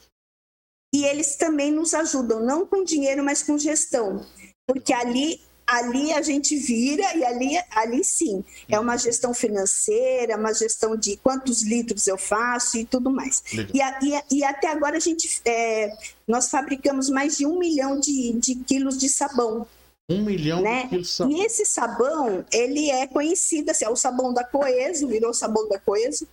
E 0.93 1.05
eles 1.05 1.35
também 1.35 1.71
nos 1.71 1.93
ajudam, 1.93 2.39
não 2.39 2.65
com 2.65 2.83
dinheiro, 2.83 3.23
mas 3.23 3.41
com 3.43 3.57
gestão. 3.57 4.25
Porque 4.65 4.93
ali 4.93 5.41
ali 5.65 6.13
a 6.13 6.21
gente 6.21 6.55
vira 6.55 7.15
e 7.15 7.23
ali, 7.23 7.57
ali 7.71 8.03
sim, 8.03 8.43
é 8.69 8.79
uma 8.79 8.97
gestão 8.97 9.33
financeira, 9.33 10.37
uma 10.37 10.53
gestão 10.53 10.95
de 10.95 11.17
quantos 11.17 11.63
litros 11.63 12.07
eu 12.07 12.17
faço 12.17 12.77
e 12.77 12.85
tudo 12.85 13.09
mais. 13.09 13.43
E, 13.73 13.79
e, 13.79 14.37
e, 14.37 14.43
até 14.43 14.67
agora 14.67 14.97
a 14.97 14.99
gente, 14.99 15.41
é, 15.45 15.95
nós 16.27 16.49
fabricamos 16.49 17.09
mais 17.09 17.37
de 17.37 17.45
um 17.45 17.57
milhão 17.57 17.99
de, 17.99 18.33
de 18.33 18.55
quilos 18.55 18.97
de 18.97 19.09
sabão. 19.09 19.65
Um 20.09 20.23
milhão 20.23 20.61
né? 20.61 20.83
de 20.83 20.89
quilos 20.89 21.07
de 21.07 21.13
sabão. 21.13 21.37
E 21.37 21.45
esse 21.45 21.65
sabão, 21.65 22.45
ele 22.51 22.89
é 22.89 23.07
conhecido, 23.07 23.71
assim, 23.71 23.85
é 23.85 23.89
o 23.89 23.95
sabão 23.95 24.33
da 24.33 24.43
Coeso, 24.43 25.07
virou 25.07 25.33
sabão 25.33 25.67
da 25.69 25.79
Coeso, 25.79 26.27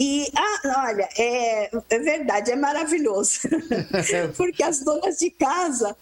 e, 0.00 0.26
ah, 0.34 0.86
olha, 0.86 1.06
é, 1.18 1.70
é 1.90 1.98
verdade, 1.98 2.50
é 2.50 2.56
maravilhoso. 2.56 3.40
Porque 4.34 4.62
as 4.62 4.80
donas 4.80 5.18
de 5.18 5.30
casa 5.30 5.94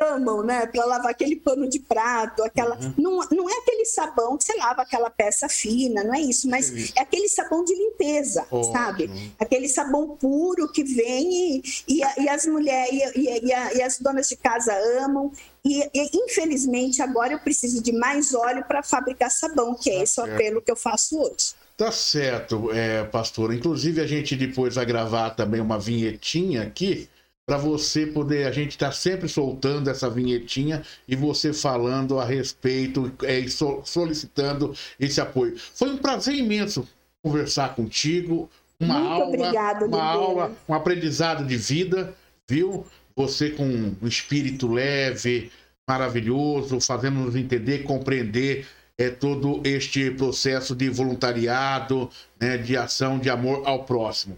amam, 0.00 0.42
né? 0.42 0.66
Para 0.66 0.84
lavar 0.84 1.10
aquele 1.10 1.36
pano 1.36 1.68
de 1.68 1.78
prato, 1.78 2.42
aquela. 2.42 2.76
Uhum. 2.76 2.94
Não, 2.96 3.28
não 3.30 3.50
é 3.50 3.58
aquele 3.58 3.84
sabão 3.84 4.36
que 4.36 4.44
você 4.44 4.54
lava 4.56 4.82
aquela 4.82 5.10
peça 5.10 5.48
fina, 5.48 6.02
não 6.04 6.14
é 6.14 6.20
isso, 6.20 6.48
mas 6.48 6.92
é 6.96 7.00
aquele 7.00 7.28
sabão 7.28 7.64
de 7.64 7.74
limpeza, 7.74 8.46
sabe? 8.72 9.10
Aquele 9.38 9.68
sabão 9.68 10.16
puro 10.16 10.70
que 10.72 10.84
vem 10.84 11.56
e, 11.56 11.62
e, 11.88 12.00
e 12.22 12.28
as 12.28 12.46
mulheres 12.46 13.12
e, 13.14 13.28
e, 13.28 13.78
e, 13.78 13.82
as 13.82 13.98
donas 13.98 14.28
de 14.28 14.36
casa 14.36 14.72
amam. 15.02 15.32
E, 15.64 15.88
infelizmente 16.12 17.00
agora 17.02 17.32
eu 17.32 17.38
preciso 17.38 17.80
de 17.80 17.92
mais 17.92 18.34
óleo 18.34 18.64
para 18.66 18.82
fabricar 18.82 19.30
sabão, 19.30 19.74
que 19.74 19.90
é 19.90 19.98
tá 19.98 20.02
esse 20.02 20.20
o 20.20 20.24
apelo 20.24 20.60
que 20.60 20.70
eu 20.70 20.76
faço 20.76 21.18
hoje. 21.20 21.54
Tá 21.76 21.90
certo, 21.90 22.70
é, 22.72 23.04
pastor. 23.04 23.52
Inclusive, 23.52 24.00
a 24.00 24.06
gente 24.06 24.36
depois 24.36 24.74
vai 24.74 24.84
gravar 24.84 25.30
também 25.30 25.60
uma 25.60 25.78
vinhetinha 25.78 26.62
aqui 26.62 27.08
para 27.46 27.56
você 27.56 28.06
poder. 28.06 28.46
A 28.46 28.52
gente 28.52 28.70
está 28.70 28.92
sempre 28.92 29.28
soltando 29.28 29.90
essa 29.90 30.08
vinhetinha 30.08 30.82
e 31.06 31.16
você 31.16 31.52
falando 31.52 32.18
a 32.18 32.24
respeito 32.24 33.12
é, 33.22 33.38
e 33.38 33.48
solicitando 33.50 34.74
esse 34.98 35.20
apoio. 35.20 35.56
Foi 35.74 35.90
um 35.90 35.98
prazer 35.98 36.34
imenso 36.34 36.86
conversar 37.22 37.74
contigo. 37.74 38.50
Uma 38.80 38.94
Muito 38.98 39.12
aula, 39.12 39.26
obrigado, 39.26 39.86
uma 39.86 40.02
aula, 40.02 40.52
um 40.68 40.74
aprendizado 40.74 41.44
de 41.46 41.56
vida, 41.56 42.14
viu? 42.48 42.86
Você 43.14 43.50
com 43.50 43.64
um 43.64 44.08
espírito 44.08 44.66
leve, 44.66 45.52
maravilhoso, 45.88 46.80
fazendo 46.80 47.20
nos 47.20 47.36
entender, 47.36 47.82
compreender 47.84 48.66
é, 48.98 49.10
todo 49.10 49.60
este 49.64 50.10
processo 50.10 50.74
de 50.74 50.88
voluntariado, 50.88 52.10
né, 52.40 52.56
de 52.56 52.76
ação 52.76 53.18
de 53.18 53.28
amor 53.28 53.62
ao 53.66 53.84
próximo. 53.84 54.36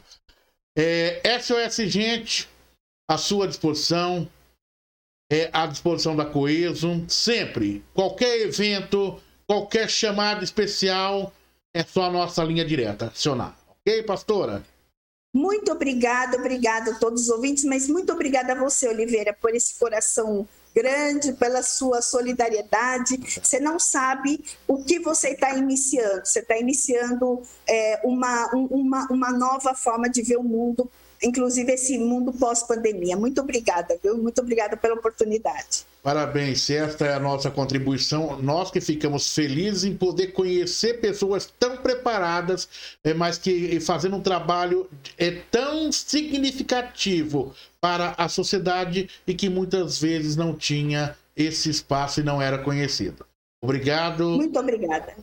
É, 0.76 1.20
SOS 1.40 1.88
Gente, 1.88 2.48
à 3.08 3.18
sua 3.18 3.46
disposição, 3.46 4.28
é, 5.30 5.50
à 5.52 5.66
disposição 5.66 6.14
da 6.14 6.24
Coeso, 6.24 7.04
sempre, 7.08 7.84
qualquer 7.92 8.40
evento, 8.40 9.20
qualquer 9.46 9.88
chamada 9.88 10.44
especial, 10.44 11.32
é 11.74 11.82
só 11.82 12.04
a 12.04 12.10
nossa 12.10 12.42
linha 12.44 12.64
direta, 12.64 13.06
acionar. 13.06 13.58
Ok, 13.68 14.02
pastora? 14.04 14.62
Muito 15.34 15.72
obrigada, 15.72 16.36
obrigada 16.36 16.92
a 16.92 16.98
todos 16.98 17.22
os 17.22 17.28
ouvintes, 17.28 17.64
mas 17.64 17.88
muito 17.88 18.12
obrigada 18.12 18.52
a 18.52 18.58
você, 18.58 18.88
Oliveira, 18.88 19.32
por 19.32 19.52
esse 19.52 19.76
coração 19.78 20.46
grande, 20.72 21.32
pela 21.32 21.60
sua 21.62 22.00
solidariedade. 22.00 23.18
Você 23.42 23.58
não 23.58 23.78
sabe 23.78 24.44
o 24.68 24.84
que 24.84 25.00
você 25.00 25.30
está 25.30 25.56
iniciando. 25.56 26.24
Você 26.24 26.38
está 26.38 26.56
iniciando 26.56 27.42
é, 27.68 28.00
uma, 28.04 28.46
uma, 28.54 29.08
uma 29.10 29.32
nova 29.32 29.74
forma 29.74 30.08
de 30.08 30.22
ver 30.22 30.36
o 30.36 30.42
mundo, 30.44 30.88
inclusive 31.22 31.72
esse 31.72 31.98
mundo 31.98 32.32
pós-pandemia. 32.32 33.16
Muito 33.16 33.40
obrigada, 33.40 33.98
viu? 34.02 34.16
Muito 34.18 34.40
obrigada 34.40 34.76
pela 34.76 34.94
oportunidade. 34.94 35.86
Parabéns, 36.02 36.68
esta 36.68 37.06
é 37.06 37.14
a 37.14 37.18
nossa 37.18 37.50
contribuição. 37.50 38.38
Nós 38.42 38.70
que 38.70 38.80
ficamos 38.80 39.34
felizes 39.34 39.84
em 39.84 39.96
poder 39.96 40.28
conhecer 40.28 41.00
pessoas 41.00 41.50
tão 41.58 41.78
preparadas, 41.78 42.68
é, 43.02 43.14
mas 43.14 43.38
que 43.38 43.80
fazendo 43.80 44.16
um 44.16 44.20
trabalho 44.20 44.86
é 45.16 45.30
tão 45.50 45.90
significativo 45.90 47.54
para 47.80 48.14
a 48.18 48.28
sociedade 48.28 49.08
e 49.26 49.32
que 49.32 49.48
muitas 49.48 49.98
vezes 49.98 50.36
não 50.36 50.54
tinha 50.54 51.16
esse 51.34 51.70
espaço 51.70 52.20
e 52.20 52.22
não 52.22 52.40
era 52.40 52.58
conhecido. 52.58 53.24
Obrigado. 53.62 54.28
Muito 54.28 54.58
obrigada. 54.58 55.16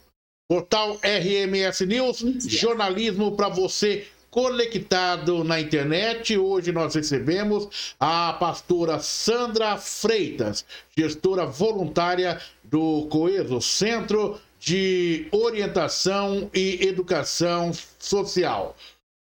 Portal 0.49 0.99
RMS 1.01 1.85
News, 1.85 2.25
jornalismo 2.47 3.37
para 3.37 3.47
você 3.47 4.07
conectado 4.32 5.43
na 5.43 5.59
internet. 5.59 6.38
Hoje 6.38 6.71
nós 6.71 6.95
recebemos 6.95 7.93
a 7.99 8.34
pastora 8.34 8.99
Sandra 8.99 9.77
Freitas, 9.77 10.65
gestora 10.97 11.45
voluntária 11.45 12.39
do 12.63 13.07
Coeso 13.11 13.61
Centro 13.61 14.39
de 14.57 15.27
Orientação 15.32 16.49
e 16.53 16.88
Educação 16.88 17.71
Social. 17.99 18.75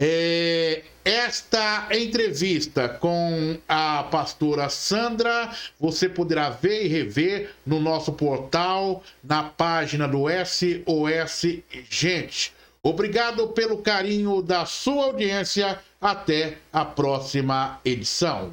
É, 0.01 0.83
esta 1.05 1.89
entrevista 1.91 2.87
com 2.87 3.57
a 3.67 4.03
pastora 4.05 4.69
Sandra 4.69 5.51
você 5.81 6.07
poderá 6.07 6.51
ver 6.51 6.85
e 6.85 6.89
rever 6.89 7.55
no 7.65 7.81
nosso 7.81 8.13
portal, 8.13 9.03
na 9.25 9.43
página 9.43 10.07
do 10.07 10.25
SOS 10.29 11.63
Gente. 11.89 12.56
Obrigado 12.89 13.49
pelo 13.49 13.83
carinho 13.83 14.41
da 14.41 14.65
sua 14.65 15.07
audiência. 15.07 15.83
Até 16.01 16.59
a 16.73 16.85
próxima 16.85 17.81
edição. 17.85 18.53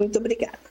Muito 0.00 0.18
obrigada. 0.18 0.69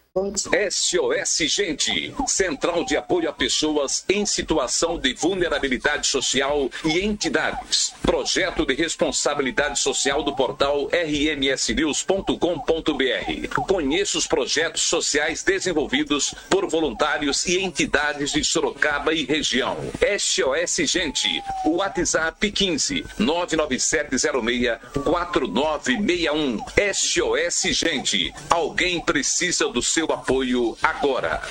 SOS 0.69 1.37
Gente, 1.47 2.13
Central 2.27 2.83
de 2.83 2.97
Apoio 2.97 3.29
a 3.29 3.33
Pessoas 3.33 4.03
em 4.09 4.25
Situação 4.25 4.99
de 4.99 5.13
Vulnerabilidade 5.13 6.07
Social 6.07 6.69
e 6.83 6.99
Entidades. 6.99 7.93
Projeto 8.01 8.65
de 8.65 8.73
Responsabilidade 8.73 9.79
Social 9.79 10.21
do 10.23 10.35
portal 10.35 10.89
rmsnews.com.br. 10.91 13.61
Conheça 13.67 14.17
os 14.17 14.27
projetos 14.27 14.81
sociais 14.81 15.43
desenvolvidos 15.43 16.33
por 16.49 16.67
voluntários 16.67 17.45
e 17.45 17.59
entidades 17.59 18.31
de 18.31 18.43
Sorocaba 18.43 19.13
e 19.13 19.23
região. 19.23 19.77
SOS 20.17 20.89
Gente, 20.89 21.27
WhatsApp 21.65 22.51
15 22.51 23.05
99706 23.17 24.79
4961. 25.03 26.59
SOS 26.93 27.61
Gente, 27.71 28.33
alguém 28.49 28.99
precisa 28.99 29.69
do 29.69 29.81
seu 29.81 30.08
apoio 30.13 30.75
agora. 30.81 31.41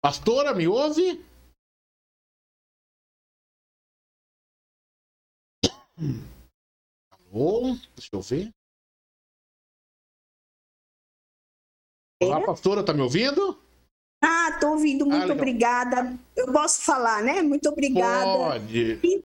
Pastora, 0.00 0.52
me 0.52 0.66
ouve? 0.66 1.24
Alô? 7.10 7.76
Deixa 7.94 8.10
eu 8.12 8.20
ver. 8.20 8.50
Olá, 12.22 12.44
pastora, 12.44 12.84
tá 12.84 12.92
me 12.92 13.00
ouvindo? 13.00 13.60
Ah, 14.22 14.56
tô 14.60 14.70
ouvindo, 14.70 15.04
muito 15.04 15.30
ah, 15.30 15.34
obrigada. 15.34 16.16
Eu 16.36 16.52
posso 16.52 16.82
falar, 16.82 17.22
né? 17.22 17.42
Muito 17.42 17.68
obrigada. 17.68 18.24
Pode. 18.24 19.22